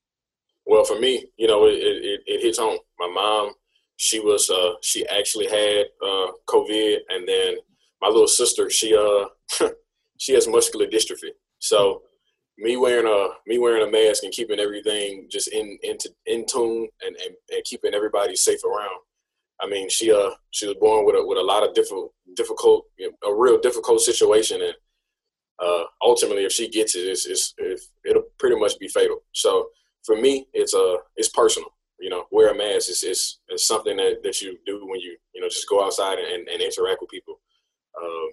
Well 0.66 0.86
for 0.86 1.00
me 1.00 1.28
you 1.38 1.46
know 1.46 1.68
it, 1.68 1.76
it, 1.76 2.22
it 2.26 2.42
hits 2.42 2.58
home. 2.58 2.80
My 2.98 3.12
mom 3.14 3.54
she 4.00 4.20
was 4.20 4.50
uh 4.50 4.72
she 4.82 5.06
actually 5.08 5.48
had 5.48 5.86
uh 6.02 6.32
covid 6.48 6.98
and 7.10 7.28
then 7.28 7.56
my 8.02 8.08
little 8.08 8.28
sister 8.28 8.70
she 8.70 8.96
uh 8.96 9.26
she 10.20 10.34
has 10.34 10.48
muscular 10.48 10.86
dystrophy. 10.86 11.32
So 11.60 12.04
me 12.58 12.78
wearing 12.78 13.08
a 13.08 13.30
me 13.48 13.58
wearing 13.58 13.88
a 13.88 13.92
mask 13.92 14.24
and 14.24 14.32
keeping 14.32 14.60
everything 14.60 15.28
just 15.32 15.48
in 15.48 15.80
into 15.82 16.10
in 16.28 16.46
tune 16.46 16.88
and, 17.06 17.16
and, 17.26 17.36
and 17.50 17.64
keeping 17.64 17.94
everybody 17.94 18.36
safe 18.36 18.64
around. 18.64 19.00
I 19.62 19.68
mean, 19.68 19.90
she 19.90 20.12
uh 20.12 20.32
she 20.52 20.68
was 20.68 20.76
born 20.80 21.06
with 21.06 21.16
a 21.16 21.26
with 21.26 21.38
a 21.38 21.42
lot 21.42 21.68
of 21.68 21.74
difficult 21.74 22.14
difficult 22.36 22.86
you 22.98 23.10
know, 23.10 23.30
a 23.30 23.34
real 23.34 23.60
difficult 23.60 24.02
situation 24.02 24.62
and 24.62 24.74
uh, 25.62 25.84
ultimately 26.02 26.46
if 26.46 26.54
she 26.54 26.70
gets 26.70 26.96
it 26.96 27.02
it's, 27.02 27.26
it's, 27.26 27.54
it'll 28.06 28.24
pretty 28.38 28.58
much 28.58 28.80
be 28.80 28.88
fatal. 28.88 29.24
So 29.34 29.70
for 30.06 30.16
me 30.16 30.48
it's 30.54 30.74
uh 30.74 30.98
it's 31.16 31.30
personal. 31.30 31.70
You 32.00 32.10
know, 32.10 32.26
wear 32.32 32.52
a 32.52 32.58
mask 32.58 32.90
is 32.90 33.04
is 33.04 33.68
something 33.68 33.98
that, 33.98 34.24
that 34.24 34.42
you 34.42 34.58
do 34.66 34.86
when 34.86 35.00
you 35.00 35.18
you 35.34 35.42
know 35.42 35.50
just 35.50 35.70
go 35.70 35.84
outside 35.84 36.18
and, 36.18 36.48
and 36.48 36.62
interact 36.62 37.02
with 37.02 37.10
people. 37.10 37.40
Um, 38.02 38.30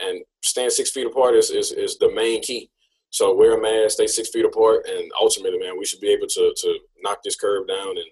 and 0.00 0.24
staying 0.42 0.70
six 0.70 0.90
feet 0.90 1.06
apart 1.06 1.34
is, 1.34 1.50
is, 1.50 1.72
is 1.72 1.98
the 1.98 2.12
main 2.12 2.42
key. 2.42 2.70
So 3.10 3.34
wear 3.34 3.56
a 3.56 3.62
mask, 3.62 3.94
stay 3.94 4.08
six 4.08 4.30
feet 4.30 4.44
apart, 4.44 4.86
and 4.88 5.10
ultimately, 5.20 5.58
man, 5.58 5.78
we 5.78 5.84
should 5.84 6.00
be 6.00 6.12
able 6.12 6.26
to 6.26 6.52
to 6.56 6.78
knock 7.00 7.22
this 7.22 7.36
curve 7.36 7.68
down. 7.68 7.90
And 7.90 8.10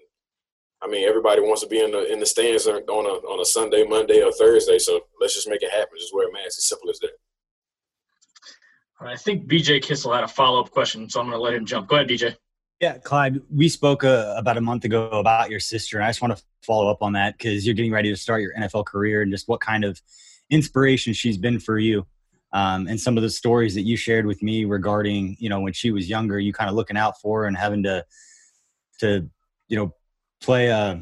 I 0.81 0.87
mean, 0.87 1.07
everybody 1.07 1.41
wants 1.41 1.61
to 1.61 1.67
be 1.67 1.81
in 1.83 1.91
the 1.91 2.09
in 2.11 2.21
the 2.21 2.25
stands 2.25 2.67
on 2.67 2.77
a 2.77 2.87
on 2.87 3.41
a 3.41 3.45
Sunday, 3.45 3.83
Monday, 3.83 4.21
or 4.21 4.31
Thursday. 4.31 4.79
So 4.79 5.01
let's 5.19 5.33
just 5.33 5.49
make 5.49 5.61
it 5.61 5.71
happen. 5.71 5.97
Just 5.99 6.15
wear 6.15 6.29
a 6.29 6.31
mask. 6.31 6.57
As 6.57 6.69
simple 6.69 6.89
as 6.89 6.99
that. 6.99 7.11
I 9.01 9.17
think 9.17 9.45
BJ 9.45 9.83
Kissel 9.83 10.13
had 10.13 10.23
a 10.23 10.27
follow 10.27 10.61
up 10.61 10.71
question, 10.71 11.09
so 11.09 11.19
I'm 11.19 11.25
going 11.27 11.37
to 11.37 11.43
let 11.43 11.53
him 11.53 11.65
jump. 11.65 11.89
Go 11.89 11.97
ahead, 11.97 12.07
BJ. 12.07 12.37
Yeah, 12.83 12.97
Clyde, 12.97 13.39
we 13.49 13.69
spoke 13.69 14.03
uh, 14.03 14.35
about 14.35 14.57
a 14.57 14.61
month 14.61 14.83
ago 14.83 15.07
about 15.11 15.49
your 15.49 15.61
sister, 15.61 15.95
and 15.95 16.05
I 16.05 16.09
just 16.09 16.21
want 16.21 16.35
to 16.35 16.43
follow 16.63 16.91
up 16.91 17.01
on 17.01 17.13
that 17.13 17.37
because 17.37 17.65
you're 17.65 17.75
getting 17.75 17.93
ready 17.93 18.09
to 18.09 18.17
start 18.17 18.41
your 18.41 18.53
NFL 18.55 18.85
career 18.85 19.21
and 19.21 19.31
just 19.31 19.47
what 19.47 19.61
kind 19.61 19.85
of 19.85 20.01
inspiration 20.49 21.13
she's 21.13 21.37
been 21.37 21.61
for 21.61 21.79
you. 21.79 22.05
Um, 22.51 22.89
and 22.89 22.99
some 22.99 23.15
of 23.15 23.23
the 23.23 23.29
stories 23.29 23.73
that 23.75 23.83
you 23.83 23.95
shared 23.95 24.25
with 24.25 24.43
me 24.43 24.65
regarding, 24.65 25.37
you 25.39 25.47
know, 25.47 25.61
when 25.61 25.71
she 25.71 25.91
was 25.91 26.09
younger, 26.09 26.37
you 26.37 26.51
kind 26.51 26.69
of 26.69 26.75
looking 26.75 26.97
out 26.97 27.21
for 27.21 27.43
her 27.43 27.47
and 27.47 27.55
having 27.55 27.83
to, 27.83 28.05
to, 28.99 29.29
you 29.69 29.77
know, 29.77 29.95
play 30.41 30.67
a, 30.67 31.01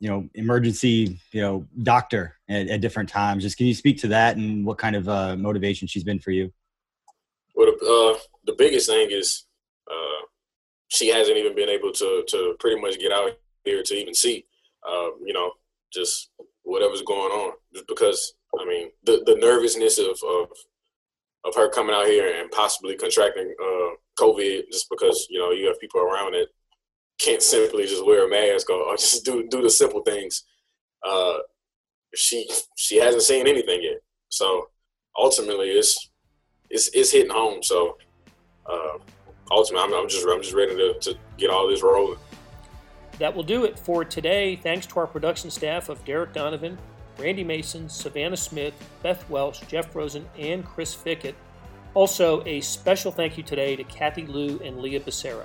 you 0.00 0.10
know, 0.10 0.28
emergency, 0.34 1.18
you 1.32 1.40
know, 1.40 1.66
doctor 1.82 2.36
at, 2.50 2.68
at 2.68 2.82
different 2.82 3.08
times. 3.08 3.42
Just 3.42 3.56
can 3.56 3.64
you 3.64 3.74
speak 3.74 3.96
to 4.00 4.08
that 4.08 4.36
and 4.36 4.66
what 4.66 4.76
kind 4.76 4.96
of 4.96 5.08
uh, 5.08 5.34
motivation 5.36 5.88
she's 5.88 6.04
been 6.04 6.18
for 6.18 6.30
you? 6.30 6.52
Well, 7.54 7.70
uh, 7.70 8.18
the 8.44 8.52
biggest 8.52 8.86
thing 8.86 9.10
is 9.10 9.44
she 10.92 11.08
hasn't 11.08 11.38
even 11.38 11.54
been 11.54 11.70
able 11.70 11.90
to 11.90 12.22
to 12.28 12.54
pretty 12.60 12.80
much 12.80 12.98
get 12.98 13.12
out 13.12 13.30
here 13.64 13.82
to 13.82 13.94
even 13.94 14.14
see, 14.14 14.44
uh, 14.86 15.08
you 15.24 15.32
know, 15.32 15.52
just 15.92 16.30
whatever's 16.64 17.02
going 17.02 17.32
on. 17.32 17.52
Just 17.72 17.88
because 17.88 18.34
I 18.60 18.66
mean, 18.66 18.90
the 19.04 19.22
the 19.24 19.36
nervousness 19.36 19.98
of 19.98 20.18
of 20.22 20.48
of 21.44 21.54
her 21.54 21.70
coming 21.70 21.94
out 21.94 22.06
here 22.06 22.40
and 22.40 22.50
possibly 22.50 22.94
contracting 22.94 23.54
uh, 23.60 23.90
COVID 24.18 24.64
just 24.70 24.90
because 24.90 25.26
you 25.30 25.38
know 25.38 25.50
you 25.50 25.66
have 25.66 25.80
people 25.80 26.00
around 26.00 26.32
that 26.32 26.48
can't 27.18 27.42
simply 27.42 27.86
just 27.86 28.04
wear 28.04 28.26
a 28.26 28.30
mask 28.30 28.68
or, 28.68 28.82
or 28.82 28.96
just 28.96 29.24
do 29.24 29.48
do 29.48 29.62
the 29.62 29.70
simple 29.70 30.02
things. 30.02 30.44
Uh, 31.02 31.38
she 32.14 32.48
she 32.76 32.96
hasn't 32.96 33.22
seen 33.22 33.46
anything 33.46 33.82
yet, 33.82 34.00
so 34.28 34.68
ultimately 35.16 35.70
it's 35.70 36.10
it's 36.68 36.90
it's 36.92 37.12
hitting 37.12 37.32
home. 37.32 37.62
So 37.62 37.96
uh, 38.66 38.98
ultimately, 39.52 39.88
I'm, 39.88 39.94
I'm 39.94 40.08
just 40.08 40.26
I'm 40.26 40.42
just 40.42 40.54
ready 40.54 40.74
to, 40.76 40.94
to 41.00 41.18
get 41.36 41.50
all 41.50 41.68
this 41.68 41.82
rolling. 41.82 42.18
That 43.18 43.36
will 43.36 43.42
do 43.42 43.64
it 43.64 43.78
for 43.78 44.04
today. 44.04 44.56
Thanks 44.56 44.86
to 44.86 45.00
our 45.00 45.06
production 45.06 45.50
staff 45.50 45.88
of 45.88 46.04
Derek 46.04 46.32
Donovan, 46.32 46.78
Randy 47.18 47.44
Mason, 47.44 47.88
Savannah 47.88 48.36
Smith, 48.36 48.74
Beth 49.02 49.28
Welsh, 49.28 49.60
Jeff 49.68 49.94
Rosen, 49.94 50.28
and 50.38 50.64
Chris 50.64 50.94
Fickett. 50.94 51.34
Also, 51.94 52.42
a 52.46 52.60
special 52.62 53.12
thank 53.12 53.36
you 53.36 53.42
today 53.42 53.76
to 53.76 53.84
Kathy 53.84 54.26
Liu 54.26 54.60
and 54.64 54.78
Leah 54.78 55.00
Becerra. 55.00 55.44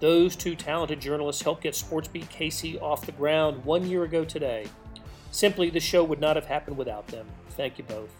Those 0.00 0.34
two 0.34 0.56
talented 0.56 1.00
journalists 1.00 1.42
helped 1.42 1.62
get 1.62 1.74
SportsBeat 1.74 2.30
KC 2.30 2.80
off 2.80 3.04
the 3.04 3.12
ground 3.12 3.64
one 3.66 3.86
year 3.86 4.04
ago 4.04 4.24
today. 4.24 4.66
Simply, 5.30 5.68
the 5.68 5.78
show 5.78 6.02
would 6.02 6.20
not 6.20 6.36
have 6.36 6.46
happened 6.46 6.78
without 6.78 7.06
them. 7.08 7.26
Thank 7.50 7.76
you 7.76 7.84
both. 7.84 8.10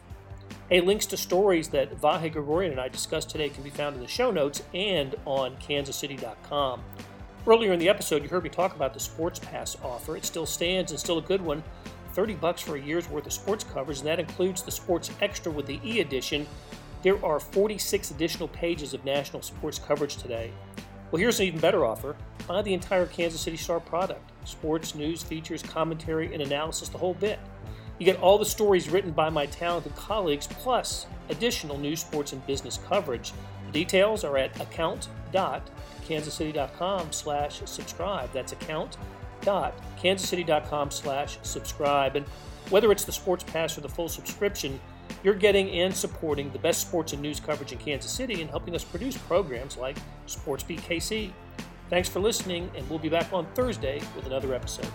Hey, 0.69 0.81
links 0.81 1.07
to 1.07 1.17
stories 1.17 1.69
that 1.69 2.01
Vahe 2.01 2.33
Gregorian 2.33 2.73
and 2.73 2.81
I 2.81 2.89
discussed 2.89 3.31
today 3.31 3.49
can 3.49 3.63
be 3.63 3.71
found 3.71 3.97
in 3.97 4.03
the 4.03 4.09
show 4.09 4.31
notes 4.31 4.63
and 4.73 5.15
on 5.25 5.57
kansascity.com. 5.57 6.83
Earlier 7.47 7.73
in 7.73 7.79
the 7.79 7.89
episode, 7.89 8.23
you 8.23 8.29
heard 8.29 8.45
me 8.45 8.51
talk 8.51 8.77
about 8.77 8.95
the 8.95 9.01
Sports 9.01 9.39
Pass 9.39 9.77
offer. 9.83 10.17
It 10.17 10.25
still 10.25 10.47
stands 10.47 10.93
and 10.93 11.01
still 11.01 11.19
a 11.19 11.23
good 11.23 11.41
one. 11.41 11.63
30 12.13 12.35
bucks 12.35 12.61
for 12.61 12.77
a 12.77 12.81
year's 12.81 13.09
worth 13.09 13.27
of 13.27 13.33
sports 13.33 13.65
coverage, 13.65 13.99
and 13.99 14.07
that 14.07 14.21
includes 14.21 14.63
the 14.63 14.71
Sports 14.71 15.11
Extra 15.21 15.51
with 15.51 15.67
the 15.67 15.81
e 15.85 16.01
edition. 16.01 16.47
There 17.03 17.25
are 17.25 17.41
46 17.41 18.11
additional 18.11 18.49
pages 18.49 18.93
of 18.93 19.05
national 19.05 19.43
sports 19.43 19.79
coverage 19.79 20.17
today. 20.17 20.53
Well, 21.11 21.19
here's 21.19 21.41
an 21.41 21.47
even 21.47 21.61
better 21.61 21.85
offer. 21.85 22.15
Buy 22.47 22.63
the 22.63 22.75
entire 22.75 23.07
Kansas 23.07 23.41
City 23.41 23.57
Star 23.57 23.81
product 23.81 24.31
sports, 24.45 24.95
news, 24.95 25.23
features, 25.23 25.63
commentary, 25.63 26.33
and 26.33 26.43
analysis, 26.43 26.89
the 26.89 26.99
whole 26.99 27.15
bit. 27.15 27.39
You 28.01 28.07
get 28.07 28.21
all 28.21 28.37
the 28.39 28.47
stories 28.47 28.89
written 28.89 29.13
by 29.13 29.29
my 29.29 29.45
talented 29.47 29.95
colleagues, 29.95 30.47
plus 30.47 31.07
additional 31.29 31.77
news, 31.77 32.01
sports, 32.01 32.33
and 32.33 32.47
business 32.47 32.79
coverage. 32.89 33.35
The 33.67 33.73
details 33.73 34.25
are 34.25 34.39
at 34.39 34.59
account.kansascity.com 34.59 37.13
slash 37.13 37.61
subscribe. 37.67 38.33
That's 38.33 38.53
account.kansascity.com 38.53 40.91
slash 40.91 41.39
subscribe. 41.43 42.17
And 42.17 42.25
whether 42.71 42.91
it's 42.91 43.05
the 43.05 43.13
Sports 43.13 43.45
Pass 43.45 43.77
or 43.77 43.83
the 43.83 43.89
full 43.91 44.09
subscription, 44.09 44.81
you're 45.23 45.35
getting 45.35 45.69
and 45.71 45.95
supporting 45.95 46.51
the 46.53 46.59
best 46.59 46.81
sports 46.81 47.13
and 47.13 47.21
news 47.21 47.39
coverage 47.39 47.73
in 47.73 47.79
Kansas 47.79 48.11
City 48.11 48.41
and 48.41 48.49
helping 48.49 48.75
us 48.75 48.83
produce 48.83 49.19
programs 49.19 49.77
like 49.77 49.99
SportsBeat 50.27 50.81
KC. 50.81 51.33
Thanks 51.91 52.09
for 52.09 52.21
listening, 52.21 52.71
and 52.75 52.89
we'll 52.89 52.99
be 52.99 53.11
back 53.11 53.31
on 53.35 53.45
Thursday 53.55 54.01
with 54.17 54.25
another 54.25 54.55
episode. 54.55 54.89